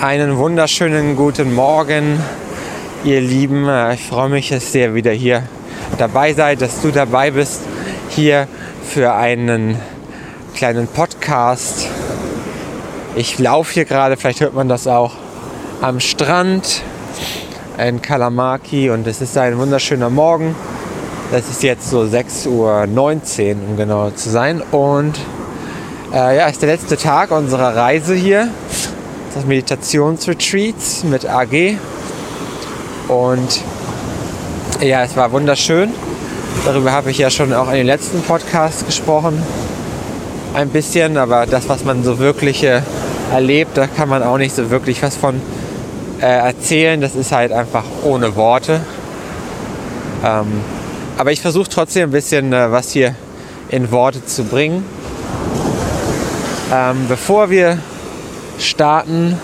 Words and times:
Einen 0.00 0.38
wunderschönen 0.38 1.16
guten 1.16 1.54
Morgen, 1.54 2.20
ihr 3.04 3.20
Lieben. 3.20 3.68
Ich 3.92 4.02
freue 4.02 4.28
mich, 4.28 4.48
dass 4.48 4.74
ihr 4.74 4.94
wieder 4.94 5.12
hier 5.12 5.42
dabei 5.98 6.32
seid, 6.32 6.60
dass 6.62 6.80
du 6.80 6.90
dabei 6.90 7.30
bist 7.30 7.62
hier 8.08 8.48
für 8.86 9.14
einen 9.14 9.76
kleinen 10.54 10.86
Podcast. 10.86 11.88
Ich 13.16 13.38
laufe 13.38 13.74
hier 13.74 13.84
gerade, 13.84 14.16
vielleicht 14.16 14.40
hört 14.40 14.54
man 14.54 14.68
das 14.68 14.86
auch, 14.86 15.12
am 15.80 16.00
Strand 16.00 16.82
in 17.76 18.02
Kalamaki 18.02 18.90
und 18.90 19.06
es 19.06 19.20
ist 19.20 19.36
ein 19.36 19.58
wunderschöner 19.58 20.10
Morgen. 20.10 20.54
Das 21.30 21.48
ist 21.48 21.62
jetzt 21.62 21.90
so 21.90 22.00
6.19 22.00 22.46
Uhr, 22.48 23.68
um 23.68 23.76
genau 23.76 24.10
zu 24.10 24.30
sein. 24.30 24.62
Und 24.70 25.18
äh, 26.12 26.38
ja, 26.38 26.46
ist 26.46 26.62
der 26.62 26.70
letzte 26.70 26.96
Tag 26.96 27.30
unserer 27.30 27.76
Reise 27.76 28.14
hier 28.14 28.48
das 29.38 29.46
Meditationsretreats 29.46 31.04
mit 31.04 31.24
AG. 31.24 31.76
Und 33.06 33.62
ja, 34.80 35.04
es 35.04 35.16
war 35.16 35.30
wunderschön. 35.30 35.90
Darüber 36.64 36.90
habe 36.90 37.12
ich 37.12 37.18
ja 37.18 37.30
schon 37.30 37.54
auch 37.54 37.68
in 37.68 37.74
den 37.74 37.86
letzten 37.86 38.20
Podcasts 38.22 38.84
gesprochen. 38.84 39.40
Ein 40.54 40.70
bisschen, 40.70 41.16
aber 41.16 41.46
das, 41.46 41.68
was 41.68 41.84
man 41.84 42.02
so 42.02 42.18
wirklich 42.18 42.64
äh, 42.64 42.82
erlebt, 43.32 43.76
da 43.76 43.86
kann 43.86 44.08
man 44.08 44.24
auch 44.24 44.38
nicht 44.38 44.56
so 44.56 44.70
wirklich 44.70 45.02
was 45.04 45.16
von 45.16 45.40
äh, 46.20 46.26
erzählen. 46.26 47.00
Das 47.00 47.14
ist 47.14 47.30
halt 47.30 47.52
einfach 47.52 47.84
ohne 48.02 48.34
Worte. 48.34 48.80
Ähm, 50.24 50.48
aber 51.16 51.30
ich 51.30 51.40
versuche 51.40 51.68
trotzdem 51.68 52.08
ein 52.08 52.12
bisschen 52.12 52.52
äh, 52.52 52.72
was 52.72 52.90
hier 52.90 53.14
in 53.68 53.92
Worte 53.92 54.24
zu 54.26 54.42
bringen. 54.42 54.84
Ähm, 56.72 57.06
bevor 57.08 57.50
wir 57.50 57.78
starten, 58.58 59.38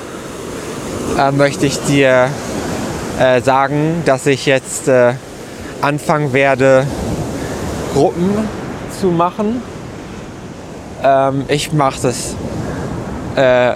äh, 1.19 1.31
möchte 1.31 1.67
ich 1.67 1.79
dir 1.81 2.29
äh, 3.19 3.41
sagen, 3.41 4.03
dass 4.05 4.27
ich 4.27 4.47
jetzt 4.47 4.89
äh, 4.89 5.15
anfangen 5.81 6.33
werde, 6.33 6.87
Gruppen 7.93 8.49
zu 9.01 9.09
machen. 9.09 9.63
Ähm, 11.03 11.45
ich 11.49 11.73
mache 11.73 12.01
das 12.03 12.35
äh, 13.37 13.75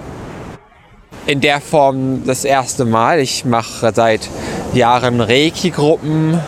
in 1.26 1.40
der 1.40 1.60
Form 1.60 2.24
das 2.26 2.44
erste 2.44 2.84
Mal. 2.84 3.20
Ich 3.20 3.44
mache 3.44 3.92
seit 3.94 4.28
Jahren 4.72 5.20
Reiki-Gruppen 5.20 6.40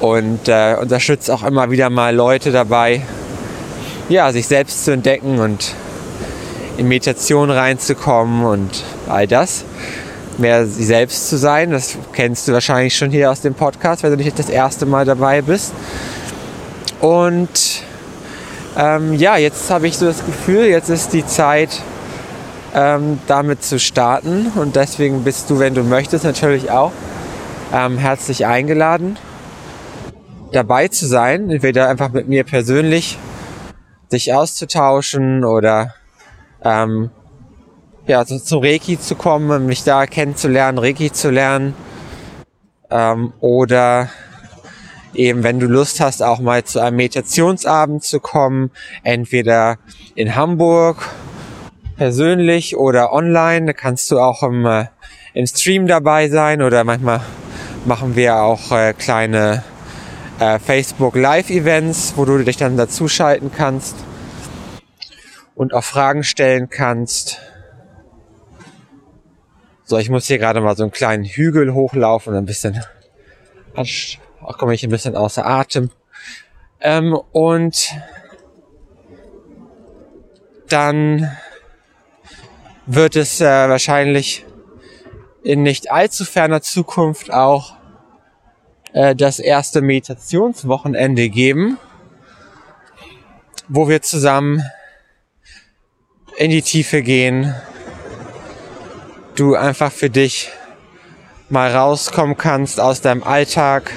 und 0.00 0.48
äh, 0.48 0.76
unterstütze 0.80 1.32
auch 1.32 1.42
immer 1.42 1.70
wieder 1.70 1.88
mal 1.88 2.14
Leute 2.14 2.52
dabei, 2.52 3.02
ja, 4.08 4.30
sich 4.32 4.46
selbst 4.46 4.84
zu 4.84 4.92
entdecken 4.92 5.38
und 5.38 5.74
in 6.76 6.88
Meditation 6.88 7.50
reinzukommen 7.50 8.44
und 8.44 8.84
all 9.08 9.26
das. 9.26 9.64
Mehr 10.38 10.66
sie 10.66 10.84
selbst 10.84 11.30
zu 11.30 11.38
sein, 11.38 11.70
das 11.70 11.96
kennst 12.12 12.46
du 12.46 12.52
wahrscheinlich 12.52 12.96
schon 12.96 13.10
hier 13.10 13.30
aus 13.30 13.40
dem 13.40 13.54
Podcast, 13.54 14.02
wenn 14.02 14.10
du 14.10 14.16
nicht 14.16 14.38
das 14.38 14.50
erste 14.50 14.84
Mal 14.84 15.06
dabei 15.06 15.40
bist. 15.40 15.72
Und 17.00 17.82
ähm, 18.76 19.14
ja, 19.14 19.38
jetzt 19.38 19.70
habe 19.70 19.86
ich 19.86 19.96
so 19.96 20.06
das 20.06 20.24
Gefühl, 20.24 20.66
jetzt 20.66 20.90
ist 20.90 21.14
die 21.14 21.24
Zeit, 21.24 21.80
ähm, 22.74 23.18
damit 23.26 23.64
zu 23.64 23.78
starten. 23.78 24.52
Und 24.54 24.76
deswegen 24.76 25.24
bist 25.24 25.48
du, 25.48 25.58
wenn 25.58 25.74
du 25.74 25.82
möchtest, 25.82 26.24
natürlich 26.24 26.70
auch 26.70 26.92
ähm, 27.72 27.96
herzlich 27.96 28.44
eingeladen, 28.44 29.16
dabei 30.52 30.88
zu 30.88 31.06
sein. 31.06 31.48
Entweder 31.48 31.88
einfach 31.88 32.10
mit 32.12 32.28
mir 32.28 32.44
persönlich 32.44 33.18
sich 34.08 34.34
auszutauschen 34.34 35.44
oder 35.44 35.94
ähm, 36.66 37.10
ja, 38.06 38.18
also 38.18 38.38
zum 38.38 38.62
Reiki 38.62 38.98
zu 38.98 39.14
kommen, 39.14 39.66
mich 39.66 39.84
da 39.84 40.06
kennenzulernen, 40.06 40.78
Reiki 40.78 41.12
zu 41.12 41.30
lernen. 41.30 41.74
Ähm, 42.90 43.32
oder 43.40 44.08
eben, 45.14 45.42
wenn 45.42 45.60
du 45.60 45.66
Lust 45.66 46.00
hast, 46.00 46.22
auch 46.22 46.40
mal 46.40 46.64
zu 46.64 46.80
einem 46.80 46.96
Meditationsabend 46.96 48.02
zu 48.02 48.20
kommen, 48.20 48.70
entweder 49.02 49.78
in 50.14 50.34
Hamburg 50.34 51.08
persönlich 51.96 52.76
oder 52.76 53.12
online. 53.12 53.66
Da 53.66 53.72
kannst 53.72 54.10
du 54.10 54.18
auch 54.18 54.42
im, 54.42 54.66
äh, 54.66 54.86
im 55.34 55.46
Stream 55.46 55.86
dabei 55.86 56.28
sein 56.28 56.62
oder 56.62 56.84
manchmal 56.84 57.20
machen 57.84 58.16
wir 58.16 58.36
auch 58.36 58.72
äh, 58.72 58.92
kleine 58.92 59.62
äh, 60.40 60.58
Facebook 60.58 61.14
Live 61.16 61.50
Events, 61.50 62.14
wo 62.16 62.24
du 62.24 62.38
dich 62.38 62.56
dann 62.56 62.76
dazuschalten 62.76 63.50
kannst 63.56 63.96
und 65.56 65.74
auch 65.74 65.82
Fragen 65.82 66.22
stellen 66.22 66.68
kannst. 66.68 67.40
So, 69.84 69.98
ich 69.98 70.10
muss 70.10 70.26
hier 70.26 70.38
gerade 70.38 70.60
mal 70.60 70.76
so 70.76 70.84
einen 70.84 70.92
kleinen 70.92 71.24
Hügel 71.24 71.74
hochlaufen 71.74 72.32
und 72.32 72.38
ein 72.38 72.46
bisschen, 72.46 72.80
auch 73.74 74.58
komme 74.58 74.74
ich 74.74 74.84
ein 74.84 74.90
bisschen 74.90 75.16
außer 75.16 75.44
Atem. 75.44 75.90
Ähm, 76.80 77.18
und 77.32 77.94
dann 80.68 81.36
wird 82.84 83.16
es 83.16 83.40
äh, 83.40 83.44
wahrscheinlich 83.44 84.44
in 85.42 85.62
nicht 85.62 85.90
allzu 85.90 86.24
ferner 86.24 86.60
Zukunft 86.60 87.32
auch 87.32 87.76
äh, 88.92 89.14
das 89.14 89.38
erste 89.38 89.80
Meditationswochenende 89.80 91.30
geben, 91.30 91.78
wo 93.68 93.88
wir 93.88 94.02
zusammen 94.02 94.62
in 96.36 96.50
die 96.50 96.62
Tiefe 96.62 97.02
gehen, 97.02 97.54
du 99.36 99.54
einfach 99.54 99.90
für 99.90 100.10
dich 100.10 100.50
mal 101.48 101.74
rauskommen 101.74 102.36
kannst 102.36 102.78
aus 102.80 103.00
deinem 103.00 103.22
Alltag, 103.22 103.90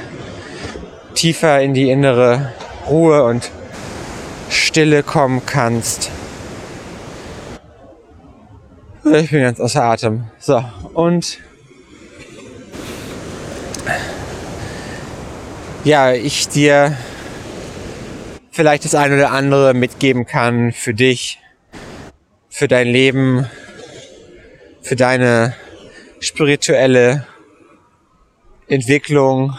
tiefer 1.15 1.59
in 1.61 1.73
die 1.73 1.89
innere 1.89 2.53
Ruhe 2.87 3.23
und 3.23 3.51
Stille 4.49 5.03
kommen 5.03 5.41
kannst. 5.45 6.11
Ich 9.03 9.31
bin 9.31 9.41
ganz 9.41 9.59
außer 9.59 9.83
Atem. 9.83 10.25
So, 10.39 10.63
und 10.93 11.39
ja, 15.83 16.13
ich 16.13 16.47
dir 16.47 16.95
vielleicht 18.51 18.85
das 18.85 18.95
eine 18.95 19.15
oder 19.15 19.31
andere 19.31 19.73
mitgeben 19.73 20.25
kann 20.25 20.71
für 20.71 20.93
dich, 20.93 21.39
für 22.49 22.67
dein 22.67 22.87
Leben, 22.87 23.49
für 24.81 24.95
deine 24.95 25.55
spirituelle 26.19 27.25
Entwicklung 28.67 29.57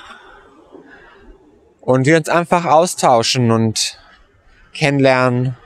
und 1.81 2.07
wir 2.07 2.17
uns 2.17 2.29
einfach 2.29 2.65
austauschen 2.65 3.51
und 3.51 3.99
kennenlernen. 4.73 5.57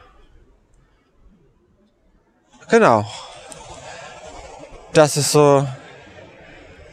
Genau. 2.71 3.05
Das 4.93 5.17
ist 5.17 5.33
so 5.33 5.67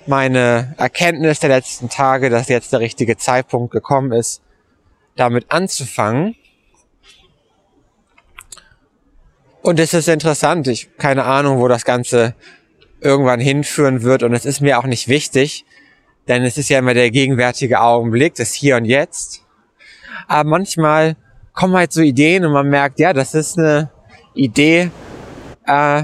meine 0.08 0.74
Erkenntnis 0.78 1.40
der 1.40 1.50
letzten 1.50 1.90
Tage, 1.90 2.30
dass 2.30 2.50
jetzt 2.50 2.74
der 2.74 2.80
richtige 2.80 3.18
Zeitpunkt 3.18 3.72
gekommen 3.72 4.12
ist, 4.12 4.42
damit 5.16 5.52
anzufangen. 5.52 6.36
Und 9.62 9.80
es 9.80 9.94
ist 9.94 10.08
interessant. 10.08 10.68
Ich 10.68 10.90
keine 10.98 11.26
Ahnung, 11.26 11.60
wo 11.60 11.68
das 11.68 11.86
Ganze 11.86 12.36
irgendwann 13.00 13.40
hinführen 13.40 14.04
wird. 14.04 14.24
Und 14.24 14.34
es 14.34 14.46
ist 14.46 14.62
mir 14.62 14.80
auch 14.80 14.86
nicht 14.86 15.08
wichtig, 15.08 15.66
denn 16.28 16.44
es 16.44 16.58
ist 16.58 16.70
ja 16.70 16.80
immer 16.80 16.94
der 16.94 17.12
gegenwärtige 17.12 17.82
Augenblick, 17.82 18.36
das 18.36 18.54
Hier 18.54 18.78
und 18.78 18.86
Jetzt. 18.86 19.44
Aber 20.28 20.50
manchmal 20.50 21.16
kommen 21.54 21.76
halt 21.76 21.92
so 21.92 22.02
Ideen 22.02 22.46
und 22.46 22.54
man 22.54 22.70
merkt, 22.70 23.00
ja, 23.00 23.14
das 23.14 23.34
ist 23.34 23.58
eine 23.58 23.92
Idee, 24.34 24.92
äh, 25.66 26.04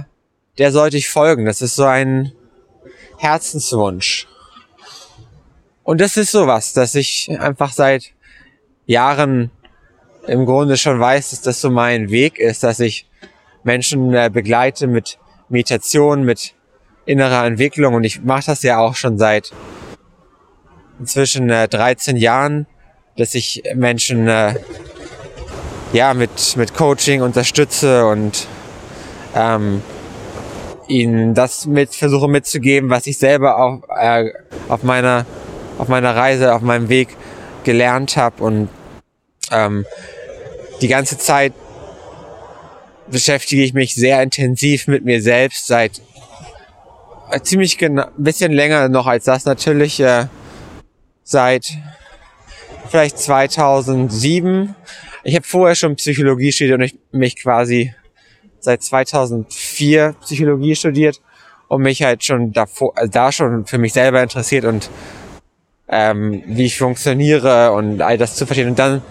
der 0.58 0.72
sollte 0.72 0.98
ich 0.98 1.10
folgen. 1.10 1.46
Das 1.46 1.62
ist 1.62 1.76
so 1.76 1.86
ein 1.86 2.32
Herzenswunsch. 3.18 4.28
Und 5.84 6.02
das 6.02 6.18
ist 6.18 6.32
sowas, 6.32 6.74
dass 6.74 6.96
ich 6.96 7.30
einfach 7.40 7.72
seit 7.72 8.12
Jahren 8.86 9.52
im 10.28 10.46
Grunde 10.46 10.78
schon 10.78 11.00
weiß, 11.00 11.30
dass 11.30 11.42
das 11.42 11.62
so 11.62 11.70
mein 11.72 12.10
Weg 12.10 12.40
ist, 12.40 12.64
dass 12.64 12.80
ich 12.80 13.08
Menschen 13.68 14.14
äh, 14.14 14.30
begleite 14.34 14.88
mit 14.88 15.20
Meditation, 15.50 16.24
mit 16.24 16.56
innerer 17.06 17.46
Entwicklung. 17.46 17.96
Und 17.96 18.06
ich 18.06 18.24
mache 18.24 18.46
das 18.46 18.64
ja 18.64 18.80
auch 18.80 18.96
schon 18.96 19.18
seit 19.18 19.52
inzwischen 21.00 21.50
äh, 21.50 21.68
13 21.68 22.16
Jahren, 22.16 22.66
dass 23.18 23.36
ich 23.36 23.64
Menschen 23.76 24.30
äh, 24.30 24.56
ja 25.92 26.14
mit 26.14 26.56
mit 26.56 26.74
Coaching 26.76 27.22
unterstütze 27.22 28.08
und 28.08 28.48
ähm, 29.36 29.82
ihnen 30.88 31.34
das 31.34 31.66
mit 31.66 31.94
versuche 31.94 32.30
mitzugeben, 32.30 32.90
was 32.90 33.06
ich 33.06 33.18
selber 33.18 33.60
auch 33.60 33.82
äh, 34.00 34.32
auf 34.70 34.84
meiner 34.84 35.26
auf 35.78 35.90
meiner 35.90 36.16
Reise, 36.16 36.56
auf 36.56 36.62
meinem 36.62 36.88
Weg 36.88 37.10
gelernt 37.66 38.16
habe 38.16 38.44
und 38.44 38.70
ähm, 39.52 39.86
die 40.80 40.88
ganze 40.88 41.18
Zeit 41.18 41.54
beschäftige 43.10 43.64
ich 43.64 43.74
mich 43.74 43.96
sehr 43.96 44.22
intensiv 44.22 44.88
mit 44.88 45.06
mir 45.06 45.22
selbst 45.22 45.68
seit 45.68 46.02
äh, 47.32 47.42
ziemlich 47.42 47.78
genau, 47.78 48.04
ein 48.04 48.24
bisschen 48.24 48.52
länger 48.52 48.90
noch 48.90 49.08
als 49.08 49.26
das 49.26 49.46
natürlich, 49.46 50.00
äh, 50.00 50.28
seit 51.24 51.78
vielleicht 52.90 53.18
2007. 53.20 54.76
Ich 55.24 55.36
habe 55.36 55.46
vorher 55.46 55.76
schon 55.76 55.96
Psychologie 55.96 56.52
studiert 56.52 56.80
und 56.80 56.86
ich 56.86 56.96
mich 57.12 57.42
quasi 57.42 57.94
seit 58.60 58.82
2004 58.82 60.16
Psychologie 60.22 60.76
studiert 60.76 61.22
und 61.68 61.82
mich 61.82 62.04
halt 62.04 62.24
schon 62.24 62.54
davor, 62.54 62.98
also 62.98 63.12
da 63.12 63.32
schon 63.32 63.66
für 63.66 63.78
mich 63.78 63.94
selber 63.94 64.24
interessiert 64.24 64.66
und 64.66 64.90
ähm, 65.90 66.44
wie 66.46 66.66
ich 66.66 66.78
funktioniere 66.78 67.72
und 67.74 68.02
all 68.02 68.18
das 68.18 68.36
zu 68.36 68.46
verstehen. 68.46 68.70
Und 68.70 68.80
dann 68.80 69.02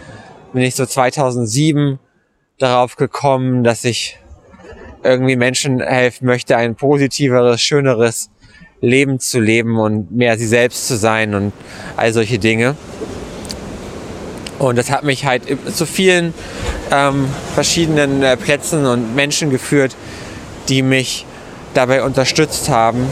bin 0.52 0.62
ich 0.62 0.74
so 0.74 0.86
2007 0.86 1.98
darauf 2.58 2.96
gekommen, 2.96 3.64
dass 3.64 3.84
ich 3.84 4.18
irgendwie 5.02 5.36
Menschen 5.36 5.80
helfen 5.80 6.26
möchte, 6.26 6.56
ein 6.56 6.74
positiveres, 6.74 7.60
schöneres 7.60 8.30
Leben 8.80 9.20
zu 9.20 9.40
leben 9.40 9.78
und 9.78 10.10
mehr 10.10 10.36
sie 10.36 10.46
selbst 10.46 10.88
zu 10.88 10.96
sein 10.96 11.34
und 11.34 11.52
all 11.96 12.12
solche 12.12 12.38
Dinge. 12.38 12.76
Und 14.58 14.76
das 14.76 14.90
hat 14.90 15.04
mich 15.04 15.26
halt 15.26 15.42
zu 15.74 15.86
vielen 15.86 16.32
ähm, 16.90 17.28
verschiedenen 17.54 18.22
äh, 18.22 18.36
Plätzen 18.36 18.86
und 18.86 19.14
Menschen 19.14 19.50
geführt, 19.50 19.94
die 20.68 20.82
mich 20.82 21.26
dabei 21.74 22.02
unterstützt 22.02 22.68
haben. 22.68 23.06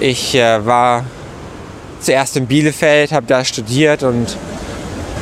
Ich 0.00 0.34
äh, 0.34 0.64
war 0.64 1.04
zuerst 2.00 2.36
in 2.36 2.46
Bielefeld, 2.46 3.12
habe 3.12 3.26
da 3.26 3.44
studiert 3.44 4.02
und 4.02 4.36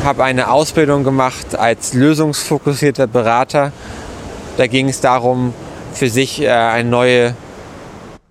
habe 0.05 0.25
eine 0.25 0.51
Ausbildung 0.51 1.05
gemacht 1.05 1.57
als 1.57 1.95
lösungsfokussierter 1.95 3.07
Berater. 3.07 3.73
Da 4.57 4.67
ging 4.67 4.89
es 4.89 5.01
darum, 5.01 5.55
für 5.93 6.09
sich 6.09 6.43
äh, 6.43 6.49
eine 6.49 6.89
neue 6.89 7.37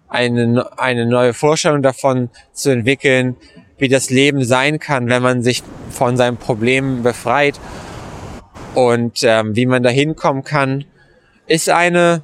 eine, 0.09 0.69
eine 0.77 1.06
neue 1.06 1.33
Vorstellung 1.33 1.81
davon 1.81 2.29
zu 2.51 2.69
entwickeln, 2.69 3.38
wie 3.77 3.88
das 3.88 4.09
Leben 4.09 4.44
sein 4.44 4.77
kann, 4.77 5.07
wenn 5.07 5.23
man 5.23 5.41
sich 5.41 5.63
von 5.89 6.18
seinen 6.18 6.35
Problemen 6.35 7.01
befreit 7.01 7.59
und 8.75 9.19
ähm, 9.24 9.56
wie 9.56 9.65
man 9.65 9.83
da 9.83 9.89
hinkommen 9.89 10.44
kann, 10.44 10.83
ist 11.47 11.69
eine, 11.69 12.24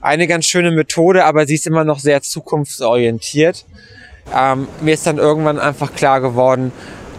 eine 0.00 0.26
ganz 0.26 0.46
schöne 0.46 0.72
Methode, 0.72 1.24
aber 1.24 1.46
sie 1.46 1.54
ist 1.54 1.68
immer 1.68 1.84
noch 1.84 2.00
sehr 2.00 2.20
zukunftsorientiert. 2.20 3.64
Ähm, 4.34 4.66
mir 4.80 4.94
ist 4.94 5.06
dann 5.06 5.18
irgendwann 5.18 5.60
einfach 5.60 5.94
klar 5.94 6.20
geworden, 6.20 6.72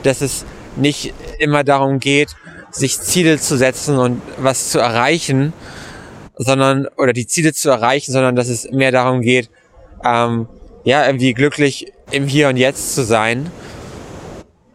dass 0.04 0.22
es 0.22 0.46
nicht 0.76 1.14
immer 1.40 1.64
darum 1.64 2.00
geht, 2.00 2.36
sich 2.72 3.00
Ziele 3.00 3.40
zu 3.40 3.58
setzen 3.58 3.98
und 3.98 4.22
was 4.38 4.70
zu 4.70 4.80
erreichen, 4.80 5.54
sondern, 6.36 6.88
oder 6.98 7.14
die 7.14 7.28
Ziele 7.28 7.54
zu 7.54 7.70
erreichen, 7.70 8.12
sondern 8.12 8.36
dass 8.36 8.50
es 8.50 8.70
mehr 8.72 8.92
darum 8.92 9.22
geht, 9.22 9.50
ähm, 10.04 10.48
ja, 10.84 11.06
irgendwie 11.06 11.34
glücklich 11.34 11.92
im 12.12 12.28
Hier 12.28 12.50
und 12.50 12.58
Jetzt 12.58 12.96
zu 12.96 13.04
sein. 13.04 13.52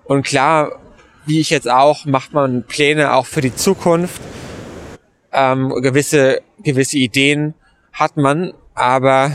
Und 0.05 0.23
klar, 0.23 0.81
wie 1.27 1.41
ich 1.41 1.51
jetzt 1.51 1.71
auch, 1.71 2.07
macht 2.07 2.33
man 2.33 2.63
Pläne 2.63 3.13
auch 3.13 3.27
für 3.27 3.43
die 3.43 3.55
Zukunft. 3.55 4.23
Ähm, 5.33 5.69
gewisse, 5.83 6.41
gewisse 6.63 6.97
Ideen 6.97 7.55
hat 7.93 8.17
man, 8.17 8.55
aber 8.75 9.33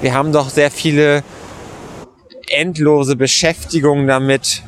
wir 0.00 0.14
haben 0.14 0.32
doch 0.32 0.50
sehr 0.50 0.70
viele 0.70 1.24
endlose 2.48 3.16
Beschäftigungen 3.16 4.06
damit, 4.06 4.62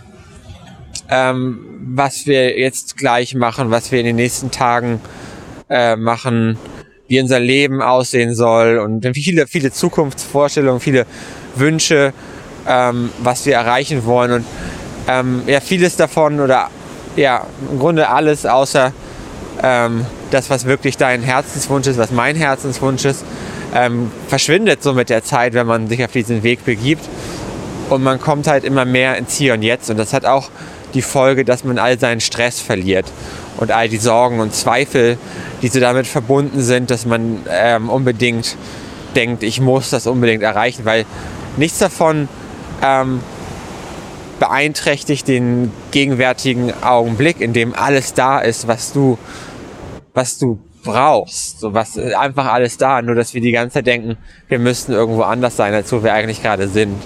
ähm, 1.10 1.58
was 1.94 2.26
wir 2.26 2.58
jetzt 2.58 2.96
gleich 2.96 3.34
machen, 3.34 3.70
was 3.70 3.90
wir 3.90 4.00
in 4.00 4.06
den 4.06 4.16
nächsten 4.16 4.50
Tagen 4.50 5.00
äh, 5.68 5.96
machen, 5.96 6.58
wie 7.08 7.20
unser 7.20 7.40
Leben 7.40 7.82
aussehen 7.82 8.34
soll 8.34 8.78
und 8.78 9.04
viele, 9.14 9.46
viele 9.46 9.72
Zukunftsvorstellungen, 9.72 10.80
viele 10.80 11.06
Wünsche, 11.56 12.12
ähm, 12.68 13.10
was 13.22 13.46
wir 13.46 13.54
erreichen 13.54 14.04
wollen 14.04 14.32
und 14.32 14.44
ähm, 15.08 15.42
ja, 15.46 15.60
vieles 15.60 15.96
davon 15.96 16.40
oder 16.40 16.68
ja, 17.16 17.46
im 17.70 17.78
Grunde 17.78 18.08
alles 18.08 18.46
außer 18.46 18.92
ähm, 19.62 20.06
das, 20.30 20.50
was 20.50 20.64
wirklich 20.64 20.96
dein 20.96 21.22
Herzenswunsch 21.22 21.86
ist, 21.88 21.98
was 21.98 22.12
mein 22.12 22.36
Herzenswunsch 22.36 23.04
ist, 23.04 23.24
ähm, 23.74 24.10
verschwindet 24.28 24.82
so 24.82 24.94
mit 24.94 25.10
der 25.10 25.24
Zeit, 25.24 25.54
wenn 25.54 25.66
man 25.66 25.88
sich 25.88 26.04
auf 26.04 26.12
diesen 26.12 26.42
Weg 26.42 26.64
begibt. 26.64 27.04
Und 27.88 28.02
man 28.02 28.20
kommt 28.20 28.46
halt 28.46 28.62
immer 28.64 28.84
mehr 28.84 29.16
ins 29.16 29.36
Hier 29.36 29.54
und 29.54 29.62
Jetzt. 29.62 29.90
Und 29.90 29.96
das 29.96 30.12
hat 30.12 30.24
auch 30.24 30.50
die 30.94 31.02
Folge, 31.02 31.44
dass 31.44 31.64
man 31.64 31.78
all 31.78 31.98
seinen 31.98 32.20
Stress 32.20 32.60
verliert 32.60 33.06
und 33.56 33.70
all 33.70 33.88
die 33.88 33.98
Sorgen 33.98 34.40
und 34.40 34.54
Zweifel, 34.54 35.18
die 35.62 35.68
so 35.68 35.80
damit 35.80 36.06
verbunden 36.06 36.60
sind, 36.60 36.90
dass 36.90 37.06
man 37.06 37.38
ähm, 37.48 37.88
unbedingt 37.88 38.56
denkt, 39.14 39.42
ich 39.42 39.60
muss 39.60 39.90
das 39.90 40.06
unbedingt 40.06 40.42
erreichen, 40.42 40.84
weil 40.84 41.04
nichts 41.56 41.78
davon 41.78 42.28
ähm, 42.82 43.20
beeinträchtigt 44.38 45.28
den 45.28 45.70
gegenwärtigen 45.90 46.72
Augenblick, 46.82 47.40
in 47.40 47.52
dem 47.52 47.74
alles 47.74 48.14
da 48.14 48.40
ist, 48.40 48.66
was 48.66 48.92
du, 48.92 49.18
was 50.14 50.38
du 50.38 50.58
brauchst. 50.82 51.60
So 51.60 51.74
was 51.74 51.98
einfach 51.98 52.46
alles 52.46 52.78
da, 52.78 53.02
nur 53.02 53.14
dass 53.14 53.34
wir 53.34 53.40
die 53.40 53.52
ganze 53.52 53.74
Zeit 53.74 53.86
denken, 53.86 54.16
wir 54.48 54.58
müssten 54.58 54.92
irgendwo 54.92 55.22
anders 55.22 55.56
sein, 55.56 55.74
als 55.74 55.92
wo 55.92 56.02
wir 56.02 56.12
eigentlich 56.12 56.42
gerade 56.42 56.68
sind. 56.68 56.96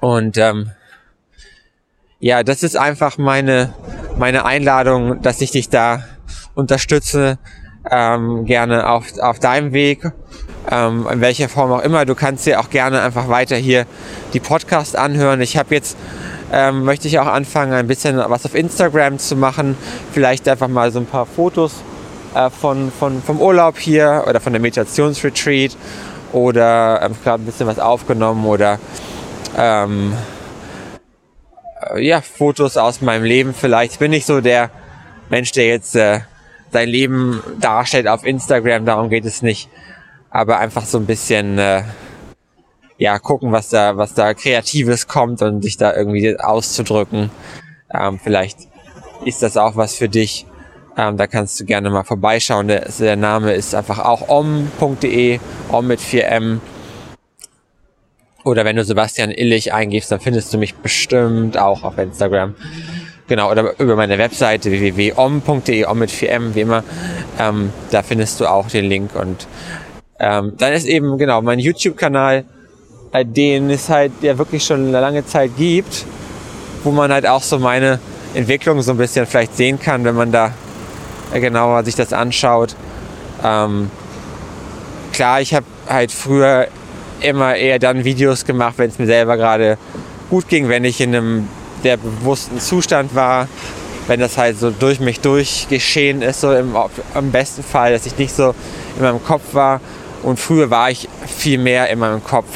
Und 0.00 0.36
ähm, 0.38 0.70
ja, 2.20 2.42
das 2.42 2.62
ist 2.62 2.76
einfach 2.76 3.18
meine, 3.18 3.74
meine 4.16 4.44
Einladung, 4.44 5.20
dass 5.22 5.40
ich 5.40 5.50
dich 5.50 5.68
da 5.68 6.04
unterstütze, 6.54 7.38
ähm, 7.90 8.44
gerne 8.46 8.88
auf, 8.88 9.18
auf 9.20 9.38
deinem 9.38 9.72
Weg, 9.72 10.10
ähm, 10.70 11.06
in 11.10 11.20
welcher 11.20 11.48
Form 11.48 11.72
auch 11.72 11.82
immer. 11.82 12.06
Du 12.06 12.14
kannst 12.14 12.46
dir 12.46 12.60
auch 12.60 12.70
gerne 12.70 13.02
einfach 13.02 13.28
weiter 13.28 13.56
hier 13.56 13.86
die 14.32 14.40
Podcast 14.40 14.96
anhören. 14.96 15.40
Ich 15.40 15.56
habe 15.56 15.74
jetzt 15.74 15.96
ähm, 16.52 16.84
möchte 16.84 17.08
ich 17.08 17.18
auch 17.18 17.26
anfangen, 17.26 17.72
ein 17.72 17.86
bisschen 17.86 18.16
was 18.16 18.44
auf 18.44 18.54
Instagram 18.54 19.18
zu 19.18 19.34
machen. 19.36 19.76
Vielleicht 20.12 20.48
einfach 20.48 20.68
mal 20.68 20.92
so 20.92 21.00
ein 21.00 21.06
paar 21.06 21.26
Fotos 21.26 21.82
äh, 22.34 22.48
von, 22.48 22.92
von, 22.92 23.22
vom 23.22 23.40
Urlaub 23.40 23.78
hier 23.78 24.24
oder 24.28 24.40
von 24.40 24.52
der 24.52 24.62
Meditationsretreat 24.62 25.76
oder 26.32 27.02
ähm, 27.02 27.14
gerade 27.24 27.42
ein 27.42 27.46
bisschen 27.46 27.66
was 27.66 27.78
aufgenommen 27.78 28.46
oder 28.46 28.78
ähm, 29.56 30.12
äh, 30.12 30.33
ja, 31.96 32.20
Fotos 32.20 32.76
aus 32.76 33.00
meinem 33.00 33.24
Leben 33.24 33.54
vielleicht. 33.54 33.92
Ich 33.92 33.98
bin 33.98 34.10
nicht 34.10 34.26
so 34.26 34.40
der 34.40 34.70
Mensch, 35.30 35.52
der 35.52 35.66
jetzt 35.66 35.94
äh, 35.96 36.20
sein 36.70 36.88
Leben 36.88 37.42
darstellt 37.60 38.08
auf 38.08 38.24
Instagram, 38.24 38.84
darum 38.84 39.08
geht 39.08 39.24
es 39.24 39.42
nicht. 39.42 39.68
Aber 40.30 40.58
einfach 40.58 40.84
so 40.84 40.98
ein 40.98 41.06
bisschen 41.06 41.58
äh, 41.58 41.82
ja, 42.98 43.18
gucken, 43.18 43.52
was 43.52 43.68
da, 43.68 43.96
was 43.96 44.14
da 44.14 44.34
Kreatives 44.34 45.06
kommt 45.06 45.42
und 45.42 45.62
sich 45.62 45.76
da 45.76 45.94
irgendwie 45.94 46.38
auszudrücken. 46.38 47.30
Ähm, 47.92 48.18
vielleicht 48.22 48.58
ist 49.24 49.42
das 49.42 49.56
auch 49.56 49.76
was 49.76 49.94
für 49.94 50.08
dich. 50.08 50.46
Ähm, 50.96 51.16
da 51.16 51.26
kannst 51.26 51.58
du 51.58 51.64
gerne 51.64 51.90
mal 51.90 52.04
vorbeischauen. 52.04 52.68
Der, 52.68 52.88
der 52.98 53.16
Name 53.16 53.52
ist 53.54 53.74
einfach 53.74 53.98
auch 53.98 54.28
om.de, 54.28 55.40
om 55.68 55.86
mit 55.86 56.00
4m. 56.00 56.60
Oder 58.44 58.64
wenn 58.66 58.76
du 58.76 58.84
Sebastian 58.84 59.30
Illich 59.30 59.72
eingibst, 59.72 60.12
dann 60.12 60.20
findest 60.20 60.52
du 60.52 60.58
mich 60.58 60.74
bestimmt 60.74 61.56
auch 61.56 61.82
auf 61.82 61.96
Instagram. 61.96 62.54
Genau, 63.26 63.50
oder 63.50 63.78
über 63.78 63.96
meine 63.96 64.18
Webseite 64.18 64.70
www.om.de, 64.70 65.86
om 65.86 65.98
mit 65.98 66.10
4m, 66.10 66.54
wie 66.54 66.60
immer. 66.60 66.84
Ähm, 67.38 67.72
da 67.90 68.02
findest 68.02 68.38
du 68.40 68.46
auch 68.46 68.68
den 68.68 68.84
Link. 68.84 69.14
Und 69.14 69.46
ähm, 70.20 70.52
dann 70.58 70.74
ist 70.74 70.84
eben, 70.84 71.16
genau, 71.16 71.40
mein 71.40 71.58
YouTube-Kanal, 71.58 72.44
äh, 73.12 73.24
den 73.24 73.70
es 73.70 73.88
halt 73.88 74.12
ja 74.20 74.36
wirklich 74.36 74.62
schon 74.62 74.88
eine 74.88 75.00
lange 75.00 75.24
Zeit 75.24 75.56
gibt, 75.56 76.04
wo 76.82 76.90
man 76.90 77.10
halt 77.10 77.26
auch 77.26 77.42
so 77.42 77.58
meine 77.58 77.98
Entwicklung 78.34 78.82
so 78.82 78.90
ein 78.90 78.98
bisschen 78.98 79.24
vielleicht 79.24 79.56
sehen 79.56 79.80
kann, 79.80 80.04
wenn 80.04 80.16
man 80.16 80.30
da 80.30 80.52
genauer 81.32 81.82
sich 81.84 81.94
das 81.94 82.12
anschaut. 82.12 82.76
Ähm, 83.42 83.90
klar, 85.14 85.40
ich 85.40 85.54
habe 85.54 85.66
halt 85.88 86.12
früher 86.12 86.68
immer 87.20 87.56
eher 87.56 87.78
dann 87.78 88.04
Videos 88.04 88.44
gemacht, 88.44 88.74
wenn 88.76 88.90
es 88.90 88.98
mir 88.98 89.06
selber 89.06 89.36
gerade 89.36 89.78
gut 90.30 90.48
ging, 90.48 90.68
wenn 90.68 90.84
ich 90.84 91.00
in 91.00 91.14
einem 91.14 91.48
sehr 91.82 91.96
bewussten 91.96 92.60
Zustand 92.60 93.14
war, 93.14 93.48
wenn 94.06 94.20
das 94.20 94.38
halt 94.38 94.58
so 94.58 94.70
durch 94.70 95.00
mich 95.00 95.20
durchgeschehen 95.20 96.22
ist, 96.22 96.40
so 96.40 96.52
im, 96.52 96.74
im 97.14 97.30
besten 97.30 97.62
Fall, 97.62 97.92
dass 97.92 98.06
ich 98.06 98.16
nicht 98.18 98.34
so 98.34 98.54
in 98.96 99.02
meinem 99.02 99.22
Kopf 99.22 99.54
war. 99.54 99.80
Und 100.22 100.40
früher 100.40 100.70
war 100.70 100.90
ich 100.90 101.08
viel 101.26 101.58
mehr 101.58 101.90
in 101.90 101.98
meinem 101.98 102.24
Kopf 102.24 102.48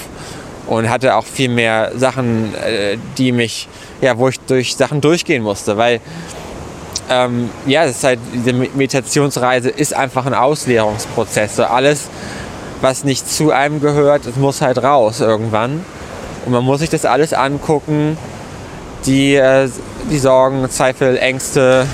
und 0.67 0.89
hatte 0.89 1.17
auch 1.17 1.25
viel 1.25 1.49
mehr 1.49 1.93
Sachen, 1.97 2.55
äh, 2.55 2.97
die 3.17 3.33
mich, 3.33 3.69
ja, 4.01 4.17
wo 4.19 4.29
ich 4.29 4.41
durch 4.41 4.77
Sachen 4.77 5.01
durchgehen 5.01 5.43
musste, 5.43 5.77
weil 5.77 6.01
ähm, 7.11 7.51
ja, 7.67 7.87
das 7.87 7.97
ist 7.97 8.05
halt, 8.05 8.19
diese 8.35 8.53
Meditationsreise 8.53 9.71
ist 9.71 9.95
einfach 9.95 10.27
ein 10.27 10.35
Ausleerungsprozess. 10.35 11.57
So 11.57 11.65
alles, 11.65 12.09
was 12.81 13.05
nicht 13.05 13.29
zu 13.31 13.51
einem 13.51 13.81
gehört, 13.81 14.27
das 14.27 14.37
muss 14.37 14.61
halt 14.61 14.83
raus 14.83 15.21
irgendwann. 15.21 15.85
Und 16.47 16.53
man 16.53 16.65
muss 16.65 16.81
sich 16.81 16.91
das 16.91 17.05
alles 17.05 17.33
angucken, 17.33 18.17
die, 19.07 19.35
äh, 19.35 19.69
die 20.11 20.19
Sorgen, 20.19 20.69
Zweifel, 20.71 21.17
Ängste, 21.17 21.87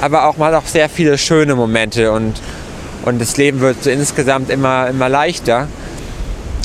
aber 0.00 0.26
auch 0.26 0.36
mal 0.36 0.54
auch 0.54 0.66
sehr 0.66 0.88
viele 0.88 1.18
schöne 1.18 1.54
Momente 1.54 2.12
und, 2.12 2.40
und 3.04 3.20
das 3.20 3.36
Leben 3.36 3.60
wird 3.60 3.84
so 3.84 3.90
insgesamt 3.90 4.50
immer, 4.50 4.88
immer 4.88 5.08
leichter. 5.08 5.68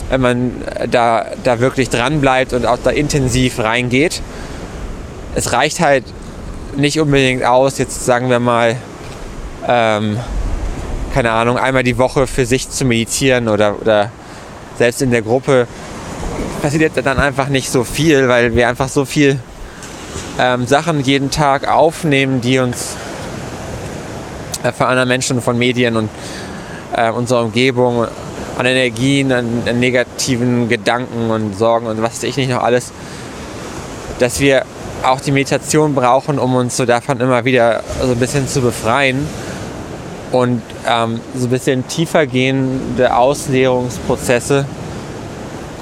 wenn 0.09 0.21
man 0.21 0.51
da, 0.89 1.25
da 1.43 1.59
wirklich 1.59 1.89
dran 1.89 2.21
bleibt 2.21 2.53
und 2.53 2.65
auch 2.65 2.77
da 2.83 2.91
intensiv 2.91 3.59
reingeht. 3.59 4.21
Es 5.33 5.51
reicht 5.51 5.79
halt 5.79 6.03
nicht 6.77 6.99
unbedingt 6.99 7.43
aus, 7.43 7.77
jetzt 7.77 8.05
sagen 8.05 8.29
wir 8.29 8.39
mal, 8.39 8.75
ähm, 9.67 10.19
keine 11.15 11.31
Ahnung, 11.31 11.57
einmal 11.57 11.83
die 11.83 11.97
Woche 11.97 12.27
für 12.27 12.45
sich 12.45 12.69
zu 12.69 12.83
meditieren 12.83 13.47
oder, 13.47 13.79
oder 13.79 14.11
selbst 14.77 15.01
in 15.01 15.11
der 15.11 15.21
Gruppe 15.21 15.65
passiert 16.61 16.91
dann 17.01 17.19
einfach 17.19 17.47
nicht 17.47 17.69
so 17.69 17.85
viel, 17.85 18.27
weil 18.27 18.53
wir 18.53 18.67
einfach 18.67 18.89
so 18.89 19.05
viel 19.05 19.39
ähm, 20.37 20.67
Sachen 20.67 20.99
jeden 20.99 21.31
Tag 21.31 21.69
aufnehmen, 21.69 22.41
die 22.41 22.59
uns 22.59 22.97
äh, 24.61 24.73
von 24.73 24.87
anderen 24.87 25.07
Menschen, 25.07 25.41
von 25.41 25.57
Medien 25.57 25.95
und 25.95 26.09
äh, 26.93 27.09
unserer 27.11 27.43
Umgebung 27.43 28.09
an 28.57 28.65
Energien, 28.65 29.31
an, 29.31 29.63
an, 29.65 29.79
negativen 29.79 30.67
Gedanken 30.67 31.29
und 31.29 31.57
Sorgen 31.57 31.87
und 31.87 32.01
was 32.01 32.15
weiß 32.15 32.23
ich 32.23 32.35
nicht 32.35 32.49
noch 32.49 32.61
alles, 32.61 32.91
dass 34.19 34.41
wir 34.41 34.65
auch 35.01 35.21
die 35.21 35.31
Meditation 35.31 35.95
brauchen, 35.95 36.39
um 36.39 36.55
uns 36.55 36.75
so 36.75 36.85
davon 36.85 37.21
immer 37.21 37.45
wieder 37.45 37.83
so 38.01 38.11
ein 38.11 38.19
bisschen 38.19 38.49
zu 38.49 38.59
befreien 38.59 39.25
und 40.31 40.61
ähm, 40.87 41.19
so 41.35 41.47
ein 41.47 41.49
bisschen 41.49 41.87
tiefer 41.87 42.25
gehende 42.25 43.15
Ausleerungsprozesse 43.15 44.65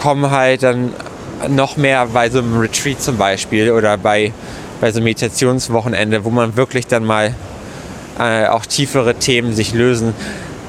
kommen 0.01 0.29
halt 0.31 0.63
dann 0.63 0.93
noch 1.49 1.77
mehr 1.77 2.05
bei 2.07 2.29
so 2.29 2.39
einem 2.39 2.59
Retreat 2.59 3.01
zum 3.01 3.17
Beispiel 3.17 3.71
oder 3.71 3.97
bei, 3.97 4.33
bei 4.81 4.91
so 4.91 4.97
einem 4.97 5.05
Meditationswochenende, 5.05 6.23
wo 6.23 6.29
man 6.29 6.55
wirklich 6.55 6.87
dann 6.87 7.05
mal 7.05 7.33
äh, 8.19 8.47
auch 8.47 8.65
tiefere 8.65 9.15
Themen 9.15 9.53
sich 9.53 9.73
lösen. 9.73 10.13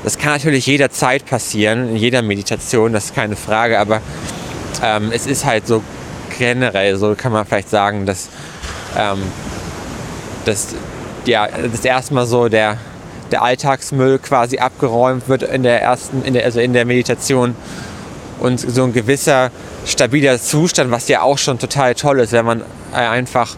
Das 0.03 0.19
kann 0.19 0.33
natürlich 0.33 0.67
jederzeit 0.67 1.25
passieren, 1.27 1.91
in 1.91 1.97
jeder 1.97 2.23
Meditation, 2.23 2.93
das 2.93 3.07
ist 3.07 3.15
keine 3.15 3.37
Frage, 3.37 3.79
aber 3.79 4.01
ähm, 4.83 5.11
es 5.13 5.27
ist 5.27 5.45
halt 5.45 5.67
so 5.67 5.83
generell, 6.39 6.97
so 6.97 7.15
kann 7.15 7.33
man 7.33 7.47
vielleicht 7.47 7.71
sagen, 7.71 8.07
dass, 8.07 8.29
ähm, 8.99 9.19
dass 10.45 10.75
ja, 11.25 11.49
das 11.49 11.85
erstmal 11.85 12.27
so 12.27 12.49
der, 12.49 12.79
der 13.31 13.43
Alltagsmüll 13.43 14.19
quasi 14.19 14.59
abgeräumt 14.59 15.29
wird 15.29 15.43
in 15.43 15.63
der 15.63 15.83
ersten, 15.83 16.23
in 16.23 16.35
der, 16.35 16.45
also 16.45 16.61
in 16.61 16.73
der 16.73 16.85
Meditation 16.85 17.57
und 18.41 18.59
so 18.59 18.85
ein 18.85 18.93
gewisser 18.93 19.51
stabiler 19.87 20.41
Zustand, 20.41 20.91
was 20.91 21.09
ja 21.09 21.23
auch 21.23 21.39
schon 21.39 21.59
total 21.59 21.95
toll 21.95 22.21
ist, 22.21 22.33
wenn 22.33 22.45
man 22.45 22.63
einfach 22.93 23.57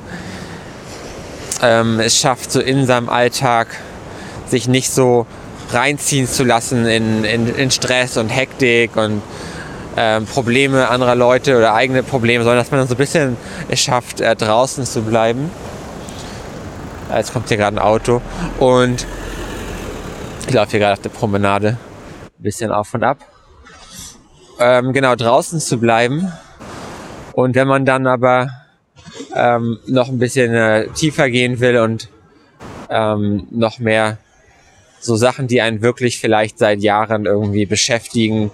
ähm, 1.63 2.01
es 2.01 2.19
schafft, 2.19 2.53
so 2.53 2.61
in 2.61 2.87
seinem 2.87 3.09
Alltag 3.09 3.69
sich 4.49 4.69
nicht 4.69 4.91
so 4.91 5.27
reinziehen 5.73 6.29
zu 6.29 6.45
lassen 6.45 6.87
in, 6.87 7.25
in, 7.25 7.55
in 7.55 7.71
Stress 7.71 8.17
und 8.17 8.29
Hektik 8.29 8.97
und 8.97 9.23
ähm, 9.97 10.27
Probleme 10.27 10.89
anderer 10.89 11.15
Leute 11.15 11.57
oder 11.57 11.75
eigene 11.75 12.03
Probleme, 12.03 12.45
sondern 12.45 12.59
dass 12.59 12.71
man 12.71 12.81
dann 12.81 12.89
so 12.89 12.95
ein 12.95 12.99
bisschen 12.99 13.37
es 13.69 13.81
schafft, 13.81 14.21
äh, 14.21 14.37
draußen 14.37 14.85
zu 14.85 15.03
bleiben. 15.03 15.51
Jetzt 17.15 17.33
kommt 17.33 17.49
hier 17.49 17.57
gerade 17.57 17.77
ein 17.77 17.83
Auto 17.83 18.21
und 18.59 19.07
ich 20.47 20.55
laufe 20.55 20.73
hier 20.73 20.81
gerade 20.81 20.93
auf 20.95 21.01
der 21.01 21.11
Promenade 21.11 21.77
ein 22.39 22.43
bisschen 22.43 22.71
auf 22.71 22.95
und 22.95 23.03
ab. 23.03 23.19
Ähm, 24.59 24.93
genau, 24.93 25.15
draußen 25.15 25.61
zu 25.61 25.79
bleiben. 25.79 26.33
Und 27.33 27.55
wenn 27.55 27.69
man 27.69 27.85
dann 27.85 28.07
aber 28.07 28.51
ähm, 29.35 29.79
noch 29.87 30.09
ein 30.09 30.19
bisschen 30.19 30.55
äh, 30.55 30.89
tiefer 30.89 31.31
gehen 31.31 31.61
will 31.61 31.79
und 31.79 32.09
ähm, 32.89 33.47
noch 33.51 33.79
mehr 33.79 34.19
so 35.01 35.17
Sachen, 35.17 35.47
die 35.47 35.61
einen 35.61 35.83
wirklich 35.83 36.19
vielleicht 36.19 36.59
seit 36.59 36.81
Jahren 36.81 37.27
irgendwie 37.27 37.67
beschäftigen, 37.67 38.51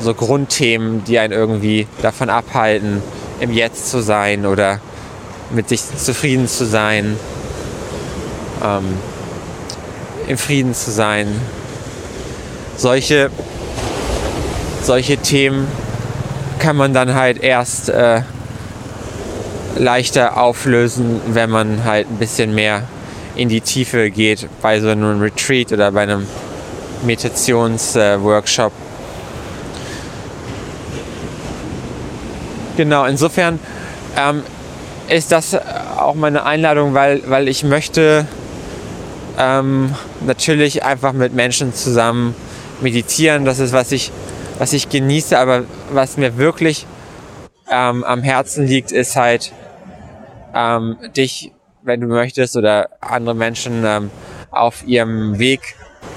so 0.00 0.14
Grundthemen, 0.14 1.04
die 1.04 1.18
einen 1.18 1.32
irgendwie 1.32 1.86
davon 2.02 2.30
abhalten, 2.30 3.02
im 3.40 3.52
Jetzt 3.52 3.90
zu 3.90 4.00
sein 4.00 4.46
oder 4.46 4.80
mit 5.50 5.68
sich 5.68 5.82
zufrieden 5.82 6.48
zu 6.48 6.66
sein, 6.66 7.16
ähm, 8.64 8.98
im 10.28 10.38
Frieden 10.38 10.74
zu 10.74 10.90
sein. 10.90 11.26
Solche, 12.76 13.30
solche 14.82 15.16
Themen 15.16 15.66
kann 16.58 16.76
man 16.76 16.92
dann 16.92 17.14
halt 17.14 17.42
erst 17.42 17.88
äh, 17.88 18.22
leichter 19.76 20.36
auflösen, 20.36 21.20
wenn 21.28 21.50
man 21.50 21.84
halt 21.84 22.08
ein 22.10 22.18
bisschen 22.18 22.54
mehr 22.54 22.82
in 23.36 23.48
die 23.48 23.60
Tiefe 23.60 24.10
geht 24.10 24.48
bei 24.60 24.80
so 24.80 24.88
einem 24.88 25.20
Retreat 25.20 25.72
oder 25.72 25.92
bei 25.92 26.02
einem 26.02 26.26
Meditationsworkshop. 27.04 28.72
Genau, 32.76 33.04
insofern 33.06 33.58
ähm, 34.16 34.42
ist 35.08 35.32
das 35.32 35.56
auch 35.96 36.14
meine 36.14 36.44
Einladung, 36.44 36.94
weil, 36.94 37.22
weil 37.26 37.48
ich 37.48 37.64
möchte 37.64 38.26
ähm, 39.38 39.94
natürlich 40.20 40.84
einfach 40.84 41.12
mit 41.12 41.32
Menschen 41.32 41.72
zusammen 41.72 42.34
meditieren. 42.80 43.44
Das 43.44 43.60
ist, 43.60 43.72
was 43.72 43.92
ich, 43.92 44.10
was 44.58 44.72
ich 44.72 44.88
genieße, 44.88 45.38
aber 45.38 45.64
was 45.92 46.16
mir 46.16 46.36
wirklich 46.36 46.86
ähm, 47.70 48.04
am 48.04 48.22
Herzen 48.22 48.66
liegt, 48.66 48.92
ist 48.92 49.16
halt 49.16 49.52
ähm, 50.54 50.96
dich, 51.16 51.52
wenn 51.82 52.00
du 52.00 52.08
möchtest, 52.08 52.56
oder 52.56 52.88
andere 53.00 53.34
Menschen 53.34 53.84
ähm, 53.86 54.10
auf 54.50 54.86
ihrem 54.86 55.38
Weg 55.38 55.76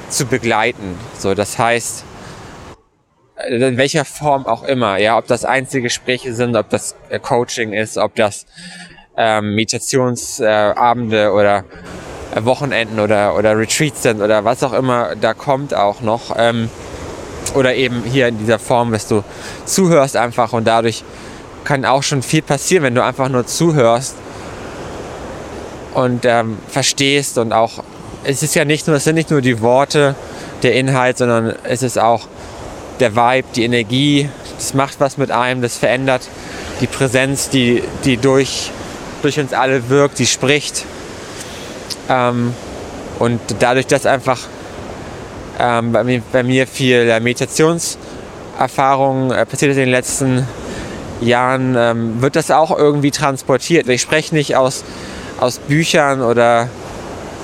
zu 0.09 0.25
begleiten. 0.25 0.97
So, 1.17 1.33
das 1.35 1.59
heißt, 1.59 2.05
äh, 3.37 3.55
in 3.55 3.77
welcher 3.77 4.05
Form 4.05 4.45
auch 4.45 4.63
immer, 4.63 4.97
ja, 4.97 5.17
ob 5.17 5.27
das 5.27 5.45
Einzelgespräche 5.45 6.33
sind, 6.33 6.55
ob 6.55 6.69
das 6.69 6.95
äh, 7.09 7.19
Coaching 7.19 7.73
ist, 7.73 7.97
ob 7.97 8.15
das 8.15 8.45
ähm, 9.15 9.55
Meditationsabende 9.55 11.25
äh, 11.25 11.27
oder 11.27 11.65
Wochenenden 12.39 12.99
oder, 12.99 13.35
oder 13.35 13.57
Retreats 13.57 14.03
sind 14.03 14.21
oder 14.21 14.45
was 14.45 14.63
auch 14.63 14.73
immer 14.73 15.15
da 15.19 15.33
kommt 15.33 15.73
auch 15.73 16.01
noch. 16.01 16.35
Ähm, 16.37 16.69
oder 17.53 17.75
eben 17.75 18.03
hier 18.03 18.27
in 18.27 18.37
dieser 18.37 18.59
Form, 18.59 18.91
dass 18.91 19.07
du 19.07 19.23
zuhörst 19.65 20.15
einfach 20.15 20.53
und 20.53 20.65
dadurch 20.65 21.03
kann 21.63 21.85
auch 21.85 22.03
schon 22.03 22.21
viel 22.21 22.41
passieren, 22.41 22.83
wenn 22.83 22.95
du 22.95 23.03
einfach 23.03 23.29
nur 23.29 23.45
zuhörst 23.45 24.15
und 25.93 26.25
ähm, 26.25 26.57
verstehst 26.67 27.37
und 27.37 27.51
auch, 27.51 27.83
es 28.23 28.43
ist 28.43 28.55
ja 28.55 28.63
nicht 28.63 28.87
nur, 28.87 28.95
es 28.95 29.03
sind 29.03 29.15
nicht 29.15 29.31
nur 29.31 29.41
die 29.41 29.61
Worte, 29.61 30.15
der 30.63 30.75
Inhalt, 30.75 31.17
sondern 31.17 31.55
es 31.63 31.83
ist 31.83 31.99
auch 31.99 32.27
der 32.99 33.15
Vibe, 33.15 33.47
die 33.55 33.63
Energie, 33.63 34.29
das 34.55 34.73
macht 34.73 34.99
was 34.99 35.17
mit 35.17 35.31
einem, 35.31 35.61
das 35.61 35.77
verändert 35.77 36.29
die 36.81 36.87
Präsenz, 36.87 37.49
die, 37.49 37.83
die 38.05 38.17
durch, 38.17 38.71
durch 39.21 39.39
uns 39.39 39.53
alle 39.53 39.89
wirkt, 39.89 40.19
die 40.19 40.25
spricht. 40.25 40.85
Ähm, 42.11 42.53
und 43.19 43.39
dadurch, 43.59 43.87
dass 43.87 44.05
einfach 44.05 44.39
ähm, 45.59 45.91
bei, 45.91 46.03
mir, 46.03 46.21
bei 46.31 46.43
mir 46.43 46.67
viel 46.67 47.09
äh, 47.09 47.19
Meditationserfahrung 47.19 49.31
äh, 49.31 49.45
passiert 49.45 49.71
ist 49.71 49.77
in 49.77 49.83
den 49.83 49.91
letzten 49.91 50.47
Jahren, 51.21 51.75
ähm, 51.77 52.21
wird 52.21 52.35
das 52.35 52.51
auch 52.51 52.77
irgendwie 52.77 53.11
transportiert. 53.11 53.87
Ich 53.87 54.01
spreche 54.01 54.35
nicht 54.35 54.55
aus, 54.55 54.83
aus 55.39 55.59
Büchern 55.59 56.21
oder 56.21 56.67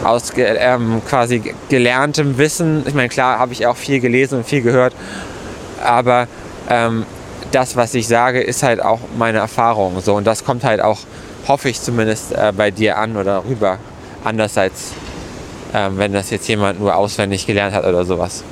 aus 0.04 0.32
ähm, 0.36 1.02
quasi 1.08 1.54
gelerntem 1.70 2.38
Wissen. 2.38 2.84
Ich 2.88 2.94
meine, 2.94 3.10
klar 3.10 3.40
habe 3.40 3.54
ich 3.54 3.66
auch 3.68 3.78
viel 3.78 4.00
gelesen 4.00 4.40
und 4.40 4.46
viel 4.46 4.62
gehört, 4.62 4.94
aber 5.84 6.28
ähm, 6.70 7.06
das, 7.52 7.76
was 7.76 7.94
ich 7.94 8.08
sage, 8.08 8.42
ist 8.42 8.64
halt 8.64 8.82
auch 8.82 9.00
meine 9.18 9.38
Erfahrung. 9.38 10.02
So, 10.02 10.16
und 10.16 10.28
das 10.28 10.44
kommt 10.44 10.64
halt 10.64 10.82
auch, 10.82 11.00
hoffe 11.48 11.70
ich 11.70 11.82
zumindest, 11.82 12.34
äh, 12.34 12.52
bei 12.56 12.72
dir 12.72 12.98
an 12.98 13.16
oder 13.16 13.44
rüber. 13.46 13.78
Anders 14.24 14.58
als 14.58 14.94
ähm, 15.74 15.98
wenn 15.98 16.14
das 16.14 16.30
jetzt 16.30 16.48
jemand 16.48 16.80
nur 16.80 16.96
auswendig 16.96 17.46
gelernt 17.46 17.76
hat 17.76 17.86
oder 17.86 18.06
sowas. 18.06 18.44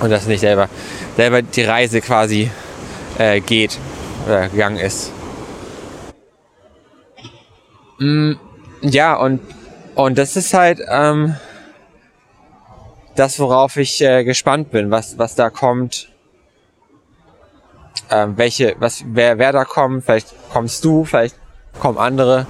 Und 0.00 0.10
das 0.10 0.26
nicht 0.26 0.40
selber, 0.40 0.68
selber 1.16 1.42
die 1.42 1.62
Reise 1.62 2.00
quasi 2.00 2.50
äh, 3.18 3.40
geht 3.40 3.78
oder 4.26 4.48
gegangen 4.48 4.78
ist. 4.78 5.12
Mm, 7.98 8.32
ja, 8.80 9.14
und, 9.14 9.40
und 9.94 10.16
das 10.16 10.36
ist 10.36 10.54
halt 10.54 10.80
ähm, 10.88 11.36
das, 13.14 13.38
worauf 13.38 13.76
ich 13.76 14.00
äh, 14.00 14.24
gespannt 14.24 14.70
bin, 14.70 14.90
was, 14.90 15.18
was 15.18 15.34
da 15.34 15.50
kommt. 15.50 16.08
Ähm, 18.10 18.36
welche, 18.36 18.74
was, 18.78 19.04
wer, 19.06 19.38
wer 19.38 19.52
da 19.52 19.64
kommt, 19.64 20.04
vielleicht 20.04 20.34
kommst 20.52 20.84
du, 20.84 21.04
vielleicht 21.04 21.36
kommen 21.78 21.98
andere 21.98 22.46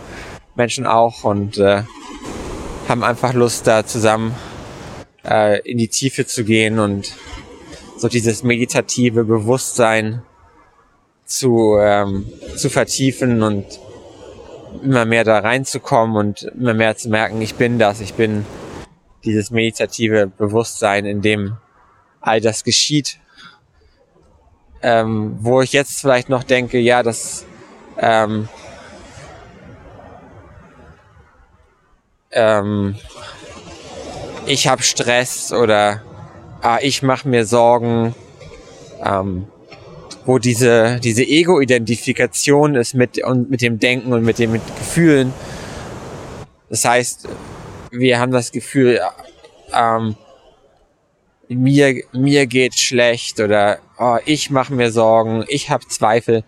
Menschen 0.60 0.86
auch 0.86 1.24
und 1.24 1.56
äh, 1.56 1.84
haben 2.86 3.02
einfach 3.02 3.32
Lust, 3.32 3.66
da 3.66 3.86
zusammen 3.86 4.34
äh, 5.24 5.58
in 5.60 5.78
die 5.78 5.88
Tiefe 5.88 6.26
zu 6.26 6.44
gehen 6.44 6.78
und 6.78 7.14
so 7.96 8.08
dieses 8.08 8.42
meditative 8.42 9.24
Bewusstsein 9.24 10.22
zu, 11.24 11.78
ähm, 11.80 12.26
zu 12.56 12.68
vertiefen 12.68 13.42
und 13.42 13.64
immer 14.82 15.06
mehr 15.06 15.24
da 15.24 15.38
reinzukommen 15.38 16.14
und 16.16 16.42
immer 16.42 16.74
mehr 16.74 16.94
zu 16.94 17.08
merken, 17.08 17.40
ich 17.40 17.54
bin 17.54 17.78
das, 17.78 18.02
ich 18.02 18.12
bin 18.12 18.44
dieses 19.24 19.50
meditative 19.50 20.26
Bewusstsein, 20.26 21.06
in 21.06 21.22
dem 21.22 21.56
all 22.20 22.42
das 22.42 22.64
geschieht. 22.64 23.18
ähm, 24.82 25.36
wo 25.40 25.62
ich 25.62 25.72
jetzt 25.72 26.00
vielleicht 26.00 26.28
noch 26.28 26.42
denke, 26.42 26.78
ja, 26.78 27.02
das 27.02 27.46
ähm, 27.98 28.48
ähm, 32.32 32.96
ich 34.46 34.68
habe 34.68 34.82
Stress 34.82 35.52
oder 35.52 36.02
ah, 36.62 36.78
ich 36.80 37.02
mache 37.02 37.28
mir 37.28 37.44
Sorgen, 37.46 38.14
ähm, 39.04 39.46
wo 40.24 40.38
diese, 40.38 41.00
diese 41.02 41.22
Ego-Identifikation 41.22 42.74
ist 42.76 42.94
mit, 42.94 43.22
und 43.24 43.50
mit 43.50 43.62
dem 43.62 43.78
Denken 43.78 44.12
und 44.12 44.22
mit 44.24 44.38
den 44.38 44.52
Gefühlen. 44.52 45.32
Das 46.68 46.84
heißt, 46.84 47.28
wir 47.90 48.18
haben 48.18 48.32
das 48.32 48.52
Gefühl, 48.52 49.00
ähm, 49.74 50.16
mir, 51.48 52.02
mir 52.12 52.46
geht 52.46 52.74
schlecht 52.78 53.40
oder 53.40 53.78
oh, 53.98 54.18
ich 54.24 54.50
mache 54.50 54.72
mir 54.72 54.92
Sorgen, 54.92 55.44
ich 55.48 55.70
habe 55.70 55.86
Zweifel, 55.88 56.44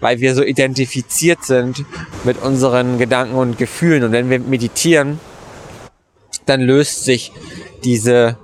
weil 0.00 0.20
wir 0.20 0.34
so 0.34 0.42
identifiziert 0.42 1.44
sind 1.44 1.84
mit 2.24 2.40
unseren 2.42 2.98
Gedanken 2.98 3.34
und 3.34 3.58
Gefühlen. 3.58 4.04
Und 4.04 4.12
wenn 4.12 4.30
wir 4.30 4.38
meditieren, 4.38 5.20
dann 6.46 6.60
löst 6.60 7.04
sich 7.04 7.32
diese 7.84 8.38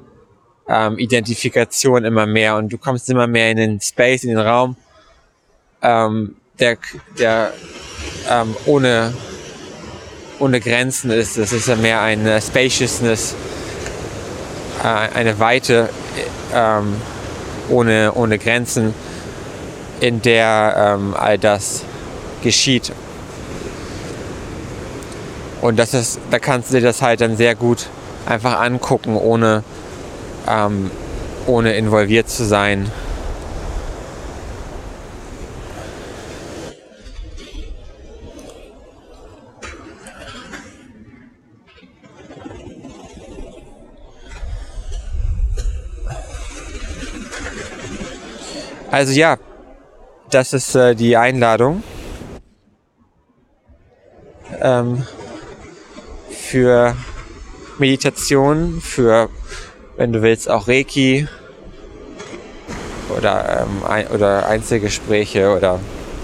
ähm, 0.68 0.99
Identifikation 0.99 2.04
immer 2.04 2.26
mehr 2.26 2.56
und 2.56 2.73
du 2.73 2.78
kommst 2.78 3.08
immer 3.11 3.26
mehr 3.26 3.50
in 3.50 3.56
den 3.56 3.80
Space, 3.80 4.25
in 4.25 4.30
den 4.30 4.38
Raum, 4.38 4.76
ähm, 5.82 6.37
der, 6.58 6.78
der 7.18 7.52
ähm, 8.30 8.56
ohne, 8.66 9.12
ohne 10.38 10.61
Grenzen 10.61 11.11
ist. 11.11 11.37
Das 11.37 11.52
ist 11.52 11.68
ja 11.68 11.76
mehr 11.76 12.00
eine 12.00 12.40
Spaciousness, 12.40 13.34
äh, 14.82 14.87
eine 14.87 15.38
Weite 15.38 15.90
ähm, 16.52 16.96
ohne, 17.68 18.12
ohne 18.14 18.38
Grenzen, 18.38 18.94
in 20.00 20.22
der 20.22 20.96
ähm, 20.98 21.14
all 21.18 21.38
das 21.38 21.84
geschieht. 22.42 22.92
Und 25.60 25.78
das 25.78 25.94
ist, 25.94 26.20
da 26.30 26.38
kannst 26.38 26.70
du 26.70 26.74
dir 26.76 26.82
das 26.82 27.00
halt 27.00 27.20
dann 27.20 27.36
sehr 27.36 27.54
gut 27.54 27.86
einfach 28.26 28.60
angucken, 28.60 29.16
ohne, 29.16 29.62
ähm, 30.46 30.90
ohne 31.46 31.74
involviert 31.74 32.28
zu 32.28 32.44
sein. 32.44 32.90
Also 48.90 49.12
ja, 49.12 49.38
das 50.35 50.53
ist 50.53 50.75
äh, 50.75 50.97
die 50.97 51.17
Einladung 51.17 51.85
ähm, 54.61 55.07
für 56.29 56.97
Meditation, 57.79 58.81
für, 58.81 59.29
wenn 59.97 60.12
du 60.12 60.23
willst, 60.23 60.50
auch 60.50 60.67
Reiki 60.67 61.29
oder, 63.17 63.62
ähm, 63.62 63.87
ein, 63.88 64.09
oder 64.09 64.47
Einzelgespräche 64.49 65.55
oder 65.57 65.79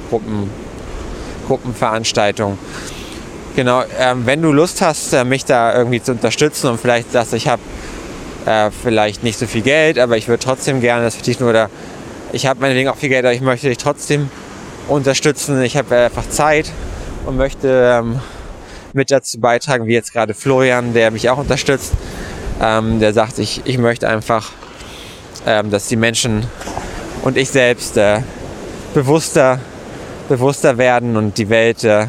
Gruppen, 0.08 0.50
Gruppenveranstaltungen. 1.46 2.58
Genau, 3.54 3.84
ähm, 3.96 4.26
wenn 4.26 4.42
du 4.42 4.50
Lust 4.50 4.82
hast, 4.82 5.12
äh, 5.12 5.24
mich 5.24 5.44
da 5.44 5.76
irgendwie 5.76 6.02
zu 6.02 6.12
unterstützen 6.12 6.68
und 6.68 6.80
vielleicht 6.80 7.12
sagst, 7.12 7.32
ich 7.32 7.46
habe 7.46 7.62
äh, 8.46 8.70
vielleicht 8.70 9.22
nicht 9.22 9.38
so 9.38 9.46
viel 9.46 9.62
Geld, 9.62 10.00
aber 10.00 10.16
ich 10.16 10.26
würde 10.26 10.42
trotzdem 10.42 10.80
gerne 10.80 11.04
das 11.04 11.14
vertiefen 11.14 11.46
oder 11.46 11.70
ich 12.32 12.46
habe 12.46 12.60
meinetwegen 12.60 12.88
auch 12.88 12.96
viel 12.96 13.08
Geld, 13.08 13.24
aber 13.24 13.34
ich 13.34 13.40
möchte 13.40 13.68
dich 13.68 13.78
trotzdem 13.78 14.30
unterstützen. 14.88 15.62
Ich 15.62 15.76
habe 15.76 15.96
einfach 15.96 16.28
Zeit 16.28 16.70
und 17.26 17.36
möchte 17.36 17.98
ähm, 17.98 18.20
mit 18.92 19.10
dazu 19.10 19.40
beitragen, 19.40 19.86
wie 19.86 19.92
jetzt 19.92 20.12
gerade 20.12 20.34
Florian, 20.34 20.92
der 20.92 21.10
mich 21.10 21.28
auch 21.30 21.38
unterstützt, 21.38 21.92
ähm, 22.60 23.00
der 23.00 23.12
sagt, 23.12 23.38
ich, 23.38 23.62
ich 23.64 23.78
möchte 23.78 24.08
einfach, 24.08 24.52
ähm, 25.46 25.70
dass 25.70 25.88
die 25.88 25.96
Menschen 25.96 26.46
und 27.22 27.36
ich 27.36 27.50
selbst 27.50 27.96
äh, 27.96 28.20
bewusster, 28.94 29.60
bewusster 30.28 30.78
werden 30.78 31.16
und 31.16 31.38
die 31.38 31.48
Welt 31.48 31.84
äh, 31.84 32.06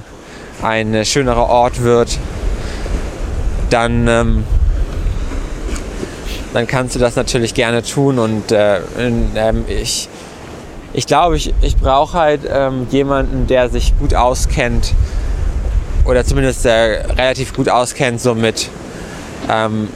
ein 0.61 1.05
schönerer 1.05 1.47
Ort 1.47 1.81
wird, 1.81 2.17
dann 3.69 4.07
ähm, 4.07 4.43
dann 6.53 6.67
kannst 6.67 6.95
du 6.95 6.99
das 6.99 7.15
natürlich 7.15 7.53
gerne 7.53 7.83
tun. 7.83 8.19
Und 8.19 8.51
äh, 8.51 8.81
ähm, 8.97 9.65
ich, 9.67 10.09
ich 10.93 11.05
glaube, 11.05 11.37
ich, 11.37 11.53
ich 11.61 11.77
brauche 11.77 12.17
halt 12.17 12.41
ähm, 12.51 12.87
jemanden, 12.91 13.47
der 13.47 13.69
sich 13.69 13.97
gut 13.97 14.13
auskennt 14.13 14.93
oder 16.05 16.25
zumindest 16.25 16.65
äh, 16.65 16.71
relativ 16.71 17.53
gut 17.53 17.69
auskennt, 17.69 18.19
so 18.19 18.35
mit, 18.35 18.69
ähm, 19.49 19.89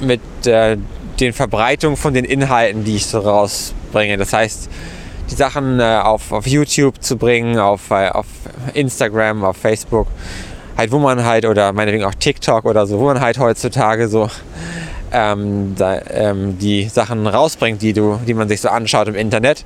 mit 0.00 0.20
äh, 0.46 0.76
den 1.18 1.32
Verbreitungen 1.32 1.96
von 1.96 2.14
den 2.14 2.24
Inhalten, 2.24 2.84
die 2.84 2.96
ich 2.96 3.06
so 3.06 3.18
rausbringe. 3.18 4.16
Das 4.16 4.32
heißt, 4.32 4.68
die 5.30 5.34
Sachen 5.34 5.80
äh, 5.80 6.00
auf, 6.02 6.32
auf 6.32 6.46
YouTube 6.46 7.02
zu 7.02 7.16
bringen, 7.16 7.58
auf, 7.58 7.90
äh, 7.90 8.08
auf 8.08 8.26
Instagram, 8.74 9.44
auf 9.44 9.56
Facebook, 9.56 10.06
halt 10.76 10.92
wo 10.92 10.98
man 10.98 11.24
halt, 11.24 11.46
oder 11.46 11.72
meinetwegen 11.72 12.04
auch 12.04 12.14
TikTok 12.14 12.64
oder 12.64 12.86
so, 12.86 12.98
wo 12.98 13.06
man 13.06 13.20
halt 13.20 13.38
heutzutage 13.38 14.08
so 14.08 14.28
ähm, 15.12 15.74
da, 15.76 16.00
ähm, 16.10 16.58
die 16.58 16.88
Sachen 16.88 17.26
rausbringt, 17.26 17.82
die, 17.82 17.92
du, 17.92 18.20
die 18.26 18.34
man 18.34 18.48
sich 18.48 18.60
so 18.60 18.68
anschaut 18.68 19.08
im 19.08 19.14
Internet, 19.14 19.64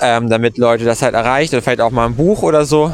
ähm, 0.00 0.28
damit 0.28 0.58
Leute 0.58 0.84
das 0.84 1.02
halt 1.02 1.14
erreicht 1.14 1.52
oder 1.52 1.62
vielleicht 1.62 1.80
auch 1.80 1.90
mal 1.90 2.06
ein 2.06 2.16
Buch 2.16 2.42
oder 2.42 2.64
so 2.64 2.92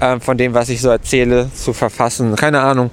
ähm, 0.00 0.20
von 0.20 0.36
dem, 0.36 0.52
was 0.54 0.68
ich 0.68 0.80
so 0.80 0.90
erzähle, 0.90 1.50
zu 1.54 1.72
verfassen. 1.72 2.36
Keine 2.36 2.60
Ahnung, 2.60 2.90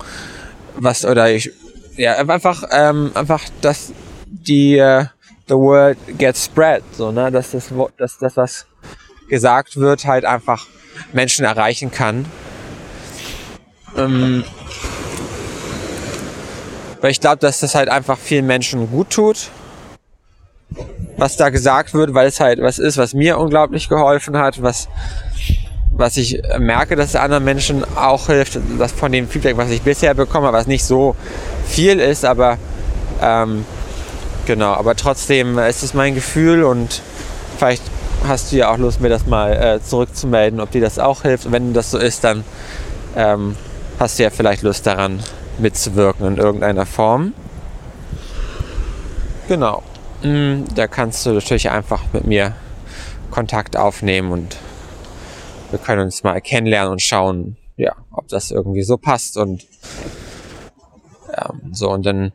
was 0.76 1.06
oder 1.06 1.30
ich 1.32 1.52
ja 1.98 2.16
einfach 2.16 2.64
ähm, 2.72 3.12
einfach, 3.14 3.42
dass 3.62 3.92
die 4.26 4.80
uh, 4.80 5.06
the 5.48 5.56
word 5.56 5.98
gets 6.18 6.46
spread, 6.46 6.84
so 6.92 7.12
ne, 7.12 7.32
dass 7.32 7.52
das 7.52 7.74
dass 7.98 8.18
das 8.18 8.38
was 8.38 8.66
gesagt 9.28 9.78
wird 9.78 10.06
halt 10.06 10.26
einfach 10.26 10.66
Menschen 11.14 11.46
erreichen 11.46 11.92
kann. 11.92 12.26
Ähm, 13.98 14.44
weil 17.02 17.12
ich 17.12 17.22
glaube, 17.22 17.38
dass 17.38 17.60
das 17.60 17.76
halt 17.76 17.90
einfach 17.90 18.18
vielen 18.18 18.46
Menschen 18.46 18.90
gut 18.90 19.10
tut, 19.10 19.50
was 21.18 21.38
da 21.38 21.50
gesagt 21.50 21.94
wird, 21.94 22.14
weil 22.14 22.28
es 22.28 22.40
halt 22.40 22.62
was 22.62 22.80
ist, 22.80 22.98
was 22.98 23.14
mir 23.14 23.38
unglaublich 23.38 23.90
geholfen 23.90 24.38
hat, 24.38 24.62
was, 24.62 24.88
was 25.92 26.18
ich 26.18 26.42
merke, 26.60 26.96
dass 26.96 27.10
es 27.10 27.16
anderen 27.16 27.44
Menschen 27.44 27.84
auch 27.96 28.28
hilft, 28.28 28.60
das 28.78 28.92
von 28.92 29.12
dem 29.12 29.28
Feedback, 29.28 29.58
was 29.58 29.70
ich 29.70 29.82
bisher 29.82 30.14
bekomme, 30.14 30.54
was 30.54 30.68
nicht 30.68 30.84
so 30.84 31.16
viel 31.68 32.00
ist, 32.00 32.26
aber 32.26 32.58
ähm, 33.22 33.66
genau, 34.46 34.74
aber 34.74 34.96
trotzdem 34.96 35.58
ist 35.58 35.84
es 35.84 35.94
mein 35.94 36.16
Gefühl 36.16 36.64
und 36.64 37.02
vielleicht 37.58 37.84
hast 38.28 38.52
du 38.52 38.58
ja 38.58 38.72
auch 38.72 38.78
Lust, 38.78 39.02
mir 39.02 39.10
das 39.10 39.26
mal 39.26 39.54
äh, 39.54 39.82
zurückzumelden, 39.82 40.60
ob 40.60 40.72
dir 40.72 40.82
das 40.82 41.00
auch 41.00 41.22
hilft. 41.22 41.46
Und 41.46 41.52
wenn 41.54 41.74
das 41.74 41.92
so 41.92 41.98
ist, 41.98 42.24
dann 42.24 42.44
ähm, 43.16 43.56
hast 44.00 44.20
du 44.20 44.24
ja 44.24 44.30
vielleicht 44.30 44.64
Lust 44.64 44.86
daran, 44.86 45.20
mitzuwirken 45.60 46.26
in 46.28 46.38
irgendeiner 46.38 46.86
Form. 46.86 47.34
Genau. 49.48 49.84
Mm, 50.24 50.64
da 50.76 50.88
kannst 50.88 51.26
du 51.26 51.32
natürlich 51.32 51.70
einfach 51.70 52.04
mit 52.14 52.26
mir 52.26 52.56
Kontakt 53.32 53.78
aufnehmen 53.78 54.32
und 54.32 54.58
wir 55.72 55.80
können 55.80 56.02
uns 56.02 56.24
mal 56.24 56.42
kennenlernen 56.42 56.92
und 56.92 57.02
schauen, 57.02 57.58
ja, 57.78 57.96
ob 58.12 58.28
das 58.28 58.52
irgendwie 58.52 58.84
so 58.84 58.98
passt 58.98 59.38
und 59.38 59.66
ähm, 61.36 61.74
so 61.74 61.90
und 61.92 62.06
dann 62.06 62.34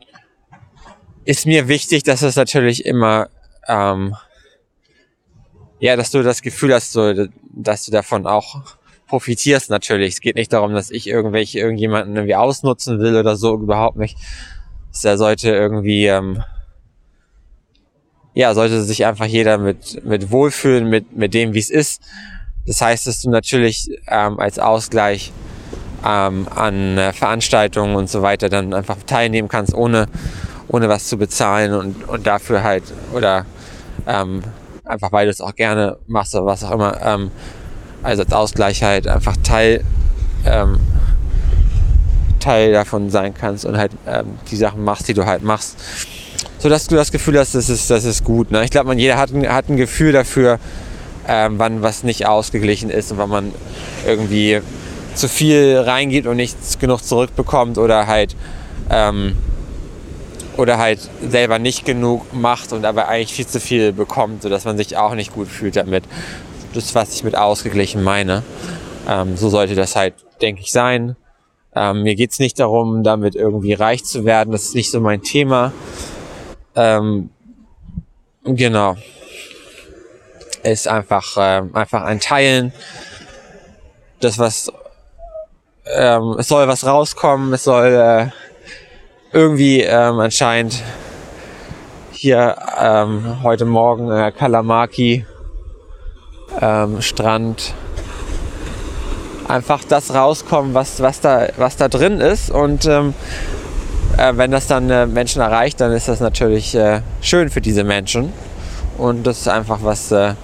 ist 1.24 1.46
mir 1.46 1.68
wichtig, 1.68 2.04
dass 2.04 2.22
es 2.22 2.36
natürlich 2.36 2.84
immer 2.84 3.28
ähm, 3.68 4.14
ja, 5.84 5.96
dass 5.96 6.10
du 6.10 6.22
das 6.22 6.40
Gefühl 6.40 6.72
hast, 6.72 6.92
so, 6.92 7.26
dass 7.52 7.84
du 7.84 7.90
davon 7.90 8.26
auch 8.26 8.62
profitierst 9.08 9.70
natürlich. 9.70 10.14
Es 10.14 10.20
geht 10.20 10.36
nicht 10.36 10.52
darum, 10.52 10.74
dass 10.74 10.90
ich 10.90 11.06
irgendwelche 11.06 11.60
irgendjemanden 11.60 12.16
irgendwie 12.16 12.34
ausnutzen 12.34 12.98
will 13.00 13.16
oder 13.16 13.36
so, 13.36 13.54
überhaupt 13.54 13.96
nicht. 13.96 14.16
Da 15.02 15.16
sollte 15.16 15.50
irgendwie, 15.50 16.06
ähm, 16.06 16.42
ja, 18.34 18.54
sollte 18.54 18.82
sich 18.82 19.04
einfach 19.06 19.26
jeder 19.26 19.58
mit, 19.58 20.04
mit 20.04 20.30
wohlfühlen, 20.30 20.88
mit, 20.88 21.16
mit 21.16 21.34
dem, 21.34 21.54
wie 21.54 21.58
es 21.58 21.70
ist. 21.70 22.02
Das 22.66 22.80
heißt, 22.80 23.06
dass 23.06 23.20
du 23.20 23.30
natürlich 23.30 23.90
ähm, 24.08 24.38
als 24.38 24.58
Ausgleich 24.58 25.32
ähm, 26.04 26.46
an 26.54 26.98
äh, 26.98 27.12
Veranstaltungen 27.12 27.96
und 27.96 28.08
so 28.08 28.22
weiter 28.22 28.48
dann 28.48 28.72
einfach 28.74 28.96
teilnehmen 29.06 29.48
kannst, 29.48 29.74
ohne, 29.74 30.06
ohne 30.68 30.88
was 30.88 31.08
zu 31.08 31.16
bezahlen 31.18 31.72
und, 31.74 32.08
und 32.08 32.26
dafür 32.26 32.62
halt, 32.62 32.84
oder 33.12 33.46
ähm, 34.06 34.42
einfach 34.84 35.12
weil 35.12 35.26
du 35.26 35.30
es 35.30 35.40
auch 35.40 35.54
gerne 35.54 35.98
machst 36.06 36.34
oder 36.34 36.46
was 36.46 36.64
auch 36.64 36.72
immer, 36.72 37.00
ähm, 37.02 37.30
also 38.04 38.22
als 38.22 38.32
Ausgleich 38.32 38.82
halt 38.82 39.08
einfach 39.08 39.36
Teil, 39.42 39.82
ähm, 40.44 40.78
Teil 42.38 42.72
davon 42.72 43.10
sein 43.10 43.34
kannst 43.34 43.64
und 43.64 43.76
halt 43.76 43.92
ähm, 44.06 44.38
die 44.50 44.56
Sachen 44.56 44.84
machst, 44.84 45.08
die 45.08 45.14
du 45.14 45.24
halt 45.26 45.42
machst. 45.42 45.76
so 46.58 46.68
dass 46.68 46.86
du 46.86 46.94
das 46.94 47.10
Gefühl 47.10 47.38
hast, 47.38 47.54
das 47.54 47.68
ist, 47.68 47.90
das 47.90 48.04
ist 48.04 48.24
gut. 48.24 48.50
Ne? 48.50 48.64
Ich 48.64 48.70
glaube, 48.70 48.88
man 48.88 48.98
jeder 48.98 49.16
hat 49.16 49.32
ein, 49.32 49.48
hat 49.48 49.68
ein 49.68 49.76
Gefühl 49.76 50.12
dafür, 50.12 50.58
ähm, 51.26 51.58
wann 51.58 51.82
was 51.82 52.04
nicht 52.04 52.26
ausgeglichen 52.26 52.90
ist 52.90 53.10
und 53.10 53.18
wann 53.18 53.30
man 53.30 53.52
irgendwie 54.06 54.60
zu 55.14 55.28
viel 55.28 55.78
reingibt 55.78 56.26
und 56.26 56.36
nichts 56.36 56.78
genug 56.78 57.02
zurückbekommt 57.02 57.78
oder 57.78 58.06
halt 58.06 58.36
ähm, 58.90 59.36
oder 60.56 60.78
halt 60.78 61.00
selber 61.26 61.58
nicht 61.58 61.84
genug 61.84 62.32
macht 62.32 62.72
und 62.72 62.84
aber 62.84 63.08
eigentlich 63.08 63.34
viel 63.34 63.46
zu 63.46 63.60
viel 63.60 63.92
bekommt, 63.92 64.42
sodass 64.42 64.64
man 64.64 64.76
sich 64.76 64.96
auch 64.96 65.14
nicht 65.14 65.32
gut 65.32 65.48
fühlt 65.48 65.76
damit. 65.76 66.04
Das 66.74 66.86
ist, 66.86 66.94
was 66.96 67.14
ich 67.14 67.22
mit 67.22 67.36
ausgeglichen 67.36 68.02
meine. 68.02 68.42
Ähm, 69.08 69.36
so 69.36 69.48
sollte 69.48 69.76
das 69.76 69.94
halt, 69.94 70.14
denke 70.42 70.60
ich, 70.60 70.72
sein. 70.72 71.14
Ähm, 71.72 72.02
mir 72.02 72.16
geht's 72.16 72.40
nicht 72.40 72.58
darum, 72.58 73.04
damit 73.04 73.36
irgendwie 73.36 73.74
reich 73.74 74.04
zu 74.04 74.24
werden. 74.24 74.50
Das 74.50 74.64
ist 74.64 74.74
nicht 74.74 74.90
so 74.90 75.00
mein 75.00 75.22
Thema. 75.22 75.72
Ähm, 76.74 77.30
genau. 78.42 78.96
Ist 80.64 80.88
einfach, 80.88 81.36
äh, 81.36 81.62
einfach 81.72 82.02
ein 82.02 82.18
Teilen. 82.18 82.72
Das, 84.18 84.38
was, 84.40 84.72
ähm, 85.86 86.34
es 86.38 86.48
soll 86.48 86.66
was 86.66 86.84
rauskommen, 86.84 87.52
es 87.52 87.62
soll 87.62 87.92
äh, 87.92 88.26
irgendwie 89.32 89.82
ähm, 89.82 90.18
anscheinend 90.18 90.82
hier 92.10 92.56
ähm, 92.80 93.42
heute 93.44 93.64
Morgen 93.64 94.10
äh, 94.10 94.32
Kalamaki 94.32 95.24
ähm, 96.60 97.02
Strand 97.02 97.74
einfach 99.48 99.84
das 99.84 100.14
rauskommen, 100.14 100.74
was, 100.74 101.00
was, 101.00 101.20
da, 101.20 101.48
was 101.56 101.76
da 101.76 101.88
drin 101.88 102.20
ist. 102.20 102.50
Und 102.50 102.86
ähm, 102.86 103.14
äh, 104.16 104.32
wenn 104.36 104.50
das 104.50 104.66
dann 104.66 104.90
äh, 104.90 105.06
Menschen 105.06 105.42
erreicht, 105.42 105.80
dann 105.80 105.92
ist 105.92 106.08
das 106.08 106.20
natürlich 106.20 106.74
äh, 106.74 107.02
schön 107.20 107.50
für 107.50 107.60
diese 107.60 107.84
Menschen. 107.84 108.32
Und 108.98 109.26
das 109.26 109.40
ist 109.40 109.48
einfach 109.48 109.80
was, 109.82 110.12
äh, 110.12 110.34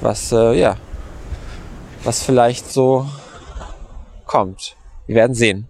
was, 0.00 0.32
äh, 0.32 0.58
ja, 0.58 0.76
was 2.04 2.22
vielleicht 2.22 2.70
so 2.72 3.06
kommt. 4.26 4.76
Wir 5.06 5.16
werden 5.16 5.34
sehen. 5.34 5.68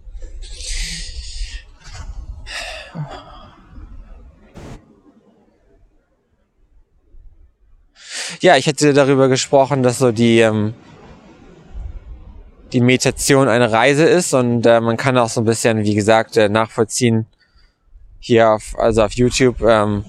Ja, 8.41 8.57
ich 8.57 8.65
hätte 8.65 8.91
darüber 8.91 9.27
gesprochen, 9.27 9.83
dass 9.83 9.99
so 9.99 10.11
die, 10.11 10.39
ähm, 10.39 10.73
die 12.73 12.81
Meditation 12.81 13.47
eine 13.47 13.71
Reise 13.71 14.05
ist 14.05 14.33
und 14.33 14.65
äh, 14.65 14.81
man 14.81 14.97
kann 14.97 15.15
auch 15.19 15.29
so 15.29 15.41
ein 15.41 15.45
bisschen, 15.45 15.83
wie 15.83 15.93
gesagt, 15.93 16.37
äh, 16.37 16.49
nachvollziehen 16.49 17.27
hier 18.19 18.49
auf, 18.49 18.75
also 18.79 19.03
auf 19.03 19.11
YouTube, 19.13 19.61
ähm, 19.61 20.05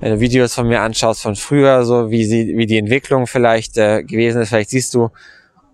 wenn 0.00 0.14
du 0.14 0.20
Videos 0.20 0.52
von 0.54 0.66
mir 0.66 0.80
anschaust 0.80 1.22
von 1.22 1.36
früher, 1.36 1.84
so 1.84 2.10
wie 2.10 2.24
sie, 2.24 2.56
wie 2.56 2.66
die 2.66 2.78
Entwicklung 2.78 3.28
vielleicht 3.28 3.76
äh, 3.78 4.02
gewesen 4.02 4.42
ist, 4.42 4.48
vielleicht 4.48 4.70
siehst 4.70 4.94
du 4.94 5.10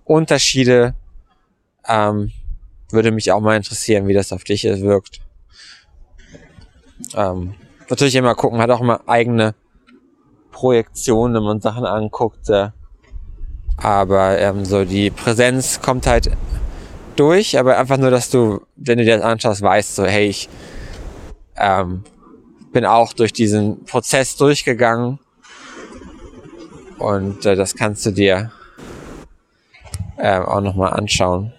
Unterschiede. 0.05 0.95
Ähm, 1.89 2.31
würde 2.91 3.11
mich 3.11 3.33
auch 3.33 3.41
mal 3.41 3.57
interessieren, 3.57 4.07
wie 4.07 4.13
das 4.13 4.35
auf 4.35 4.45
dich 4.45 4.65
wirkt. 4.65 5.23
Ähm, 7.15 7.55
natürlich 7.89 8.17
immer 8.17 8.35
gucken, 8.35 8.61
hat 8.61 8.69
auch 8.69 8.83
immer 8.83 9.01
eigene 9.07 9.55
Projektionen, 10.55 11.35
wenn 11.35 11.43
man 11.43 11.61
Sachen 11.61 11.85
anguckt. 11.85 12.49
Äh, 12.49 12.71
aber 13.77 14.39
ähm, 14.39 14.65
so 14.65 14.85
die 14.85 15.11
Präsenz 15.11 15.83
kommt 15.83 16.07
halt 16.07 16.31
durch, 17.17 17.59
aber 17.59 17.77
einfach 17.77 17.99
nur, 17.99 18.11
dass 18.11 18.31
du, 18.31 18.61
wenn 18.77 18.99
du 18.99 19.05
dir 19.05 19.17
das 19.17 19.27
anschaust, 19.27 19.63
weißt 19.63 19.97
so, 19.97 20.07
hey, 20.07 20.29
ich 20.29 20.49
ähm, 21.57 22.05
bin 22.73 22.87
auch 22.87 23.13
durch 23.13 23.33
diesen 23.33 23.85
Prozess 23.85 24.37
durchgegangen 24.37 25.19
und 26.99 27.45
äh, 27.45 27.57
das 27.57 27.75
kannst 27.75 28.07
du 28.07 28.13
dir 28.13 28.53
äh, 30.17 30.39
auch 30.39 30.61
nochmal 30.61 30.93
anschauen. 30.93 31.53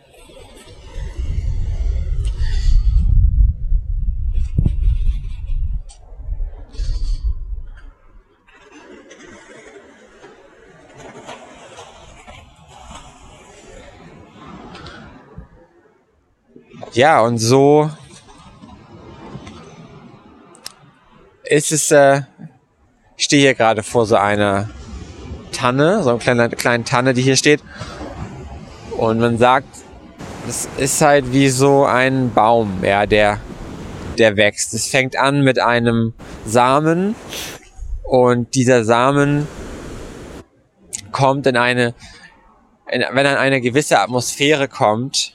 Ja, 16.95 17.19
und 17.19 17.39
so 17.39 17.89
ist 21.43 21.73
es, 21.73 21.91
äh, 21.91 22.21
ich 23.17 23.25
stehe 23.25 23.41
hier 23.41 23.53
gerade 23.53 23.83
vor 23.83 24.05
so 24.05 24.15
einer 24.15 24.69
Tanne, 25.51 26.03
so 26.03 26.11
einer 26.11 26.19
kleinen, 26.19 26.51
kleinen 26.51 26.85
Tanne, 26.85 27.13
die 27.13 27.21
hier 27.21 27.35
steht. 27.35 27.61
Und 28.97 29.19
man 29.19 29.37
sagt, 29.37 29.67
es 30.47 30.69
ist 30.77 31.01
halt 31.01 31.33
wie 31.33 31.49
so 31.49 31.83
ein 31.83 32.33
Baum, 32.33 32.81
ja, 32.81 33.05
der, 33.05 33.41
der 34.17 34.37
wächst. 34.37 34.73
Es 34.73 34.87
fängt 34.87 35.17
an 35.17 35.41
mit 35.41 35.59
einem 35.59 36.13
Samen 36.45 37.13
und 38.03 38.55
dieser 38.55 38.85
Samen 38.85 39.49
kommt 41.11 41.45
in 41.45 41.57
eine, 41.57 41.93
in, 42.89 43.03
wenn 43.11 43.25
er 43.25 43.33
in 43.33 43.37
eine 43.37 43.59
gewisse 43.59 43.99
Atmosphäre 43.99 44.69
kommt, 44.69 45.34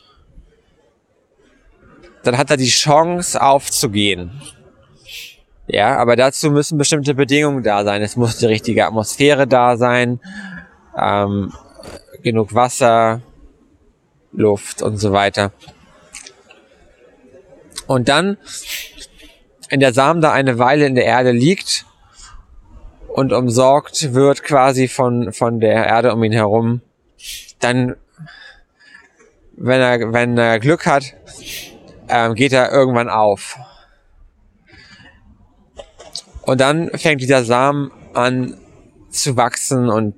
dann 2.22 2.38
hat 2.38 2.50
er 2.50 2.56
die 2.56 2.68
Chance 2.68 3.40
aufzugehen. 3.40 4.40
Ja, 5.66 5.96
aber 5.98 6.16
dazu 6.16 6.50
müssen 6.50 6.78
bestimmte 6.78 7.14
Bedingungen 7.14 7.62
da 7.62 7.84
sein. 7.84 8.02
Es 8.02 8.16
muss 8.16 8.38
die 8.38 8.46
richtige 8.46 8.86
Atmosphäre 8.86 9.46
da 9.46 9.76
sein, 9.76 10.20
ähm, 10.98 11.52
genug 12.22 12.54
Wasser, 12.54 13.22
Luft 14.32 14.82
und 14.82 14.96
so 14.96 15.12
weiter. 15.12 15.52
Und 17.86 18.08
dann, 18.08 18.36
wenn 19.68 19.80
der 19.80 19.92
Samen 19.92 20.20
da 20.20 20.32
eine 20.32 20.58
Weile 20.58 20.86
in 20.86 20.94
der 20.94 21.04
Erde 21.04 21.30
liegt 21.30 21.86
und 23.08 23.32
umsorgt 23.32 24.12
wird 24.12 24.42
quasi 24.42 24.88
von, 24.88 25.32
von 25.32 25.60
der 25.60 25.86
Erde 25.86 26.12
um 26.12 26.22
ihn 26.24 26.32
herum, 26.32 26.80
dann, 27.60 27.96
wenn 29.56 29.80
er, 29.80 30.12
wenn 30.12 30.38
er 30.38 30.58
Glück 30.58 30.86
hat, 30.86 31.14
ähm, 32.10 32.34
geht 32.34 32.52
er 32.52 32.70
irgendwann 32.72 33.08
auf. 33.08 33.56
Und 36.42 36.60
dann 36.60 36.90
fängt 36.96 37.20
dieser 37.20 37.44
Samen 37.44 37.90
an 38.14 38.56
zu 39.10 39.36
wachsen 39.36 39.88
und 39.88 40.14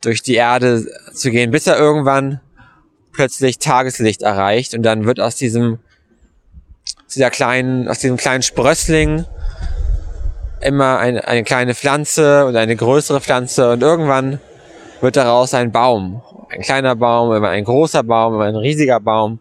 durch 0.00 0.22
die 0.22 0.34
Erde 0.34 0.86
zu 1.12 1.30
gehen, 1.30 1.50
bis 1.50 1.66
er 1.66 1.78
irgendwann 1.78 2.40
plötzlich 3.12 3.58
Tageslicht 3.58 4.22
erreicht 4.22 4.74
und 4.74 4.82
dann 4.82 5.04
wird 5.04 5.20
aus 5.20 5.36
diesem 5.36 5.78
dieser 7.14 7.30
kleinen, 7.30 7.88
aus 7.88 7.98
diesem 7.98 8.16
kleinen 8.16 8.42
Sprössling 8.42 9.24
immer 10.60 10.98
eine, 10.98 11.26
eine 11.26 11.44
kleine 11.44 11.74
Pflanze 11.74 12.46
und 12.46 12.56
eine 12.56 12.76
größere 12.76 13.20
Pflanze 13.20 13.70
und 13.70 13.82
irgendwann 13.82 14.40
wird 15.00 15.16
daraus 15.16 15.54
ein 15.54 15.72
Baum. 15.72 16.22
Ein 16.48 16.62
kleiner 16.62 16.94
Baum, 16.94 17.32
immer 17.32 17.48
ein 17.48 17.64
großer 17.64 18.02
Baum, 18.02 18.34
immer 18.34 18.44
ein 18.44 18.56
riesiger 18.56 19.00
Baum 19.00 19.38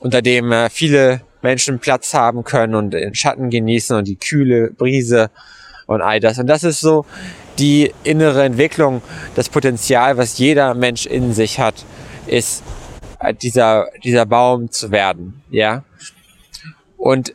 unter 0.00 0.22
dem 0.22 0.52
äh, 0.52 0.70
viele 0.70 1.22
Menschen 1.42 1.78
Platz 1.78 2.14
haben 2.14 2.44
können 2.44 2.74
und 2.74 2.90
den 2.90 3.14
Schatten 3.14 3.50
genießen 3.50 3.96
und 3.96 4.08
die 4.08 4.16
kühle 4.16 4.70
Brise 4.70 5.30
und 5.86 6.02
all 6.02 6.20
das. 6.20 6.38
Und 6.38 6.46
das 6.46 6.64
ist 6.64 6.80
so 6.80 7.06
die 7.58 7.92
innere 8.04 8.44
Entwicklung, 8.44 9.02
das 9.34 9.48
Potenzial, 9.48 10.16
was 10.16 10.38
jeder 10.38 10.74
Mensch 10.74 11.06
in 11.06 11.32
sich 11.32 11.58
hat, 11.58 11.84
ist 12.26 12.62
äh, 13.20 13.34
dieser, 13.34 13.88
dieser 14.04 14.26
Baum 14.26 14.70
zu 14.70 14.90
werden, 14.90 15.42
ja. 15.50 15.82
Und 16.96 17.34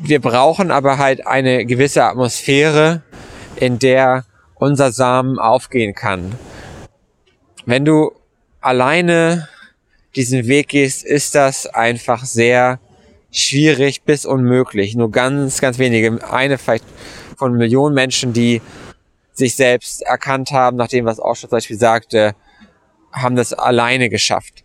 wir 0.00 0.20
brauchen 0.20 0.70
aber 0.70 0.98
halt 0.98 1.26
eine 1.26 1.64
gewisse 1.64 2.04
Atmosphäre, 2.04 3.02
in 3.56 3.78
der 3.78 4.24
unser 4.54 4.92
Samen 4.92 5.38
aufgehen 5.38 5.94
kann. 5.94 6.34
Wenn 7.64 7.84
du 7.84 8.12
alleine 8.60 9.48
diesen 10.18 10.48
Weg 10.48 10.68
gehst, 10.68 11.04
ist 11.04 11.34
das 11.34 11.66
einfach 11.66 12.24
sehr 12.24 12.80
schwierig 13.30 14.02
bis 14.02 14.26
unmöglich. 14.26 14.96
Nur 14.96 15.10
ganz, 15.10 15.60
ganz 15.60 15.78
wenige, 15.78 16.18
eine 16.30 16.58
vielleicht 16.58 16.84
von 17.36 17.52
Millionen 17.52 17.94
Menschen, 17.94 18.32
die 18.32 18.60
sich 19.32 19.54
selbst 19.54 20.02
erkannt 20.02 20.50
haben, 20.50 20.76
nach 20.76 20.88
dem, 20.88 21.04
was 21.04 21.20
Auschwitz 21.20 21.50
zum 21.50 21.56
Beispiel 21.56 21.78
sagte, 21.78 22.34
haben 23.12 23.36
das 23.36 23.52
alleine 23.52 24.08
geschafft. 24.08 24.64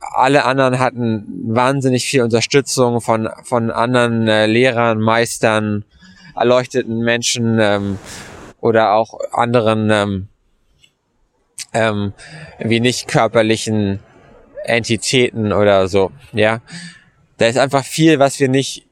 Alle 0.00 0.44
anderen 0.44 0.80
hatten 0.80 1.24
wahnsinnig 1.46 2.04
viel 2.04 2.22
Unterstützung 2.22 3.00
von, 3.00 3.28
von 3.44 3.70
anderen 3.70 4.26
äh, 4.26 4.46
Lehrern, 4.46 5.00
Meistern, 5.00 5.84
erleuchteten 6.34 6.98
Menschen 6.98 7.58
ähm, 7.60 7.98
oder 8.60 8.94
auch 8.94 9.16
anderen 9.30 9.90
ähm, 9.90 10.28
ähm, 11.72 12.12
wie 12.58 12.80
nicht 12.80 13.06
körperlichen 13.06 14.00
Entitäten 14.64 15.52
oder 15.52 15.88
so, 15.88 16.12
ja. 16.32 16.60
Da 17.38 17.46
ist 17.46 17.58
einfach 17.58 17.84
viel, 17.84 18.18
was 18.18 18.38
wir 18.38 18.48
nicht, 18.48 18.86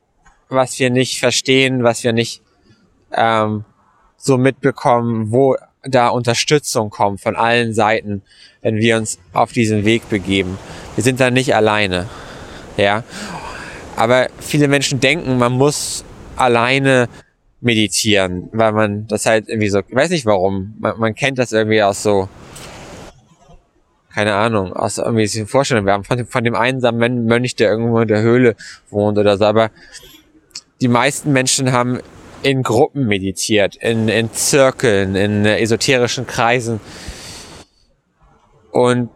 was 0.48 0.78
wir 0.78 0.90
nicht 0.90 1.20
verstehen, 1.20 1.84
was 1.84 2.02
wir 2.02 2.12
nicht 2.12 2.42
ähm, 3.12 3.64
so 4.16 4.36
mitbekommen, 4.36 5.30
wo 5.30 5.56
da 5.82 6.08
Unterstützung 6.08 6.90
kommt 6.90 7.20
von 7.20 7.36
allen 7.36 7.72
Seiten, 7.72 8.22
wenn 8.60 8.76
wir 8.76 8.96
uns 8.96 9.18
auf 9.32 9.52
diesen 9.52 9.84
Weg 9.84 10.08
begeben. 10.10 10.58
Wir 10.94 11.04
sind 11.04 11.20
da 11.20 11.30
nicht 11.30 11.54
alleine. 11.54 12.08
Ja. 12.76 13.04
Aber 13.96 14.28
viele 14.40 14.68
Menschen 14.68 15.00
denken, 15.00 15.38
man 15.38 15.52
muss 15.52 16.04
alleine 16.36 17.08
meditieren, 17.60 18.48
weil 18.52 18.72
man 18.72 19.06
das 19.06 19.26
halt 19.26 19.48
irgendwie 19.48 19.68
so, 19.68 19.80
ich 19.80 19.94
weiß 19.94 20.10
nicht 20.10 20.26
warum, 20.26 20.74
man, 20.78 20.98
man 20.98 21.14
kennt 21.14 21.38
das 21.38 21.52
irgendwie 21.52 21.82
aus 21.82 22.02
so, 22.02 22.28
keine 24.14 24.34
Ahnung, 24.34 24.72
aus 24.72 24.98
irgendwie 24.98 25.26
so 25.26 25.44
Vorstellungen. 25.46 25.86
Wir 25.86 25.92
haben 25.92 26.04
von, 26.04 26.26
von 26.26 26.44
dem 26.44 26.54
einsamen 26.54 27.26
Mönch, 27.26 27.56
der 27.56 27.70
irgendwo 27.70 28.00
in 28.00 28.08
der 28.08 28.22
Höhle 28.22 28.56
wohnt 28.90 29.18
oder 29.18 29.36
so, 29.38 29.44
aber 29.44 29.70
die 30.80 30.88
meisten 30.88 31.32
Menschen 31.32 31.72
haben 31.72 32.00
in 32.42 32.62
Gruppen 32.62 33.06
meditiert, 33.06 33.76
in, 33.76 34.08
in 34.08 34.32
Zirkeln, 34.32 35.14
in 35.14 35.44
esoterischen 35.44 36.26
Kreisen. 36.26 36.80
Und 38.70 39.10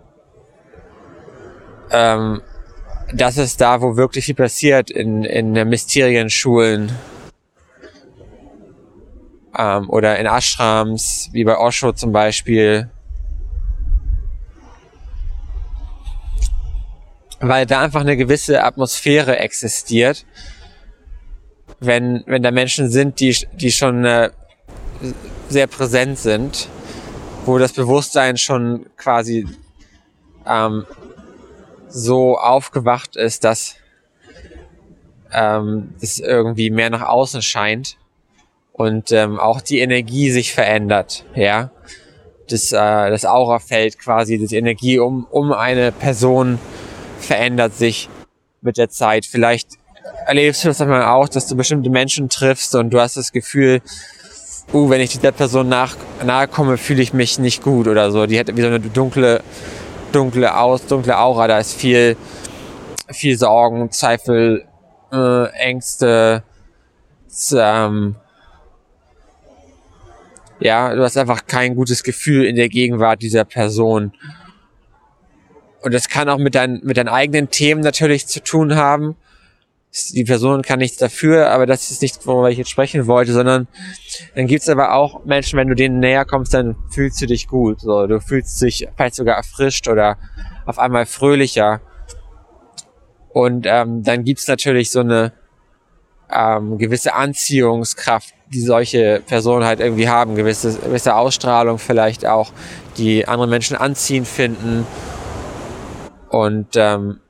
ähm, 1.91 2.43
das 3.13 3.39
ist 3.39 3.61
da, 3.61 3.81
wo 3.81 3.97
wirklich 3.97 4.27
viel 4.27 4.35
passiert, 4.35 4.91
in, 4.91 5.25
in 5.25 5.53
Mysterienschulen 5.69 6.93
ähm, 9.57 9.89
oder 9.89 10.19
in 10.19 10.27
Ashrams, 10.27 11.31
wie 11.33 11.45
bei 11.45 11.57
Osho 11.57 11.93
zum 11.93 12.13
Beispiel. 12.13 12.91
Weil 17.41 17.67
da 17.67 17.81
einfach 17.81 18.01
eine 18.01 18.17
gewisse 18.17 18.63
Atmosphäre 18.63 19.39
existiert, 19.39 20.25
wenn, 21.81 22.23
wenn 22.27 22.43
da 22.43 22.51
Menschen 22.51 22.91
sind, 22.91 23.21
die, 23.21 23.37
die 23.55 23.73
schon 23.73 24.05
äh, 24.05 24.31
sehr 25.49 25.67
präsent 25.67 26.19
sind, 26.19 26.69
wo 27.45 27.59
das 27.59 27.73
Bewusstsein 27.73 28.37
schon 28.37 28.87
quasi 28.97 29.47
ähm, 30.47 30.87
so 31.89 32.39
aufgewacht 32.39 33.17
ist, 33.17 33.45
dass 33.45 33.77
ähm, 35.33 35.95
es 36.01 36.19
irgendwie 36.19 36.71
mehr 36.71 36.91
nach 36.91 37.03
außen 37.03 37.43
scheint 37.43 37.99
und 38.73 39.13
ähm, 39.13 39.39
auch 39.39 39.61
die 39.61 39.81
Energie 39.81 40.31
sich 40.31 40.53
verändert, 40.53 41.25
ja. 41.35 41.71
Das, 42.49 42.73
äh, 42.73 42.77
das 42.77 43.25
Aurafeld 43.25 43.99
quasi, 43.99 44.37
die 44.37 44.57
Energie 44.57 44.99
um, 44.99 45.27
um 45.31 45.53
eine 45.53 45.93
Person 45.93 46.59
verändert 47.25 47.75
sich 47.75 48.09
mit 48.61 48.77
der 48.77 48.89
Zeit. 48.89 49.27
Vielleicht 49.27 49.69
erlebst 50.27 50.65
du 50.65 50.69
das 50.69 50.81
einmal 50.81 51.05
auch, 51.05 51.29
dass 51.29 51.47
du 51.47 51.57
bestimmte 51.57 51.91
Menschen 51.91 52.29
triffst 52.29 52.75
und 52.75 52.91
du 52.91 53.01
hast 53.01 53.17
das 53.17 53.33
Gefühl, 53.33 53.81
uh, 54.73 54.91
wenn 54.91 55.01
ich 55.01 55.11
dieser 55.11 55.33
Person 55.33 55.69
nach, 55.69 55.97
nahe 56.25 56.49
komme, 56.49 56.77
fühle 56.79 57.03
ich 57.03 57.13
mich 57.13 57.39
nicht 57.39 57.63
gut 57.63 57.89
oder 57.89 58.11
so. 58.11 58.27
Die 58.27 58.39
hat 58.39 58.55
wie 58.57 58.61
so 58.61 58.67
eine 58.67 58.81
dunkle, 58.81 59.43
dunkle 60.13 60.57
Aus, 60.57 60.87
dunkle 60.87 61.19
Aura, 61.19 61.49
da 61.49 61.59
ist 61.59 61.75
viel, 61.75 62.17
viel 63.11 63.39
Sorgen, 63.39 63.91
Zweifel, 63.91 64.65
äh, 65.13 65.47
Ängste, 65.51 66.43
ähm, 67.53 68.17
ja, 70.61 70.95
du 70.95 71.03
hast 71.03 71.17
einfach 71.17 71.47
kein 71.47 71.75
gutes 71.75 72.03
Gefühl 72.03 72.45
in 72.45 72.57
der 72.57 72.69
Gegenwart 72.69 73.23
dieser 73.23 73.45
Person. 73.45 74.13
Und 75.85 75.93
das 75.93 76.09
kann 76.09 76.29
auch 76.29 76.39
mit, 76.39 76.55
dein, 76.55 76.81
mit 76.83 76.97
deinen 76.97 77.09
eigenen 77.09 77.51
Themen 77.51 77.83
natürlich 77.83 78.27
zu 78.27 78.43
tun 78.43 78.75
haben 78.75 79.17
die 80.13 80.25
Person 80.25 80.63
kann 80.63 80.81
nichts 80.81 80.97
dafür, 80.97 81.51
aber 81.51 81.67
das 81.67 81.91
ist 81.91 82.03
nicht, 82.03 82.27
worüber 82.27 82.51
ich 82.51 82.59
jetzt 82.59 82.71
sprechen 82.71 83.07
wollte, 83.07 83.33
sondern 83.33 83.69
dann 84.35 84.49
gibt's 84.49 84.69
aber 84.69 84.93
auch 84.93 85.25
Menschen, 85.25 85.57
wenn 85.57 85.69
du 85.69 85.75
denen 85.75 86.01
näher 86.01 86.25
kommst, 86.25 86.53
dann 86.53 86.75
fühlst 86.91 87.21
du 87.23 87.27
dich 87.27 87.47
gut. 87.47 87.81
So, 87.81 88.07
du 88.09 88.21
fühlst 88.21 88.61
dich 88.61 88.89
vielleicht 88.97 89.15
sogar 89.15 89.37
erfrischt 89.37 89.87
oder 89.87 90.19
auf 90.67 90.81
einmal 90.81 91.07
fröhlicher. 91.07 91.81
Und 93.29 93.67
ähm, 93.69 94.03
dann 94.03 94.25
gibt's 94.25 94.49
natürlich 94.49 94.91
so 94.91 95.01
eine 95.01 95.33
ähm, 96.33 96.79
gewisse 96.79 97.15
Anziehungskraft, 97.15 98.35
die 98.53 98.61
solche 98.63 99.23
Personen 99.25 99.65
halt 99.65 99.79
irgendwie 99.79 100.09
haben, 100.09 100.35
gewisse, 100.35 100.77
gewisse 100.77 101.15
Ausstrahlung 101.15 101.79
vielleicht 101.79 102.27
auch, 102.27 102.53
die 102.97 103.29
andere 103.29 103.47
Menschen 103.47 103.77
anziehen 103.77 104.25
finden. 104.25 104.87
Und 106.35 106.69
ähm, 106.75 107.21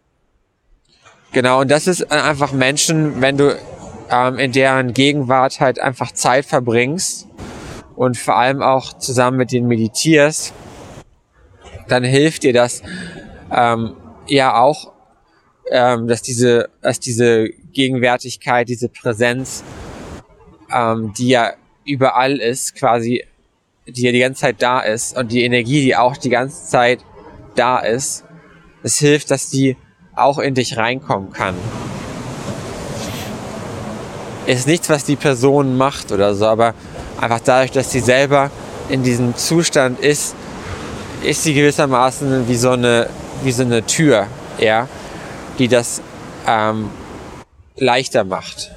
Genau, 1.35 1.63
und 1.63 1.71
das 1.73 1.89
ist 1.89 2.13
einfach 2.13 2.53
Menschen, 2.53 3.21
wenn 3.21 3.37
du 3.37 3.59
ähm, 4.09 4.39
in 4.39 4.53
deren 4.53 4.95
Gegenwart 4.95 5.59
halt 5.59 5.81
einfach 5.81 6.13
Zeit 6.13 6.45
verbringst 6.45 7.27
und 7.97 8.17
vor 8.17 8.37
allem 8.37 8.63
auch 8.63 8.93
zusammen 8.93 9.39
mit 9.39 9.51
denen 9.51 9.67
meditierst, 9.67 10.55
dann 11.89 12.05
hilft 12.05 12.45
dir 12.45 12.53
das 12.53 12.83
ähm, 13.51 13.97
ja 14.29 14.61
auch, 14.61 14.93
ähm, 15.73 16.07
dass 16.07 16.23
diese, 16.23 16.69
dass 16.83 17.01
diese 17.01 17.49
Gegenwärtigkeit, 17.73 18.69
diese 18.69 18.89
Präsenz, 18.89 19.65
ähm, 20.73 21.15
die 21.19 21.31
ja 21.31 21.55
überall 21.85 22.37
ist, 22.37 22.77
quasi, 22.77 23.25
die 23.89 24.03
ja 24.03 24.13
die 24.13 24.21
ganze 24.21 24.43
Zeit 24.43 24.63
da 24.63 24.79
ist 24.79 25.19
und 25.19 25.33
die 25.33 25.43
Energie, 25.43 25.83
die 25.83 25.97
auch 25.97 26.17
die 26.17 26.31
ganze 26.31 26.65
Zeit 26.67 27.01
da 27.57 27.81
ist, 27.81 28.25
es 28.85 28.99
hilft, 28.99 29.33
dass 29.33 29.49
die 29.49 29.77
auch 30.15 30.39
in 30.39 30.55
dich 30.55 30.77
reinkommen 30.77 31.33
kann. 31.33 31.55
Ist 34.47 34.69
nichts, 34.69 34.89
was 34.91 35.05
die 35.05 35.17
Person 35.17 35.77
macht 35.77 36.13
oder 36.13 36.35
so, 36.35 36.47
aber 36.47 36.75
einfach 37.21 37.41
dadurch, 37.41 37.73
dass 37.73 37.91
sie 37.91 38.01
selber 38.01 38.51
in 38.91 39.03
diesem 39.03 39.35
Zustand 39.37 39.99
ist, 39.99 40.37
ist 41.23 41.43
sie 41.43 41.55
gewissermaßen 41.55 42.47
wie 42.47 42.57
so 42.57 42.71
eine, 42.71 43.09
wie 43.43 43.53
so 43.53 43.63
eine 43.63 43.85
Tür, 43.87 44.27
ja, 44.59 44.87
die 45.59 45.69
das 45.69 46.03
ähm, 46.47 46.91
leichter 47.77 48.25
macht. 48.25 48.71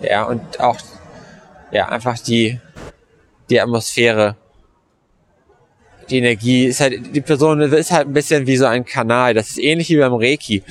Ja, 0.00 0.24
und 0.24 0.58
auch 0.58 0.78
ja, 1.70 1.88
einfach 1.88 2.18
die, 2.18 2.58
die 3.48 3.60
Atmosphäre 3.60 4.36
die 6.10 6.18
Energie 6.18 6.66
ist 6.66 6.80
halt, 6.80 7.14
die 7.14 7.20
Person 7.20 7.60
ist 7.60 7.92
halt 7.92 8.08
ein 8.08 8.12
bisschen 8.12 8.46
wie 8.46 8.56
so 8.56 8.66
ein 8.66 8.84
Kanal. 8.84 9.34
Das 9.34 9.50
ist 9.50 9.58
ähnlich 9.58 9.88
wie 9.90 9.96
beim 9.96 10.14
Reiki. 10.14 10.62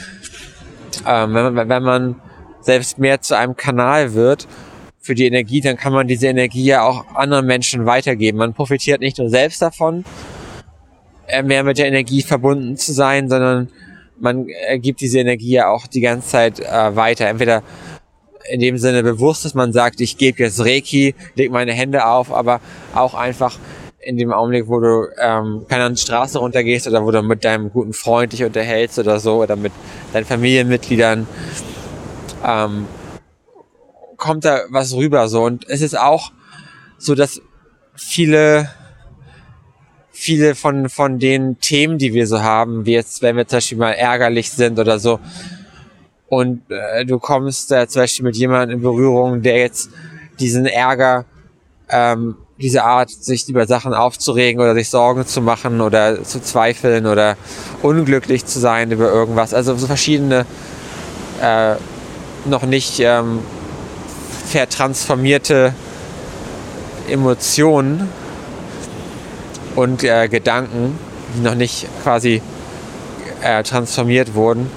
Ähm, 1.08 1.34
wenn, 1.34 1.54
man, 1.54 1.70
wenn 1.70 1.84
man 1.84 2.15
selbst 2.62 2.98
mehr 2.98 3.22
zu 3.22 3.36
einem 3.36 3.56
Kanal 3.56 4.13
wird 4.13 4.48
für 5.00 5.15
die 5.15 5.26
Energie, 5.26 5.62
dann 5.62 5.78
kann 5.78 5.94
man 5.94 6.08
diese 6.08 6.28
Energie 6.28 6.65
ja 6.65 6.84
auch 6.84 7.15
anderen 7.15 7.46
Menschen 7.46 7.86
weitergeben. 7.86 8.38
Man 8.38 8.54
profitiert 8.54 9.02
nicht 9.02 9.17
nur 9.17 9.30
selbst 9.30 9.62
davon, 9.62 10.04
äh, 11.28 11.44
mehr 11.44 11.63
mit 11.63 11.78
der 11.78 11.88
Energie 11.88 12.22
verbunden 12.22 12.78
zu 12.78 12.94
sein, 12.94 13.30
sondern 13.30 13.70
man 14.20 14.46
gibt 14.76 15.02
diese 15.02 15.20
Energie 15.20 15.54
ja 15.54 15.70
auch 15.70 15.88
die 15.88 16.02
ganze 16.02 16.28
Zeit 16.28 16.60
äh, 16.60 16.96
weiter. 16.96 17.28
Entweder 17.28 17.63
in 18.50 18.60
dem 18.60 18.78
Sinne 18.78 19.04
bewusst, 19.04 19.46
dass 19.46 19.54
man 19.54 19.74
sagt, 19.74 20.02
ich 20.02 20.17
gebe 20.17 20.44
jetzt 20.44 20.60
Reiki, 20.60 21.15
leg 21.36 21.52
meine 21.52 21.74
Hände 21.74 22.06
auf, 22.06 22.32
aber 22.32 22.60
auch 22.94 23.13
einfach 23.13 23.58
in 24.02 24.18
dem 24.18 24.32
Augenblick, 24.32 24.68
wo 24.68 24.80
du 24.80 25.08
ähm, 25.20 25.66
keine 25.70 25.86
Ahnung, 25.86 25.98
Straße 25.98 26.40
runtergehst 26.40 26.88
oder 26.88 27.06
wo 27.06 27.12
du 27.12 27.22
mit 27.22 27.44
deinem 27.44 27.72
guten 27.72 27.94
Freund 27.94 28.34
dich 28.34 28.44
unterhältst 28.44 29.00
oder 29.00 29.20
so 29.20 29.44
oder 29.44 29.56
mit 29.56 29.72
deinen 30.14 30.26
Familienmitgliedern, 30.26 31.28
ähm, 32.46 32.88
kommt 34.18 34.46
da 34.46 34.62
was 34.70 34.94
rüber 34.94 35.28
so. 35.28 35.44
Und 35.44 35.68
es 35.70 35.82
ist 35.82 35.98
auch 35.98 36.32
so, 36.98 37.16
dass 37.16 37.42
viele 37.96 38.70
viele 40.12 40.54
von, 40.54 40.88
von 40.88 41.18
den 41.18 41.60
Themen, 41.60 41.98
die 41.98 42.14
wir 42.14 42.28
so 42.28 42.44
haben, 42.44 42.86
wie 42.86 42.94
jetzt, 42.94 43.24
wenn 43.24 43.38
wir 43.38 43.48
zum 43.48 43.58
Beispiel 43.58 43.78
mal 43.80 43.94
ärgerlich 43.94 44.52
sind 44.52 44.78
oder 44.78 45.00
so, 45.00 45.20
und 46.32 46.62
äh, 46.70 47.04
du 47.06 47.20
kommst 47.20 47.74
äh, 47.74 47.88
zum 47.90 48.04
Beispiel 48.04 48.24
mit 48.24 48.38
jemandem 48.38 48.78
in 48.78 48.82
Berührung, 48.82 49.42
der 49.42 49.58
jetzt 49.58 49.90
diesen 50.40 50.66
Ärger 50.66 51.26
ähm, 51.90 52.38
diese 52.62 52.84
Art, 52.84 53.10
sich 53.10 53.47
über 53.50 53.67
Sachen 53.67 53.93
aufzuregen 53.93 54.62
oder 54.62 54.74
sich 54.74 54.89
Sorgen 54.89 55.26
zu 55.26 55.41
machen 55.41 55.82
oder 55.82 56.24
zu 56.24 56.41
zweifeln 56.41 57.06
oder 57.06 57.36
unglücklich 57.82 58.45
zu 58.45 58.60
sein 58.60 58.91
über 58.91 59.12
irgendwas. 59.12 59.54
Also 59.54 59.76
so 59.76 59.88
verschiedene 59.88 60.45
äh, 61.41 61.76
noch 62.45 62.63
nicht 62.63 63.00
ähm, 63.00 63.39
vertransformierte 64.47 65.74
Emotionen 67.10 68.10
und 69.76 70.04
äh, 70.04 70.28
Gedanken, 70.28 70.97
die 71.36 71.41
noch 71.41 71.56
nicht 71.56 71.88
quasi 72.04 72.41
äh, 73.41 73.63
transformiert 73.63 74.34
wurden. 74.36 74.69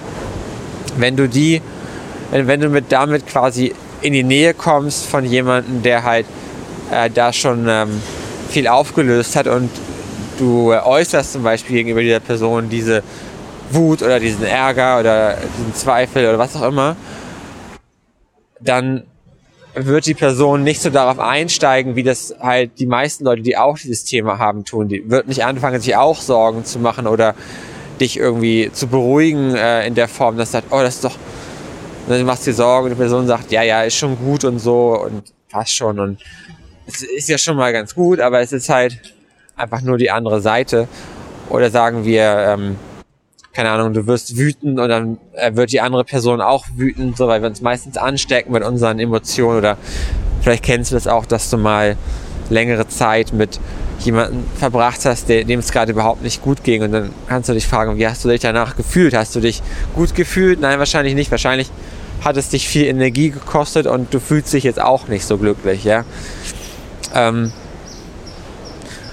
Wenn 0.96 1.16
du 1.16 1.28
die, 1.28 1.60
wenn, 2.30 2.46
wenn 2.46 2.60
du 2.60 2.68
mit 2.68 2.90
damit 2.90 3.26
quasi 3.26 3.74
in 4.00 4.12
die 4.12 4.22
Nähe 4.22 4.54
kommst 4.54 5.06
von 5.06 5.24
jemandem, 5.24 5.82
der 5.82 6.04
halt 6.04 6.26
äh, 6.94 7.10
da 7.10 7.32
schon 7.32 7.66
ähm, 7.68 8.00
viel 8.48 8.68
aufgelöst 8.68 9.36
hat 9.36 9.46
und 9.46 9.70
du 10.38 10.72
äußerst 10.72 11.32
zum 11.32 11.42
Beispiel 11.42 11.76
gegenüber 11.76 12.00
dieser 12.00 12.20
Person 12.20 12.68
diese 12.68 13.02
Wut 13.70 14.02
oder 14.02 14.20
diesen 14.20 14.44
Ärger 14.44 15.00
oder 15.00 15.36
diesen 15.58 15.74
Zweifel 15.74 16.26
oder 16.26 16.38
was 16.38 16.56
auch 16.56 16.68
immer, 16.68 16.96
dann 18.60 19.04
wird 19.74 20.06
die 20.06 20.14
Person 20.14 20.62
nicht 20.62 20.80
so 20.80 20.90
darauf 20.90 21.18
einsteigen, 21.18 21.96
wie 21.96 22.04
das 22.04 22.34
halt 22.40 22.78
die 22.78 22.86
meisten 22.86 23.24
Leute, 23.24 23.42
die 23.42 23.56
auch 23.56 23.76
dieses 23.76 24.04
Thema 24.04 24.38
haben, 24.38 24.64
tun. 24.64 24.88
Die 24.88 25.10
wird 25.10 25.26
nicht 25.26 25.44
anfangen, 25.44 25.80
sich 25.80 25.96
auch 25.96 26.20
Sorgen 26.20 26.64
zu 26.64 26.78
machen 26.78 27.06
oder 27.06 27.34
dich 28.00 28.16
irgendwie 28.16 28.70
zu 28.72 28.86
beruhigen 28.86 29.54
äh, 29.54 29.86
in 29.86 29.94
der 29.94 30.08
Form, 30.08 30.36
dass 30.36 30.52
sagt, 30.52 30.68
oh, 30.70 30.80
das 30.80 30.96
ist 30.96 31.04
doch, 31.04 31.16
und 32.06 32.10
dann 32.10 32.24
machst 32.24 32.46
du 32.46 32.50
dir 32.50 32.56
Sorgen 32.56 32.84
und 32.84 32.90
die 32.90 33.00
Person 33.00 33.26
sagt, 33.26 33.50
ja, 33.50 33.62
ja, 33.62 33.82
ist 33.82 33.96
schon 33.96 34.16
gut 34.16 34.44
und 34.44 34.58
so 34.58 35.00
und 35.00 35.32
passt 35.48 35.74
schon 35.74 35.98
und 35.98 36.18
es 36.86 37.02
ist 37.02 37.28
ja 37.28 37.38
schon 37.38 37.56
mal 37.56 37.72
ganz 37.72 37.94
gut, 37.94 38.20
aber 38.20 38.40
es 38.40 38.52
ist 38.52 38.68
halt 38.68 39.00
einfach 39.56 39.80
nur 39.80 39.98
die 39.98 40.10
andere 40.10 40.40
Seite. 40.40 40.88
Oder 41.48 41.70
sagen 41.70 42.04
wir, 42.04 42.22
ähm, 42.22 42.76
keine 43.52 43.70
Ahnung, 43.70 43.92
du 43.92 44.06
wirst 44.06 44.36
wütend 44.36 44.80
und 44.80 44.88
dann 44.88 45.18
äh, 45.34 45.54
wird 45.54 45.72
die 45.72 45.80
andere 45.80 46.04
Person 46.04 46.40
auch 46.40 46.66
wütend, 46.74 47.16
so 47.16 47.28
weil 47.28 47.40
wir 47.40 47.48
uns 47.48 47.60
meistens 47.60 47.96
anstecken 47.96 48.52
mit 48.52 48.64
unseren 48.64 48.98
Emotionen 48.98 49.58
oder 49.58 49.78
vielleicht 50.40 50.64
kennst 50.64 50.90
du 50.90 50.96
das 50.96 51.06
auch, 51.06 51.24
dass 51.24 51.50
du 51.50 51.56
mal 51.56 51.96
längere 52.50 52.88
Zeit 52.88 53.32
mit 53.32 53.60
jemandem 54.00 54.44
verbracht 54.58 55.04
hast, 55.04 55.28
dem 55.28 55.58
es 55.58 55.72
gerade 55.72 55.92
überhaupt 55.92 56.22
nicht 56.22 56.42
gut 56.42 56.64
ging 56.64 56.82
und 56.82 56.92
dann 56.92 57.10
kannst 57.28 57.48
du 57.48 57.54
dich 57.54 57.66
fragen, 57.66 57.96
wie 57.96 58.06
hast 58.06 58.24
du 58.24 58.28
dich 58.28 58.40
danach 58.40 58.76
gefühlt? 58.76 59.14
Hast 59.14 59.34
du 59.36 59.40
dich 59.40 59.62
gut 59.94 60.14
gefühlt? 60.14 60.60
Nein, 60.60 60.78
wahrscheinlich 60.78 61.14
nicht. 61.14 61.30
Wahrscheinlich 61.30 61.70
hat 62.22 62.36
es 62.36 62.48
dich 62.48 62.68
viel 62.68 62.86
Energie 62.86 63.30
gekostet 63.30 63.86
und 63.86 64.12
du 64.12 64.18
fühlst 64.18 64.52
dich 64.52 64.64
jetzt 64.64 64.80
auch 64.80 65.08
nicht 65.08 65.24
so 65.24 65.38
glücklich, 65.38 65.84
ja. 65.84 66.04
Ähm, 67.14 67.52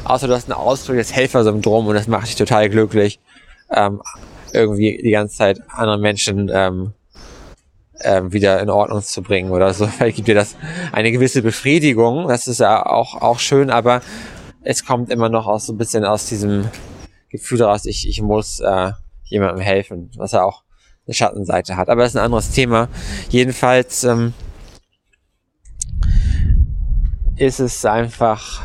außer 0.03 0.27
du 0.27 0.33
hast 0.33 0.49
ein 0.49 0.53
ausdrückliches 0.53 1.13
Helfersyndrom 1.13 1.87
und 1.87 1.95
das 1.95 2.07
macht 2.07 2.27
dich 2.27 2.35
total 2.35 2.69
glücklich. 2.69 3.19
Ähm, 3.69 4.01
irgendwie 4.53 4.99
die 5.01 5.11
ganze 5.11 5.37
Zeit 5.37 5.61
andere 5.69 5.97
Menschen 5.97 6.49
ähm, 6.53 6.93
ähm, 8.01 8.33
wieder 8.33 8.59
in 8.59 8.69
Ordnung 8.69 9.01
zu 9.01 9.21
bringen 9.21 9.51
oder 9.51 9.73
so. 9.73 9.87
Vielleicht 9.97 10.17
gibt 10.17 10.27
dir 10.27 10.35
das 10.35 10.55
eine 10.91 11.11
gewisse 11.11 11.41
Befriedigung. 11.41 12.27
Das 12.27 12.47
ist 12.47 12.59
ja 12.59 12.85
auch, 12.85 13.21
auch 13.21 13.39
schön, 13.39 13.69
aber 13.69 14.01
es 14.63 14.85
kommt 14.85 15.09
immer 15.09 15.29
noch 15.29 15.47
aus 15.47 15.67
so 15.67 15.73
ein 15.73 15.77
bisschen 15.77 16.05
aus 16.05 16.25
diesem 16.25 16.69
Gefühl 17.29 17.63
raus, 17.63 17.85
ich, 17.85 18.07
ich 18.07 18.21
muss 18.21 18.59
äh, 18.59 18.91
jemandem 19.23 19.61
helfen, 19.61 20.11
was 20.17 20.33
er 20.33 20.45
auch 20.45 20.63
eine 21.07 21.13
Schattenseite 21.13 21.77
hat. 21.77 21.89
Aber 21.89 22.01
das 22.01 22.11
ist 22.11 22.17
ein 22.17 22.25
anderes 22.25 22.51
Thema. 22.51 22.89
Jedenfalls 23.29 24.03
ähm, 24.03 24.33
ist 27.41 27.59
es 27.59 27.83
einfach 27.85 28.61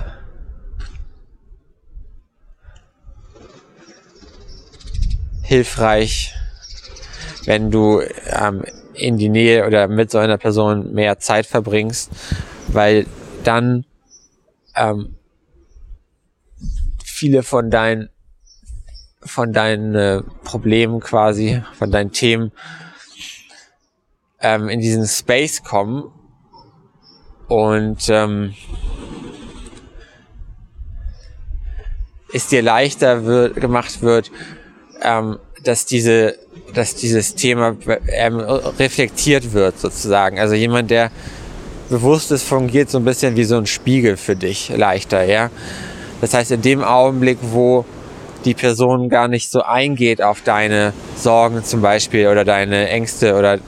hilfreich, 5.43 6.35
wenn 7.47 7.71
du 7.71 8.03
ähm, 8.27 8.65
in 8.93 9.17
die 9.17 9.31
Nähe 9.31 9.67
oder 9.67 9.89
mit 9.89 10.11
so 10.11 10.19
einer 10.19 10.37
Person 10.37 10.93
mehr 10.93 11.19
Zeit 11.19 11.47
verbringst, 11.47 12.11
weil 12.69 13.07
dann 13.45 13.87
ähm, 14.75 15.17
viele 17.03 17.43
von 17.43 17.71
deinen 17.71 18.11
von 19.23 19.55
deinen 19.55 19.95
äh, 19.95 20.23
Problemen 20.45 21.01
quasi, 21.01 21.63
von 21.73 21.91
deinen 21.91 22.13
Themen 22.13 22.53
ähm, 24.41 24.69
in 24.69 24.81
diesen 24.81 25.07
Space 25.07 25.63
kommen 25.63 26.13
und 27.49 28.09
ähm, 28.09 28.55
es 32.33 32.49
dir 32.49 32.63
leichter 32.63 33.25
wird, 33.25 33.61
gemacht 33.61 34.03
wird, 34.03 34.31
ähm, 35.03 35.39
dass 35.63 35.87
diese, 35.87 36.37
dass 36.75 36.95
dieses 36.95 37.35
Thema 37.35 37.77
ähm, 38.09 38.39
reflektiert 38.39 39.53
wird 39.53 39.79
sozusagen. 39.79 40.39
Also 40.39 40.55
jemand, 40.55 40.91
der 40.91 41.11
bewusst 41.89 42.33
ist, 42.33 42.43
fungiert 42.43 42.91
so 42.91 42.99
ein 42.99 43.05
bisschen 43.05 43.37
wie 43.37 43.45
so 43.45 43.57
ein 43.57 43.67
Spiegel 43.67 44.17
für 44.17 44.37
dich 44.37 44.71
leichter, 44.71 45.25
ja. 45.25 45.51
Das 46.21 46.35
heißt, 46.35 46.51
in 46.51 46.63
dem 46.63 46.83
Augenblick, 46.83 47.39
wo 47.43 47.85
die 48.45 48.55
Person 48.55 49.09
gar 49.09 49.29
nicht 49.29 49.51
so 49.51 49.63
eingeht 49.63 50.23
auf 50.23 50.41
deine 50.43 50.93
Sorgen 51.17 51.65
zum 51.65 51.83
Beispiel 51.83 52.29
oder 52.29 52.45
deine 52.45 52.89
Ängste 52.89 53.35
oder 53.35 53.59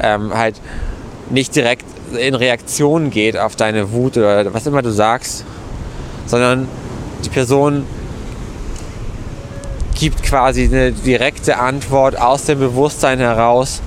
ähm, 0.00 0.34
halt 0.34 0.60
nicht 1.30 1.54
direkt 1.54 1.84
in 2.16 2.34
Reaktion 2.34 3.10
geht 3.10 3.38
auf 3.38 3.56
deine 3.56 3.92
Wut 3.92 4.16
oder 4.16 4.52
was 4.52 4.66
immer 4.66 4.82
du 4.82 4.90
sagst, 4.90 5.44
sondern 6.26 6.68
die 7.24 7.28
Person 7.28 7.86
gibt 9.98 10.22
quasi 10.22 10.64
eine 10.64 10.92
direkte 10.92 11.58
Antwort 11.58 12.20
aus 12.20 12.44
dem 12.44 12.58
Bewusstsein 12.58 13.18
heraus, 13.18 13.80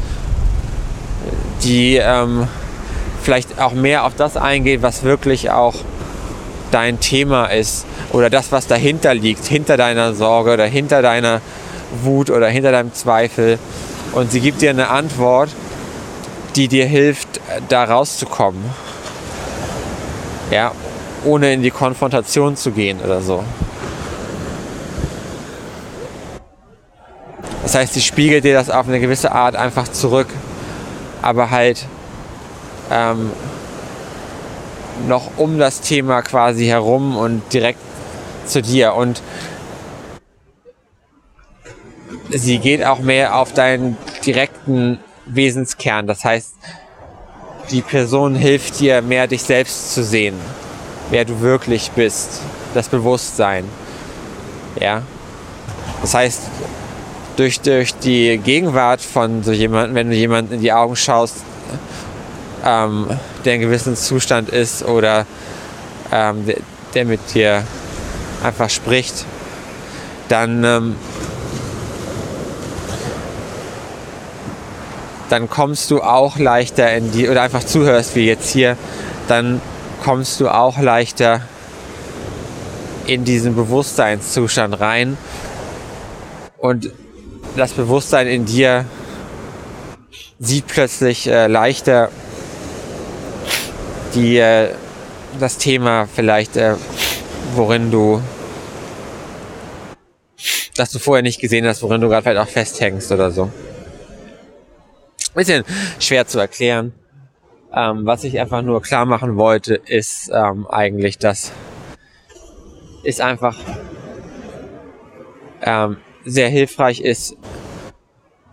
die 1.64 1.98
ähm, 1.98 2.48
vielleicht 3.22 3.60
auch 3.60 3.74
mehr 3.74 4.06
auf 4.06 4.16
das 4.16 4.38
eingeht, 4.38 4.82
was 4.82 5.04
wirklich 5.04 5.52
auch 5.52 5.76
dein 6.72 7.00
Thema 7.00 7.46
ist 7.46 7.86
oder 8.12 8.30
das, 8.30 8.52
was 8.52 8.68
dahinter 8.68 9.14
liegt, 9.14 9.46
hinter 9.46 9.78
deiner 9.78 10.14
Sorge 10.14 10.54
oder 10.54 10.66
hinter 10.66 11.02
deiner 11.02 11.42
Wut 12.04 12.30
oder 12.30 12.48
hinter 12.48 12.72
deinem 12.72 12.94
Zweifel. 12.94 13.60
Und 14.14 14.32
sie 14.32 14.40
gibt 14.40 14.62
dir 14.62 14.72
eine 14.72 14.90
Antwort, 14.90 15.50
die 16.56 16.68
dir 16.68 16.86
hilft, 16.86 17.40
da 17.70 17.84
rauszukommen. 17.84 18.64
Ja, 20.52 20.72
ohne 21.26 21.54
in 21.54 21.62
die 21.62 21.72
Konfrontation 21.72 22.56
zu 22.56 22.72
gehen 22.72 23.00
oder 23.02 23.22
so. 23.22 23.44
Das 27.64 27.76
heißt, 27.76 27.94
sie 27.94 28.02
spiegelt 28.02 28.46
dir 28.46 28.54
das 28.54 28.70
auf 28.70 28.88
eine 28.88 29.00
gewisse 29.00 29.32
Art 29.32 29.56
einfach 29.56 29.88
zurück, 29.88 30.28
aber 31.22 31.52
halt 31.52 31.86
ähm, 32.90 33.32
noch 35.08 35.38
um 35.38 35.60
das 35.60 35.82
Thema 35.82 36.22
quasi 36.22 36.66
herum 36.66 37.16
und 37.16 37.42
direkt 37.54 37.80
zu 38.46 38.62
dir. 38.62 38.96
Und 38.96 39.22
sie 42.32 42.58
geht 42.60 42.84
auch 42.84 43.00
mehr 43.00 43.36
auf 43.36 43.54
deinen 43.54 43.98
direkten 44.26 45.00
Wesenskern. 45.30 46.08
Das 46.08 46.24
heißt, 46.24 46.54
die 47.72 47.82
Person 47.82 48.36
hilft 48.36 48.80
dir 48.80 49.02
mehr, 49.02 49.28
dich 49.28 49.44
selbst 49.44 49.94
zu 49.94 50.04
sehen, 50.04 50.36
wer 51.10 51.26
du 51.26 51.42
wirklich 51.42 51.92
bist, 51.92 52.42
das 52.74 52.90
Bewusstsein. 52.90 53.66
Ja. 54.80 55.04
Das 56.02 56.14
heißt, 56.14 56.42
durch, 57.36 57.62
durch 57.62 57.94
die 57.96 58.38
Gegenwart 58.38 59.02
von 59.02 59.44
so 59.44 59.52
jemandem, 59.52 59.96
wenn 59.96 60.10
du 60.10 60.16
jemanden 60.16 60.56
in 60.56 60.62
die 60.62 60.74
Augen 60.74 60.96
schaust, 60.96 61.38
ähm, 62.66 63.08
der 63.46 63.56
in 63.56 63.62
gewissem 63.62 63.96
Zustand 63.96 64.50
ist 64.50 64.84
oder 64.84 65.26
ähm, 66.12 66.46
der, 66.46 66.58
der, 66.94 67.06
mit 67.06 67.34
dir 67.34 67.64
einfach 68.44 68.70
spricht, 68.70 69.26
dann, 70.28 70.64
ähm, 70.64 70.96
dann 75.30 75.50
kommst 75.50 75.92
du 75.92 76.02
auch 76.02 76.38
leichter 76.38 76.92
in 76.94 77.12
die, 77.12 77.30
oder 77.30 77.44
einfach 77.44 77.64
zuhörst 77.64 78.16
wie 78.16 78.26
jetzt 78.26 78.52
hier, 78.52 78.78
dann 79.28 79.62
kommst 80.04 80.40
du 80.40 80.50
auch 80.50 80.80
leichter 80.80 81.42
in 83.06 83.24
diesen 83.24 83.56
Bewusstseinszustand 83.56 84.80
rein 84.80 85.18
und 86.58 86.92
das 87.56 87.72
Bewusstsein 87.72 88.28
in 88.28 88.46
dir 88.46 88.86
sieht 90.40 90.68
plötzlich 90.68 91.28
äh, 91.28 91.48
leichter 91.48 92.10
die, 94.14 94.38
äh, 94.38 94.70
das 95.40 95.58
Thema 95.58 96.08
vielleicht, 96.14 96.58
äh, 96.58 96.76
worin 97.56 97.92
du, 97.92 98.22
das 100.76 100.92
du 100.92 101.00
vorher 101.00 101.24
nicht 101.24 101.40
gesehen 101.40 101.66
hast, 101.66 101.82
worin 101.84 102.02
du 102.02 102.08
gerade 102.08 102.24
vielleicht 102.24 102.42
auch 102.42 102.52
festhängst 102.52 103.12
oder 103.12 103.32
so. 103.32 103.52
Bisschen 105.34 105.64
schwer 106.00 106.28
zu 106.28 106.40
erklären. 106.40 106.94
Ähm, 107.74 108.06
was 108.06 108.24
ich 108.24 108.40
einfach 108.40 108.62
nur 108.62 108.82
klar 108.82 109.06
machen 109.06 109.38
wollte, 109.38 109.76
ist 109.76 110.32
ähm, 110.34 110.68
eigentlich, 110.68 111.18
dass 111.20 111.52
ist 113.04 113.22
einfach 113.22 113.58
ähm, 115.62 115.98
sehr 116.26 116.50
hilfreich 116.50 117.02
ist, 117.02 117.38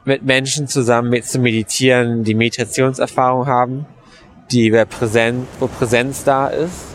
mit 0.04 0.22
Menschen 0.22 0.68
zusammen 0.68 1.22
zu 1.22 1.40
meditieren, 1.40 2.22
die 2.22 2.34
Meditationserfahrung 2.34 3.46
haben, 3.46 3.86
die 4.50 4.70
präsent, 4.84 5.48
wo 5.58 5.66
Präsenz 5.66 6.24
da 6.24 6.46
ist. 6.46 6.94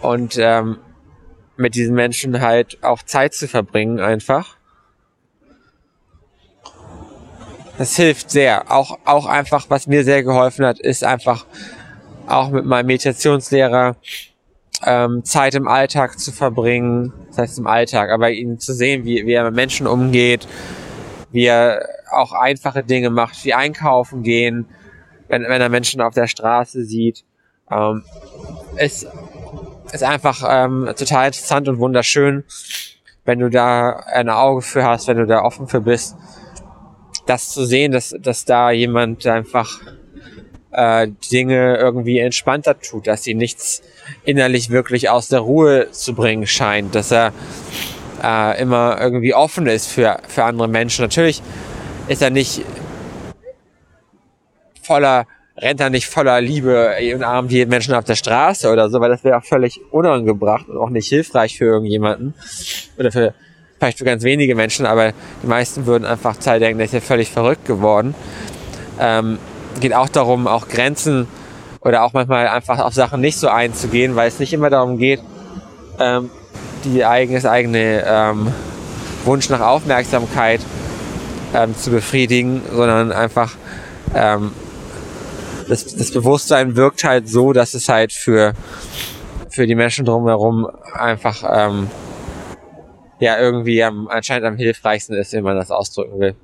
Und 0.00 0.38
ähm, 0.38 0.78
mit 1.56 1.74
diesen 1.74 1.94
Menschen 1.94 2.40
halt 2.40 2.82
auch 2.82 3.02
Zeit 3.02 3.34
zu 3.34 3.48
verbringen 3.48 4.00
einfach. 4.00 4.56
Das 7.80 7.96
hilft 7.96 8.30
sehr. 8.30 8.70
Auch, 8.70 8.98
auch 9.06 9.24
einfach, 9.24 9.64
was 9.70 9.86
mir 9.86 10.04
sehr 10.04 10.22
geholfen 10.22 10.66
hat, 10.66 10.78
ist 10.78 11.02
einfach 11.02 11.46
auch 12.26 12.50
mit 12.50 12.66
meinem 12.66 12.84
Meditationslehrer 12.84 13.96
ähm, 14.84 15.24
Zeit 15.24 15.54
im 15.54 15.66
Alltag 15.66 16.18
zu 16.18 16.30
verbringen, 16.30 17.14
das 17.28 17.38
heißt 17.38 17.58
im 17.58 17.66
Alltag, 17.66 18.10
aber 18.10 18.32
ihn 18.32 18.58
zu 18.58 18.74
sehen, 18.74 19.06
wie, 19.06 19.24
wie 19.24 19.32
er 19.32 19.44
mit 19.44 19.54
Menschen 19.54 19.86
umgeht, 19.86 20.46
wie 21.32 21.46
er 21.46 21.88
auch 22.12 22.32
einfache 22.32 22.84
Dinge 22.84 23.08
macht, 23.08 23.46
wie 23.46 23.54
einkaufen 23.54 24.22
gehen, 24.22 24.66
wenn, 25.28 25.44
wenn 25.44 25.62
er 25.62 25.70
Menschen 25.70 26.02
auf 26.02 26.12
der 26.12 26.26
Straße 26.26 26.84
sieht. 26.84 27.24
Ähm, 27.70 28.04
ist, 28.76 29.06
ist 29.90 30.04
einfach 30.04 30.44
ähm, 30.46 30.86
total 30.98 31.28
interessant 31.28 31.66
und 31.66 31.78
wunderschön, 31.78 32.44
wenn 33.24 33.38
du 33.38 33.48
da 33.48 33.92
ein 34.12 34.28
Auge 34.28 34.60
für 34.60 34.84
hast, 34.84 35.08
wenn 35.08 35.16
du 35.16 35.24
da 35.24 35.40
offen 35.40 35.66
für 35.66 35.80
bist, 35.80 36.14
das 37.26 37.50
zu 37.50 37.64
sehen, 37.64 37.92
dass, 37.92 38.14
dass 38.18 38.44
da 38.44 38.70
jemand 38.70 39.26
einfach 39.26 39.80
äh, 40.72 41.08
Dinge 41.30 41.76
irgendwie 41.76 42.18
entspannter 42.18 42.78
tut, 42.78 43.06
dass 43.06 43.24
sie 43.24 43.34
nichts 43.34 43.82
innerlich 44.24 44.70
wirklich 44.70 45.08
aus 45.10 45.28
der 45.28 45.40
Ruhe 45.40 45.90
zu 45.90 46.14
bringen 46.14 46.46
scheint, 46.46 46.94
dass 46.94 47.10
er 47.10 47.32
äh, 48.22 48.60
immer 48.60 48.98
irgendwie 49.00 49.34
offen 49.34 49.66
ist 49.66 49.86
für, 49.88 50.20
für 50.28 50.44
andere 50.44 50.68
Menschen. 50.68 51.02
Natürlich 51.02 51.42
ist 52.08 52.22
er 52.22 52.30
nicht 52.30 52.62
voller, 54.82 55.26
rennt 55.56 55.80
er 55.80 55.90
nicht 55.90 56.06
voller 56.06 56.40
Liebe 56.40 56.94
und 57.14 57.22
armt 57.22 57.52
jeden 57.52 57.70
Menschen 57.70 57.94
auf 57.94 58.04
der 58.04 58.16
Straße 58.16 58.70
oder 58.70 58.90
so, 58.90 59.00
weil 59.00 59.10
das 59.10 59.24
wäre 59.24 59.38
auch 59.38 59.44
völlig 59.44 59.80
unangebracht 59.90 60.68
und 60.68 60.76
auch 60.76 60.90
nicht 60.90 61.08
hilfreich 61.08 61.56
für 61.56 61.66
irgendjemanden 61.66 62.34
oder 62.98 63.12
für 63.12 63.34
vielleicht 63.80 63.98
für 63.98 64.04
ganz 64.04 64.22
wenige 64.22 64.54
Menschen, 64.54 64.84
aber 64.84 65.12
die 65.42 65.46
meisten 65.46 65.86
würden 65.86 66.04
einfach 66.04 66.36
Zeit 66.36 66.60
denken, 66.60 66.78
der 66.78 66.84
ist 66.84 66.92
ja 66.92 67.00
völlig 67.00 67.30
verrückt 67.30 67.64
geworden. 67.64 68.14
Ähm, 69.00 69.38
geht 69.80 69.94
auch 69.94 70.08
darum, 70.08 70.46
auch 70.46 70.68
Grenzen 70.68 71.26
oder 71.80 72.04
auch 72.04 72.12
manchmal 72.12 72.46
einfach 72.48 72.78
auf 72.78 72.92
Sachen 72.92 73.22
nicht 73.22 73.38
so 73.38 73.48
einzugehen, 73.48 74.16
weil 74.16 74.28
es 74.28 74.38
nicht 74.38 74.52
immer 74.52 74.68
darum 74.68 74.98
geht, 74.98 75.20
ähm, 75.98 76.30
die 76.84 77.06
eigenes 77.06 77.46
eigene 77.46 78.04
ähm, 78.06 78.52
Wunsch 79.24 79.48
nach 79.48 79.60
Aufmerksamkeit 79.60 80.60
ähm, 81.54 81.74
zu 81.74 81.90
befriedigen, 81.90 82.60
sondern 82.70 83.12
einfach 83.12 83.52
ähm, 84.14 84.52
das, 85.68 85.86
das 85.86 86.10
Bewusstsein 86.10 86.76
wirkt 86.76 87.04
halt 87.04 87.30
so, 87.30 87.54
dass 87.54 87.72
es 87.72 87.88
halt 87.88 88.12
für 88.12 88.52
für 89.48 89.66
die 89.66 89.74
Menschen 89.74 90.04
drumherum 90.04 90.68
einfach 90.94 91.42
ähm, 91.50 91.88
ja 93.20 93.38
irgendwie 93.38 93.82
am, 93.84 94.08
anscheinend 94.08 94.46
am 94.46 94.56
hilfreichsten 94.56 95.14
ist, 95.14 95.32
wenn 95.32 95.44
man 95.44 95.56
das 95.56 95.70
ausdrücken 95.70 96.18
will. 96.18 96.34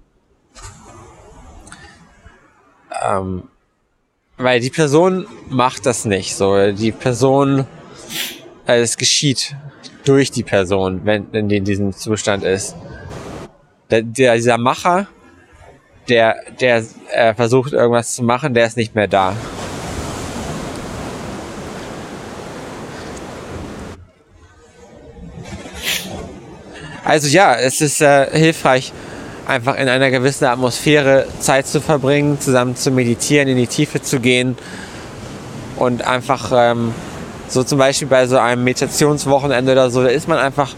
Ähm, 3.05 3.45
weil 4.37 4.61
die 4.61 4.71
Person 4.71 5.27
macht 5.49 5.87
das 5.87 6.05
nicht 6.05 6.37
so. 6.37 6.73
Die 6.73 6.93
Person, 6.93 7.67
äh, 8.67 8.81
es 8.81 8.97
geschieht 8.97 9.57
durch 10.05 10.31
die 10.31 10.43
Person, 10.43 11.01
wenn, 11.05 11.33
wenn 11.33 11.49
die 11.49 11.57
in 11.57 11.65
diesem 11.65 11.93
Zustand 11.93 12.45
ist. 12.45 12.77
Der, 13.91 14.03
der, 14.03 14.35
dieser 14.35 14.59
Macher, 14.59 15.07
der, 16.09 16.37
der 16.61 16.85
äh, 17.13 17.35
versucht 17.35 17.73
irgendwas 17.73 18.15
zu 18.15 18.23
machen, 18.23 18.55
der 18.55 18.67
ist 18.67 18.77
nicht 18.77 18.95
mehr 18.95 19.09
da. 19.09 19.35
Also 27.07 27.29
ja, 27.29 27.55
es 27.55 27.81
ist 27.81 28.01
äh, 28.01 28.37
hilfreich, 28.37 28.93
einfach 29.47 29.77
in 29.77 29.89
einer 29.89 30.11
gewissen 30.11 30.45
Atmosphäre 30.45 31.29
Zeit 31.39 31.69
zu 31.69 31.81
verbringen, 31.81 32.41
zusammen 32.41 32.75
zu 32.75 32.91
meditieren, 32.91 33.47
in 33.47 33.57
die 33.57 33.69
Tiefe 33.69 34.03
zu 34.03 34.19
gehen 34.19 34.59
und 35.77 36.05
einfach 36.05 36.51
ähm, 36.53 36.93
so 37.47 37.63
zum 37.63 37.79
Beispiel 37.79 38.09
bei 38.09 38.27
so 38.27 38.39
einem 38.39 38.65
Meditationswochenende 38.65 39.71
oder 39.71 39.89
so, 39.89 40.03
da 40.03 40.09
ist 40.09 40.27
man 40.27 40.39
einfach 40.39 40.75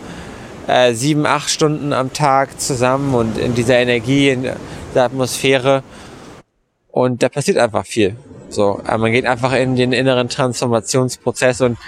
äh, 0.66 0.92
sieben, 0.92 1.24
acht 1.24 1.48
Stunden 1.48 1.94
am 1.94 2.12
Tag 2.12 2.60
zusammen 2.60 3.14
und 3.14 3.38
in 3.38 3.54
dieser 3.54 3.78
Energie, 3.78 4.28
in 4.28 4.50
der 4.94 5.04
Atmosphäre 5.04 5.82
und 6.90 7.22
da 7.22 7.30
passiert 7.30 7.56
einfach 7.56 7.86
viel. 7.86 8.16
So, 8.50 8.82
man 8.86 9.12
geht 9.12 9.24
einfach 9.24 9.54
in 9.54 9.76
den 9.76 9.92
inneren 9.92 10.28
Transformationsprozess 10.28 11.62
und 11.62 11.78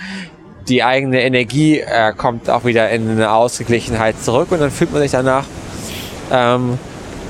die 0.71 0.85
eigene 0.85 1.21
Energie 1.23 1.81
äh, 1.81 2.12
kommt 2.16 2.49
auch 2.49 2.64
wieder 2.64 2.89
in 2.91 3.11
eine 3.11 3.33
Ausgeglichenheit 3.33 4.23
zurück 4.23 4.53
und 4.53 4.61
dann 4.61 4.71
fühlt 4.71 4.93
man 4.93 5.03
sich 5.03 5.11
danach 5.11 5.45
ähm, 6.31 6.79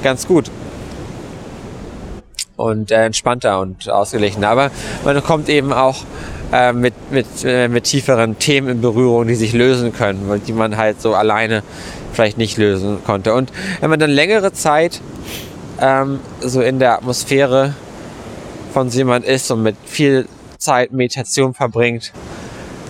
ganz 0.03 0.29
gut 0.29 0.51
und 2.57 2.91
äh, 2.91 3.07
entspannter 3.07 3.61
und 3.61 3.89
ausgeglichener. 3.89 4.51
Aber 4.51 4.71
man 5.05 5.23
kommt 5.25 5.49
eben 5.49 5.73
auch 5.73 5.97
äh, 6.53 6.75
mit, 6.75 6.93
mit, 7.11 7.27
äh, 7.45 7.69
mit 7.69 7.85
tieferen 7.85 8.39
Themen 8.39 8.69
in 8.69 8.81
Berührung, 8.83 9.27
die 9.27 9.35
sich 9.35 9.55
lösen 9.55 9.95
können, 9.95 10.43
die 10.47 10.53
man 10.53 10.77
halt 10.77 11.01
so 11.01 11.15
alleine 11.15 11.63
vielleicht 12.13 12.37
nicht 12.37 12.59
lösen 12.59 12.99
konnte. 13.05 13.33
Und 13.33 13.51
wenn 13.81 13.89
man 13.89 13.99
dann 13.99 14.11
längere 14.11 14.53
Zeit 14.53 15.01
ähm, 15.81 16.21
so 16.41 16.61
in 16.61 16.79
der 16.79 16.93
Atmosphäre 16.99 17.75
von 18.75 18.91
jemand 18.91 19.25
ist 19.25 19.51
und 19.51 19.63
mit 19.63 19.77
viel 19.87 20.29
Zeit 20.59 20.93
Meditation 20.93 21.55
verbringt, 21.55 22.13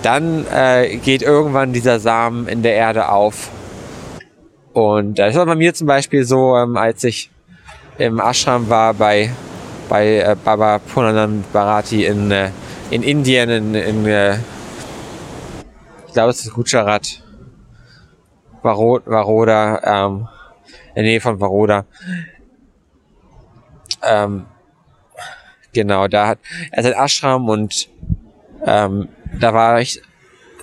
dann 0.02 0.46
äh, 0.46 0.96
geht 0.96 1.22
irgendwann 1.22 1.72
dieser 1.72 2.00
Samen 2.00 2.48
in 2.48 2.62
der 2.62 2.74
Erde 2.74 3.08
auf 3.08 3.50
und 4.72 5.18
äh, 5.18 5.26
das 5.26 5.34
war 5.34 5.46
bei 5.46 5.54
mir 5.56 5.74
zum 5.74 5.86
Beispiel 5.86 6.24
so, 6.24 6.56
ähm, 6.56 6.76
als 6.76 7.02
ich 7.04 7.30
im 7.98 8.20
Ashram 8.20 8.68
war 8.68 8.94
bei, 8.94 9.30
bei 9.88 10.18
äh, 10.18 10.36
Baba 10.42 10.78
Punanand 10.78 11.52
Bharati 11.52 12.04
in, 12.04 12.30
äh, 12.30 12.50
in 12.90 13.02
Indien, 13.02 13.50
in, 13.50 13.74
in 13.74 14.06
äh, 14.06 14.38
ich 16.06 16.12
glaube 16.12 16.30
es 16.30 16.44
ist 16.44 16.52
Gujarat, 16.52 17.22
Varoda, 18.62 20.06
ähm, 20.06 20.28
in 20.88 20.94
der 20.94 21.04
Nähe 21.04 21.20
von 21.20 21.40
Varoda. 21.40 21.84
Ähm, 24.02 24.46
genau, 25.72 26.08
da 26.08 26.28
hat 26.28 26.38
er 26.72 26.82
sein 26.82 26.94
Ashram 26.94 27.48
und 27.48 27.88
ähm, 28.64 29.08
da 29.38 29.54
war 29.54 29.80
ich 29.80 30.02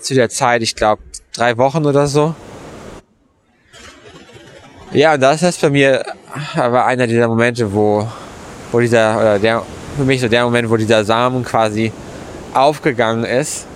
zu 0.02 0.14
der 0.14 0.30
Zeit, 0.30 0.62
ich 0.62 0.76
glaube, 0.76 1.02
drei 1.34 1.58
Wochen 1.58 1.86
oder 1.86 2.08
so. 2.08 2.36
Ja, 4.91 5.18
das 5.18 5.43
ist 5.43 5.62
bei 5.62 5.70
mir 5.70 6.06
aber 6.56 6.86
einer 6.86 7.08
dieser 7.08 7.28
Momente, 7.28 7.74
wo, 7.74 8.08
wo 8.72 8.80
dieser, 8.80 9.18
oder 9.18 9.39
der, 9.39 9.64
für 9.95 10.04
mich 10.04 10.22
so 10.22 10.28
der 10.28 10.45
Moment, 10.45 10.70
wo 10.70 10.78
dieser 10.78 11.04
Samen 11.04 11.43
quasi 11.43 11.91
aufgegangen 12.54 13.24
ist. 13.24 13.68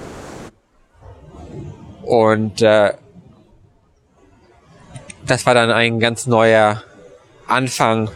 Und 2.03 2.61
äh, 2.61 2.93
das 5.25 5.45
war 5.45 5.53
dann 5.53 5.71
ein 5.71 5.99
ganz 5.99 6.27
neuer 6.27 6.83
Anfang 7.47 8.09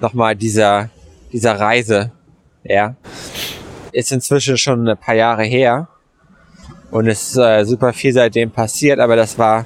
nochmal 0.00 0.36
dieser, 0.36 0.90
dieser 1.32 1.58
Reise. 1.58 2.12
Ja. 2.64 2.94
Ist 3.92 4.12
inzwischen 4.12 4.56
schon 4.56 4.88
ein 4.88 4.96
paar 4.96 5.14
Jahre 5.14 5.44
her. 5.44 5.88
Und 6.90 7.06
es 7.06 7.30
ist 7.30 7.36
äh, 7.36 7.64
super 7.64 7.92
viel 7.92 8.12
seitdem 8.12 8.50
passiert, 8.50 8.98
aber 8.98 9.16
das 9.16 9.38
war 9.38 9.64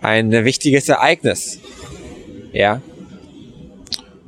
ein 0.00 0.30
wichtiges 0.44 0.88
Ereignis. 0.88 1.58
Ja. 2.52 2.80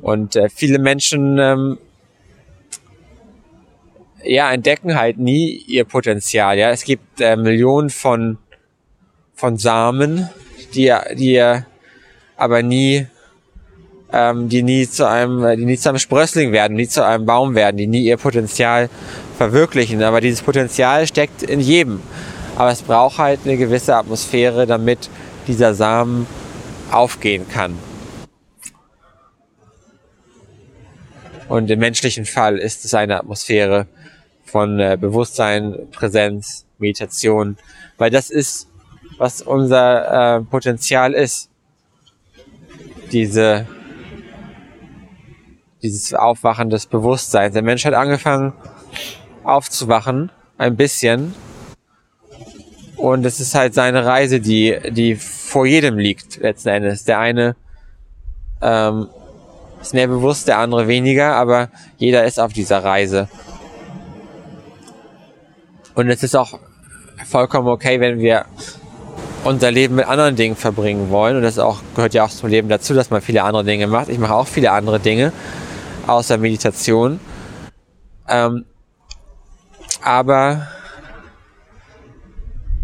Und 0.01 0.35
äh, 0.35 0.49
viele 0.49 0.79
Menschen 0.79 1.37
ähm, 1.39 1.77
ja, 4.23 4.51
entdecken 4.51 4.95
halt 4.95 5.17
nie 5.17 5.63
ihr 5.67 5.85
Potenzial. 5.85 6.57
Ja, 6.57 6.71
es 6.71 6.83
gibt 6.83 7.21
äh, 7.21 7.35
Millionen 7.35 7.89
von 7.89 8.37
von 9.35 9.57
Samen, 9.57 10.29
die 10.73 10.93
die 11.15 11.61
aber 12.35 12.63
nie 12.63 13.07
ähm, 14.13 14.47
die 14.47 14.63
nie 14.63 14.87
zu 14.87 15.07
einem 15.07 15.57
die 15.57 15.65
nie 15.65 15.77
zu 15.77 15.89
einem 15.89 15.99
Sprössling 15.99 16.51
werden, 16.51 16.77
nie 16.77 16.87
zu 16.87 17.05
einem 17.05 17.25
Baum 17.25 17.55
werden, 17.55 17.77
die 17.77 17.87
nie 17.87 18.03
ihr 18.03 18.17
Potenzial 18.17 18.89
verwirklichen. 19.37 20.03
Aber 20.03 20.21
dieses 20.21 20.41
Potenzial 20.41 21.07
steckt 21.07 21.43
in 21.43 21.59
jedem. 21.59 22.01
Aber 22.55 22.71
es 22.71 22.83
braucht 22.83 23.17
halt 23.17 23.41
eine 23.45 23.57
gewisse 23.57 23.95
Atmosphäre, 23.95 24.67
damit 24.67 25.09
dieser 25.47 25.73
Samen 25.73 26.27
aufgehen 26.91 27.47
kann. 27.49 27.77
Und 31.49 31.69
im 31.69 31.79
menschlichen 31.79 32.25
Fall 32.25 32.57
ist 32.57 32.85
es 32.85 32.93
eine 32.93 33.17
Atmosphäre 33.17 33.87
von 34.45 34.79
äh, 34.79 34.97
Bewusstsein, 34.99 35.75
Präsenz, 35.91 36.65
Meditation, 36.77 37.57
weil 37.97 38.11
das 38.11 38.29
ist, 38.29 38.67
was 39.17 39.41
unser 39.41 40.37
äh, 40.37 40.41
Potenzial 40.41 41.13
ist. 41.13 41.49
Diese, 43.11 43.67
dieses 45.83 46.13
Aufwachen 46.13 46.69
des 46.69 46.85
Bewusstseins. 46.87 47.53
Der 47.53 47.61
Mensch 47.61 47.85
hat 47.85 47.93
angefangen 47.93 48.53
aufzuwachen, 49.43 50.31
ein 50.57 50.77
bisschen, 50.77 51.35
und 53.03 53.25
es 53.25 53.41
ist 53.41 53.53
halt 53.53 53.73
seine 53.73 54.05
Reise, 54.05 54.39
die, 54.39 54.77
die 54.91 55.15
vor 55.15 55.65
jedem 55.65 55.97
liegt, 55.97 56.37
letzten 56.37 56.69
Endes. 56.69 57.03
Der 57.03 57.19
eine 57.19 57.57
ähm, 58.61 59.09
ist 59.81 59.93
mehr 59.93 60.07
bewusst, 60.07 60.47
der 60.47 60.59
andere 60.59 60.87
weniger, 60.87 61.35
aber 61.35 61.69
jeder 61.97 62.23
ist 62.23 62.39
auf 62.39 62.53
dieser 62.53 62.81
Reise. 62.81 63.27
Und 65.95 66.09
es 66.09 66.23
ist 66.23 66.33
auch 66.33 66.59
vollkommen 67.25 67.67
okay, 67.67 67.99
wenn 67.99 68.19
wir 68.19 68.45
unser 69.43 69.69
Leben 69.69 69.95
mit 69.95 70.07
anderen 70.07 70.37
Dingen 70.37 70.55
verbringen 70.55 71.09
wollen. 71.09 71.35
Und 71.35 71.43
das 71.43 71.59
auch, 71.59 71.81
gehört 71.95 72.13
ja 72.13 72.23
auch 72.23 72.29
zum 72.29 72.49
Leben 72.49 72.69
dazu, 72.69 72.93
dass 72.93 73.09
man 73.09 73.21
viele 73.21 73.43
andere 73.43 73.65
Dinge 73.65 73.87
macht. 73.87 74.07
Ich 74.07 74.17
mache 74.17 74.33
auch 74.33 74.47
viele 74.47 74.71
andere 74.71 75.01
Dinge, 75.01 75.33
außer 76.07 76.37
Meditation. 76.37 77.19
Ähm, 78.27 78.65
aber 80.01 80.67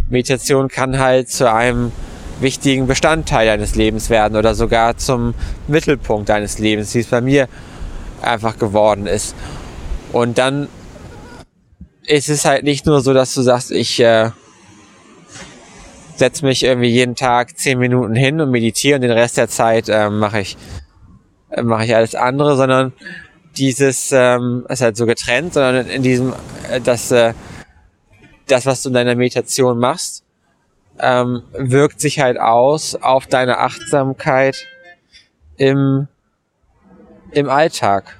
Meditation 0.10 0.70
kann 0.70 1.00
halt 1.00 1.30
zu 1.30 1.52
einem 1.52 1.92
wichtigen 2.40 2.88
Bestandteil 2.88 3.48
deines 3.48 3.76
Lebens 3.76 4.10
werden 4.10 4.38
oder 4.38 4.56
sogar 4.56 4.98
zum 4.98 5.34
Mittelpunkt 5.68 6.30
deines 6.30 6.58
Lebens, 6.60 6.96
wie 6.96 7.00
es 7.00 7.08
bei 7.08 7.22
mir 7.22 7.48
einfach 8.22 8.58
geworden 8.58 9.08
ist. 9.08 9.36
Und 10.12 10.38
dann 10.38 10.68
ist 12.06 12.30
es 12.30 12.46
halt 12.46 12.64
nicht 12.64 12.86
nur 12.86 13.02
so, 13.02 13.14
dass 13.14 13.34
du 13.34 13.42
sagst, 13.42 13.72
ich 13.72 14.00
äh, 14.00 14.32
setze 16.16 16.46
mich 16.46 16.64
irgendwie 16.64 16.90
jeden 16.90 17.16
Tag 17.16 17.58
zehn 17.58 17.78
Minuten 17.78 18.16
hin 18.16 18.42
und 18.42 18.52
meditiere 18.52 18.96
und 18.96 19.02
den 19.02 19.12
Rest 19.12 19.38
der 19.38 19.48
Zeit 19.48 19.90
äh, 19.90 20.10
mache 20.10 20.42
ich 20.42 20.58
äh, 21.50 21.62
mache 21.62 21.86
ich 21.86 21.96
alles 21.96 22.16
andere, 22.16 22.56
sondern 22.56 22.94
dieses 23.58 24.12
ähm, 24.12 24.66
ist 24.70 24.82
halt 24.82 24.98
so 24.98 25.06
getrennt, 25.06 25.54
sondern 25.54 25.88
in 25.88 26.04
diesem, 26.04 26.34
äh, 26.72 26.80
dass 26.80 27.12
äh, 27.12 27.34
das, 28.48 28.66
was 28.66 28.84
du 28.84 28.90
in 28.90 28.96
deiner 28.96 29.16
Meditation 29.16 29.78
machst, 29.80 30.24
ähm, 31.00 31.44
wirkt 31.54 32.02
sich 32.02 32.20
halt 32.20 32.40
aus 32.40 32.96
auf 32.96 33.28
deine 33.28 33.60
Achtsamkeit 33.60 34.66
im, 35.58 36.08
im 37.32 37.50
Alltag. 37.50 38.16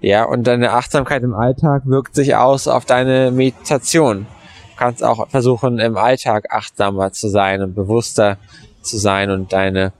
Ja, 0.00 0.24
und 0.24 0.46
deine 0.46 0.72
Achtsamkeit 0.72 1.22
im 1.22 1.34
Alltag 1.34 1.82
wirkt 1.86 2.14
sich 2.14 2.36
aus 2.36 2.68
auf 2.68 2.84
deine 2.84 3.32
Meditation. 3.32 4.26
Du 4.70 4.76
kannst 4.76 5.02
auch 5.02 5.28
versuchen, 5.28 5.80
im 5.80 5.96
Alltag 5.96 6.52
achtsamer 6.52 7.12
zu 7.12 7.28
sein 7.28 7.62
und 7.62 7.74
bewusster 7.74 8.38
zu 8.88 8.98
sein 8.98 9.30
und 9.30 9.52
deine 9.52 9.92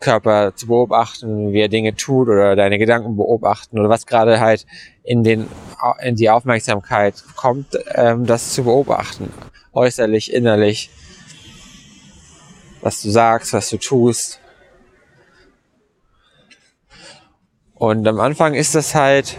Körper 0.00 0.54
zu 0.56 0.66
beobachten, 0.66 1.52
wie 1.52 1.60
er 1.60 1.68
Dinge 1.68 1.94
tut 1.94 2.28
oder 2.28 2.56
deine 2.56 2.78
Gedanken 2.78 3.16
beobachten 3.16 3.78
oder 3.78 3.88
was 3.88 4.06
gerade 4.06 4.40
halt 4.40 4.66
in 5.04 5.22
den 5.22 5.46
in 6.02 6.16
die 6.16 6.30
Aufmerksamkeit 6.30 7.22
kommt, 7.36 7.78
ähm, 7.94 8.26
das 8.26 8.52
zu 8.52 8.64
beobachten, 8.64 9.32
äußerlich, 9.72 10.32
innerlich, 10.32 10.90
was 12.80 13.02
du 13.02 13.10
sagst, 13.10 13.52
was 13.52 13.70
du 13.70 13.78
tust. 13.78 14.40
Und 17.74 18.06
am 18.06 18.20
Anfang 18.20 18.54
ist 18.54 18.74
das 18.74 18.94
halt 18.94 19.38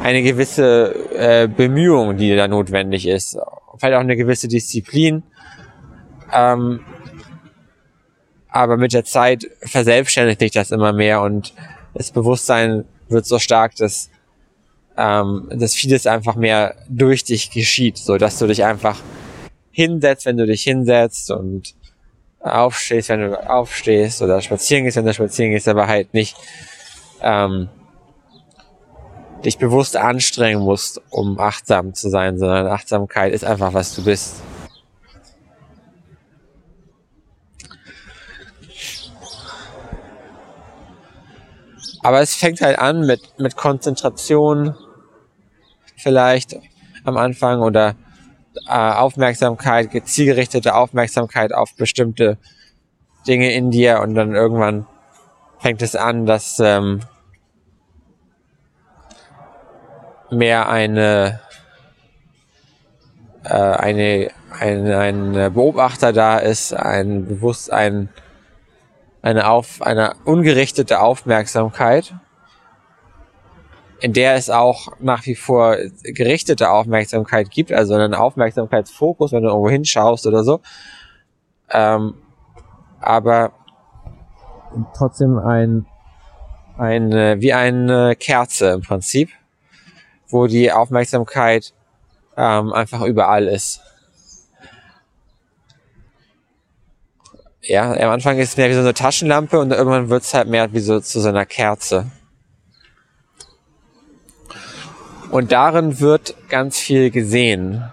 eine 0.00 0.22
gewisse 0.22 0.94
äh, 1.16 1.48
Bemühung, 1.48 2.16
die 2.16 2.36
da 2.36 2.46
notwendig 2.46 3.06
ist, 3.06 3.36
vielleicht 3.78 3.96
auch 3.96 4.00
eine 4.00 4.16
gewisse 4.16 4.48
Disziplin. 4.48 5.24
Ähm, 6.32 6.84
aber 8.54 8.76
mit 8.76 8.92
der 8.92 9.04
Zeit 9.04 9.50
verselbstständigt 9.62 10.38
sich 10.38 10.52
das 10.52 10.70
immer 10.70 10.92
mehr 10.92 11.22
und 11.22 11.52
das 11.92 12.12
Bewusstsein 12.12 12.84
wird 13.08 13.26
so 13.26 13.40
stark, 13.40 13.74
dass, 13.74 14.10
ähm, 14.96 15.48
dass 15.50 15.74
vieles 15.74 16.06
einfach 16.06 16.36
mehr 16.36 16.76
durch 16.88 17.24
dich 17.24 17.50
geschieht, 17.50 17.98
so 17.98 18.16
dass 18.16 18.38
du 18.38 18.46
dich 18.46 18.62
einfach 18.64 19.00
hinsetzt, 19.72 20.24
wenn 20.24 20.36
du 20.36 20.46
dich 20.46 20.62
hinsetzt 20.62 21.32
und 21.32 21.74
aufstehst, 22.38 23.08
wenn 23.08 23.28
du 23.28 23.50
aufstehst 23.50 24.22
oder 24.22 24.40
spazieren 24.40 24.84
gehst, 24.84 24.98
wenn 24.98 25.06
du 25.06 25.14
spazieren 25.14 25.50
gehst, 25.50 25.66
aber 25.66 25.88
halt 25.88 26.14
nicht 26.14 26.36
ähm, 27.22 27.68
dich 29.44 29.58
bewusst 29.58 29.96
anstrengen 29.96 30.62
musst, 30.62 31.02
um 31.10 31.40
achtsam 31.40 31.92
zu 31.92 32.08
sein, 32.08 32.38
sondern 32.38 32.68
Achtsamkeit 32.68 33.32
ist 33.32 33.44
einfach, 33.44 33.74
was 33.74 33.96
du 33.96 34.04
bist. 34.04 34.36
Aber 42.04 42.20
es 42.20 42.34
fängt 42.34 42.60
halt 42.60 42.78
an 42.78 43.06
mit, 43.06 43.38
mit 43.38 43.56
Konzentration 43.56 44.76
vielleicht 45.96 46.54
am 47.02 47.16
Anfang 47.16 47.62
oder 47.62 47.94
äh, 48.68 48.72
Aufmerksamkeit, 48.72 49.88
zielgerichtete 50.04 50.74
Aufmerksamkeit 50.74 51.54
auf 51.54 51.74
bestimmte 51.76 52.36
Dinge 53.26 53.54
in 53.54 53.70
dir 53.70 54.00
und 54.00 54.14
dann 54.14 54.34
irgendwann 54.34 54.86
fängt 55.60 55.80
es 55.80 55.96
an, 55.96 56.26
dass 56.26 56.60
ähm, 56.60 57.00
mehr 60.30 60.68
eine, 60.68 61.40
äh, 63.44 63.54
eine, 63.54 64.30
ein, 64.60 64.92
ein 64.92 65.54
Beobachter 65.54 66.12
da 66.12 66.36
ist, 66.36 66.74
ein 66.74 67.26
bewusst 67.26 67.72
ein 67.72 68.10
eine, 69.24 69.48
auf, 69.48 69.80
eine 69.80 70.16
ungerichtete 70.26 71.00
Aufmerksamkeit, 71.00 72.14
in 74.00 74.12
der 74.12 74.34
es 74.34 74.50
auch 74.50 74.88
nach 75.00 75.24
wie 75.24 75.34
vor 75.34 75.78
gerichtete 76.02 76.68
Aufmerksamkeit 76.68 77.50
gibt, 77.50 77.72
also 77.72 77.94
einen 77.94 78.12
Aufmerksamkeitsfokus, 78.12 79.32
wenn 79.32 79.42
du 79.42 79.48
irgendwo 79.48 79.70
hinschaust 79.70 80.26
oder 80.26 80.44
so. 80.44 80.60
Ähm, 81.70 82.16
aber 83.00 83.52
trotzdem 84.94 85.38
ein, 85.38 85.86
ein 86.76 87.40
wie 87.40 87.54
eine 87.54 88.16
Kerze 88.16 88.72
im 88.72 88.82
Prinzip, 88.82 89.30
wo 90.28 90.48
die 90.48 90.70
Aufmerksamkeit 90.70 91.72
ähm, 92.36 92.74
einfach 92.74 93.00
überall 93.00 93.48
ist. 93.48 93.80
Ja, 97.66 97.92
am 97.92 98.10
Anfang 98.10 98.38
ist 98.38 98.50
es 98.50 98.56
mehr 98.56 98.68
wie 98.68 98.74
so 98.74 98.80
eine 98.80 98.94
Taschenlampe 98.94 99.58
und 99.58 99.70
irgendwann 99.70 100.10
wird 100.10 100.22
es 100.22 100.34
halt 100.34 100.48
mehr 100.48 100.72
wie 100.72 100.80
so 100.80 101.00
zu 101.00 101.20
so 101.20 101.28
einer 101.28 101.46
Kerze. 101.46 102.10
Und 105.30 105.50
darin 105.52 105.98
wird 106.00 106.34
ganz 106.48 106.78
viel 106.78 107.10
gesehen. 107.10 107.90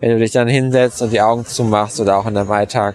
Wenn 0.00 0.10
du 0.10 0.18
dich 0.18 0.30
dann 0.30 0.48
hinsetzt 0.48 1.02
und 1.02 1.12
die 1.12 1.20
Augen 1.20 1.44
zumachst 1.44 2.00
oder 2.00 2.16
auch 2.16 2.26
in 2.26 2.34
deinem 2.34 2.50
Alltag. 2.50 2.94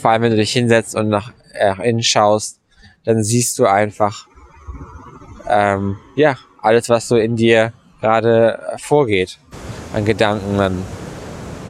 Vor 0.00 0.10
allem, 0.10 0.22
wenn 0.22 0.30
du 0.32 0.36
dich 0.36 0.52
hinsetzt 0.52 0.94
und 0.94 1.08
nach, 1.08 1.32
äh, 1.54 1.88
innen 1.88 2.02
schaust, 2.02 2.60
dann 3.04 3.22
siehst 3.22 3.58
du 3.58 3.66
einfach, 3.66 4.26
ähm, 5.48 5.96
ja, 6.14 6.36
alles, 6.60 6.88
was 6.88 7.08
so 7.08 7.16
in 7.16 7.36
dir 7.36 7.72
gerade 8.00 8.76
vorgeht 8.78 9.38
an 9.92 10.04
Gedanken, 10.04 10.60
an 10.60 10.84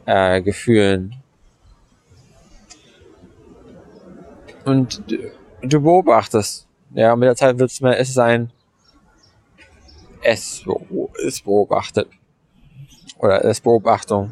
äh, 0.05 0.41
Gefühlen. 0.41 1.15
Und 4.65 5.03
du 5.61 5.81
beobachtest. 5.81 6.67
Ja, 6.93 7.15
mit 7.15 7.27
der 7.27 7.35
Zeit 7.35 7.59
wird 7.59 7.71
es 7.71 7.81
mehr, 7.81 7.99
es 7.99 8.13
sein, 8.13 8.51
es 10.21 10.63
ist 11.23 11.43
beobachtet. 11.43 12.07
Oder 13.17 13.43
es 13.45 13.59
Beobachtung. 13.59 14.31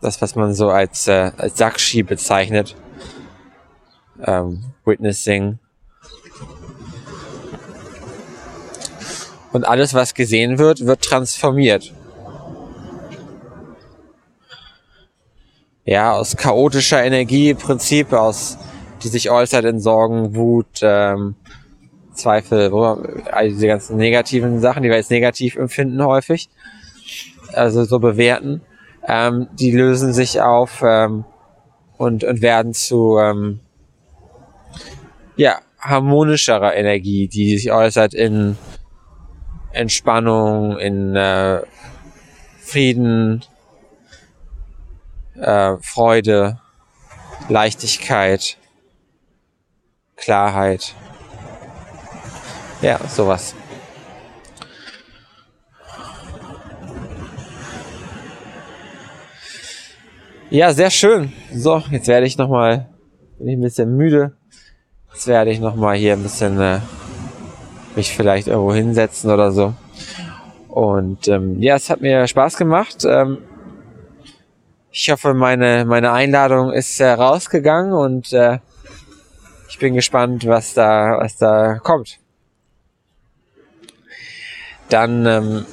Das, 0.00 0.20
was 0.20 0.34
man 0.34 0.54
so 0.54 0.70
als, 0.70 1.06
äh, 1.08 1.30
als 1.36 1.56
Sakshi 1.56 2.02
bezeichnet. 2.02 2.74
Ähm, 4.22 4.64
Witnessing. 4.84 5.59
Und 9.52 9.64
alles, 9.66 9.94
was 9.94 10.14
gesehen 10.14 10.58
wird, 10.58 10.86
wird 10.86 11.02
transformiert. 11.02 11.92
Ja, 15.84 16.12
aus 16.12 16.36
chaotischer 16.36 17.02
Energie 17.02 17.54
Prinzip, 17.54 18.12
aus, 18.12 18.58
die 19.02 19.08
sich 19.08 19.30
äußert 19.30 19.64
in 19.64 19.80
Sorgen, 19.80 20.36
Wut, 20.36 20.80
ähm, 20.82 21.34
Zweifel, 22.14 22.72
all 23.32 23.48
diese 23.48 23.66
ganzen 23.66 23.96
negativen 23.96 24.60
Sachen, 24.60 24.82
die 24.82 24.88
wir 24.88 24.96
als 24.96 25.10
negativ 25.10 25.56
empfinden 25.56 26.04
häufig, 26.04 26.48
also 27.52 27.84
so 27.84 27.98
bewerten, 27.98 28.60
ähm, 29.08 29.48
die 29.58 29.72
lösen 29.72 30.12
sich 30.12 30.40
auf 30.40 30.82
ähm, 30.86 31.24
und, 31.96 32.24
und 32.24 32.42
werden 32.42 32.74
zu 32.74 33.18
ähm, 33.18 33.60
ja, 35.36 35.60
harmonischerer 35.78 36.74
Energie, 36.76 37.26
die 37.28 37.56
sich 37.56 37.72
äußert 37.72 38.14
in 38.14 38.56
Entspannung, 39.72 40.78
in 40.78 41.14
äh, 41.16 41.62
Frieden, 42.60 43.44
äh, 45.34 45.76
Freude, 45.80 46.60
Leichtigkeit, 47.48 48.56
Klarheit. 50.16 50.94
Ja, 52.82 52.98
sowas. 53.08 53.54
Ja, 60.50 60.72
sehr 60.72 60.90
schön. 60.90 61.32
So, 61.52 61.82
jetzt 61.90 62.08
werde 62.08 62.26
ich 62.26 62.36
nochmal, 62.36 62.88
bin 63.38 63.48
ich 63.48 63.56
ein 63.56 63.60
bisschen 63.60 63.96
müde, 63.96 64.36
Jetzt 65.12 65.26
werde 65.26 65.50
ich 65.50 65.60
nochmal 65.60 65.96
hier 65.96 66.14
ein 66.14 66.22
bisschen 66.22 66.58
äh, 66.60 66.78
mich 67.96 68.14
vielleicht 68.14 68.48
irgendwo 68.48 68.72
hinsetzen 68.72 69.30
oder 69.30 69.52
so. 69.52 69.74
Und 70.68 71.28
ähm, 71.28 71.60
ja, 71.60 71.76
es 71.76 71.90
hat 71.90 72.00
mir 72.00 72.26
Spaß 72.26 72.56
gemacht. 72.56 73.04
Ähm, 73.04 73.38
ich 74.92 75.10
hoffe, 75.10 75.34
meine, 75.34 75.84
meine 75.84 76.12
Einladung 76.12 76.72
ist 76.72 77.00
äh, 77.00 77.10
rausgegangen 77.10 77.92
und 77.92 78.32
äh, 78.32 78.58
ich 79.68 79.78
bin 79.78 79.94
gespannt, 79.94 80.46
was 80.46 80.74
da, 80.74 81.18
was 81.20 81.36
da 81.36 81.78
kommt. 81.78 82.18
Dann, 84.88 85.26
ähm, 85.26 85.66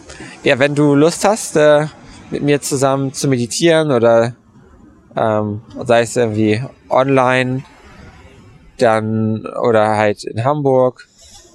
ja, 0.43 0.59
wenn 0.59 0.76
du 0.76 0.93
Lust 0.93 1.26
hast, 1.26 1.55
äh, 1.55 1.88
mit 2.30 2.43
mir 2.43 2.61
zusammen 2.61 3.13
zu 3.13 3.28
meditieren 3.28 3.91
oder 3.91 4.36
ähm, 5.15 5.61
sei 5.84 6.01
es 6.01 6.15
irgendwie 6.15 6.63
online, 6.89 7.63
dann 8.78 9.45
oder 9.45 9.97
halt 9.97 10.24
in 10.24 10.43
Hamburg, 10.43 11.07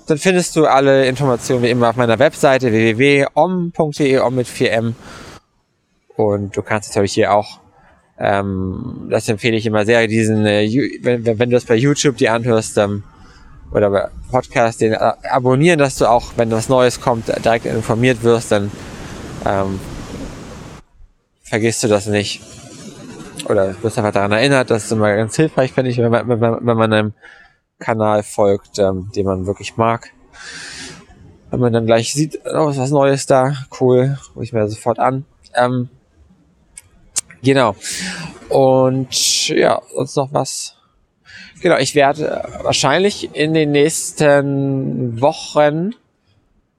dann 0.06 0.18
findest 0.18 0.56
du 0.56 0.66
alle 0.66 1.06
Informationen 1.06 1.62
wie 1.62 1.70
immer 1.70 1.90
auf 1.90 1.96
meiner 1.96 2.18
Webseite 2.18 2.72
www.om.de, 2.72 4.18
om 4.18 4.34
mit 4.34 4.46
4m. 4.46 4.94
Und 6.16 6.56
du 6.56 6.62
kannst 6.62 6.90
natürlich 6.90 7.14
hier 7.14 7.32
auch, 7.32 7.60
ähm, 8.18 9.08
das 9.10 9.28
empfehle 9.28 9.56
ich 9.56 9.66
immer 9.66 9.84
sehr, 9.84 10.06
diesen, 10.06 10.46
äh, 10.46 10.68
wenn, 11.02 11.24
wenn 11.26 11.50
du 11.50 11.56
das 11.56 11.64
bei 11.64 11.74
YouTube 11.74 12.16
die 12.16 12.28
anhörst, 12.28 12.76
ähm, 12.78 13.04
oder 13.72 13.90
bei 13.90 14.08
Podcast, 14.30 14.80
den 14.80 14.92
äh, 14.92 15.12
abonnieren, 15.30 15.78
dass 15.78 15.96
du 15.96 16.06
auch, 16.06 16.32
wenn 16.36 16.50
was 16.50 16.68
Neues 16.68 17.00
kommt, 17.00 17.28
direkt 17.44 17.66
informiert 17.66 18.22
wirst, 18.22 18.52
dann 18.52 18.70
ähm, 19.46 19.80
vergisst 21.42 21.82
du 21.82 21.88
das 21.88 22.06
nicht. 22.06 22.42
Oder 23.48 23.74
wirst 23.82 23.98
einfach 23.98 24.12
daran 24.12 24.32
erinnert, 24.32 24.70
das 24.70 24.84
ist 24.84 24.92
immer 24.92 25.14
ganz 25.16 25.34
hilfreich, 25.36 25.72
finde 25.72 25.90
ich, 25.90 25.98
wenn 25.98 26.10
man, 26.10 26.28
wenn 26.28 26.38
man, 26.38 26.58
wenn 26.66 26.76
man 26.76 26.92
einem 26.92 27.12
Kanal 27.82 28.22
folgt, 28.22 28.78
ähm, 28.78 29.10
den 29.14 29.26
man 29.26 29.46
wirklich 29.46 29.76
mag. 29.76 30.10
Wenn 31.50 31.60
man 31.60 31.72
dann 31.72 31.86
gleich 31.86 32.14
sieht, 32.14 32.40
oh, 32.46 32.74
was 32.74 32.90
Neues 32.90 33.26
da, 33.26 33.54
cool, 33.80 34.18
rufe 34.34 34.44
ich 34.44 34.52
mir 34.52 34.66
sofort 34.68 34.98
an. 34.98 35.24
Ähm, 35.54 35.88
genau. 37.42 37.76
Und 38.48 39.48
ja, 39.48 39.82
sonst 39.94 40.16
noch 40.16 40.32
was. 40.32 40.76
Genau, 41.60 41.76
ich 41.76 41.94
werde 41.94 42.42
wahrscheinlich 42.62 43.34
in 43.34 43.54
den 43.54 43.72
nächsten 43.72 45.20
Wochen 45.20 45.94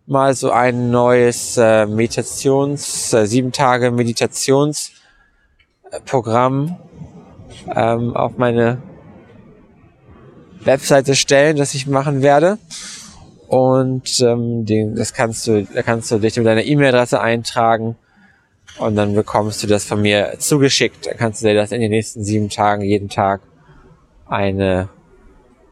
mal 0.06 0.34
so 0.34 0.52
ein 0.52 0.92
neues 0.92 1.58
äh, 1.58 1.86
Meditations, 1.86 3.14
äh, 3.14 3.26
sieben 3.26 3.52
Tage 3.52 3.92
Meditationsprogramm 3.92 6.78
ähm, 7.74 8.16
auf 8.16 8.38
meine 8.38 8.82
Webseite 10.66 11.16
stellen, 11.16 11.58
das 11.58 11.74
ich 11.74 11.88
machen 11.88 12.22
werde. 12.22 12.58
Und 13.48 14.20
ähm, 14.22 14.66
den, 14.66 14.96
das 14.96 15.14
kannst 15.14 15.46
du, 15.48 15.64
da 15.66 15.84
kannst 15.84 16.10
du 16.12 16.18
dich 16.18 16.36
mit 16.38 16.46
deiner 16.46 16.64
E-Mail-Adresse 16.64 17.22
eintragen 17.22 17.96
und 18.80 18.96
dann 18.96 19.14
bekommst 19.14 19.62
du 19.62 19.68
das 19.68 19.86
von 19.86 20.02
mir 20.02 20.36
zugeschickt. 20.40 21.06
Dann 21.06 21.18
kannst 21.18 21.42
du 21.42 21.48
dir 21.48 21.54
das 21.54 21.72
in 21.72 21.82
den 21.82 21.92
nächsten 21.92 22.24
sieben 22.24 22.50
Tagen 22.50 22.84
jeden 22.84 23.10
Tag 23.10 23.42
eine 24.26 24.90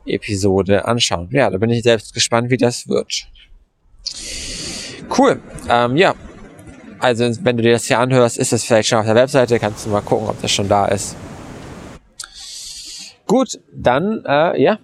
Episode 0.05 0.85
anschauen. 0.85 1.29
Ja, 1.31 1.49
da 1.49 1.57
bin 1.57 1.69
ich 1.69 1.83
selbst 1.83 2.13
gespannt, 2.13 2.49
wie 2.49 2.57
das 2.57 2.87
wird. 2.87 3.27
Cool. 5.17 5.39
Ähm, 5.69 5.97
ja. 5.97 6.15
Also, 6.99 7.31
wenn 7.43 7.57
du 7.57 7.63
dir 7.63 7.71
das 7.71 7.85
hier 7.85 7.97
anhörst, 7.97 8.37
ist 8.37 8.53
es 8.53 8.63
vielleicht 8.63 8.89
schon 8.89 8.99
auf 8.99 9.05
der 9.05 9.15
Webseite. 9.15 9.57
Kannst 9.57 9.85
du 9.85 9.89
mal 9.89 10.01
gucken, 10.01 10.27
ob 10.27 10.39
das 10.41 10.51
schon 10.51 10.69
da 10.69 10.85
ist. 10.85 11.15
Gut, 13.31 13.61
dann, 13.73 14.25
äh, 14.27 14.61
ja, 14.61 14.77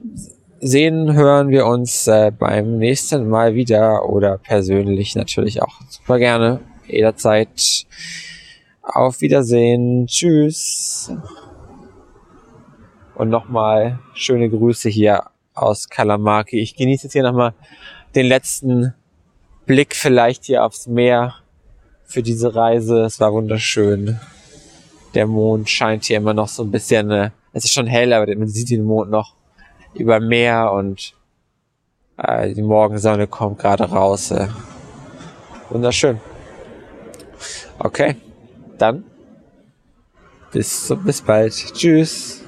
sehen, 0.62 1.12
hören 1.12 1.50
wir 1.50 1.66
uns 1.66 2.08
äh, 2.08 2.32
beim 2.32 2.78
nächsten 2.78 3.28
Mal 3.28 3.56
wieder 3.56 4.08
oder 4.08 4.38
persönlich 4.38 5.18
natürlich 5.18 5.62
auch 5.62 5.82
super 5.90 6.18
gerne. 6.18 6.62
Jederzeit. 6.88 7.50
Auf 8.82 9.20
Wiedersehen. 9.20 10.08
Tschüss. 10.08 11.12
Und 13.16 13.28
nochmal 13.28 14.00
schöne 14.14 14.50
Grüße 14.50 14.88
hier 14.88 15.26
aus 15.54 15.90
Kalamaki. 15.90 16.62
Ich 16.62 16.78
genieße 16.78 17.08
jetzt 17.08 17.14
hier 17.14 17.24
nochmal 17.24 17.54
den 18.16 18.28
letzten 18.28 18.94
Blick 19.66 19.94
vielleicht 19.94 20.46
hier 20.46 20.64
aufs 20.64 20.88
Meer 20.88 21.36
für 22.06 22.24
diese 22.24 22.56
Reise. 22.56 23.02
Es 23.02 23.20
war 23.20 23.34
wunderschön. 23.34 24.22
Der 25.16 25.28
Mond 25.28 25.70
scheint 25.70 26.06
hier 26.06 26.16
immer 26.16 26.34
noch 26.34 26.48
so 26.48 26.64
ein 26.64 26.72
bisschen, 26.72 27.12
äh, 27.12 27.32
es 27.54 27.66
ist 27.66 27.74
schon 27.74 27.88
hell, 27.88 28.14
aber 28.14 28.34
man 28.36 28.48
sieht 28.48 28.70
den 28.70 28.84
Mond 28.84 29.10
noch 29.10 29.36
über 29.94 30.20
Meer 30.20 30.72
und 30.72 31.14
äh, 32.18 32.54
die 32.54 32.62
Morgensonne 32.62 33.28
kommt 33.28 33.60
gerade 33.60 33.86
raus. 33.86 34.32
Äh. 34.32 34.48
Wunderschön. 35.70 36.20
Okay, 37.80 38.16
dann 38.78 39.04
bis, 40.52 40.94
bis 41.04 41.22
bald. 41.22 41.54
Tschüss. 41.54 42.47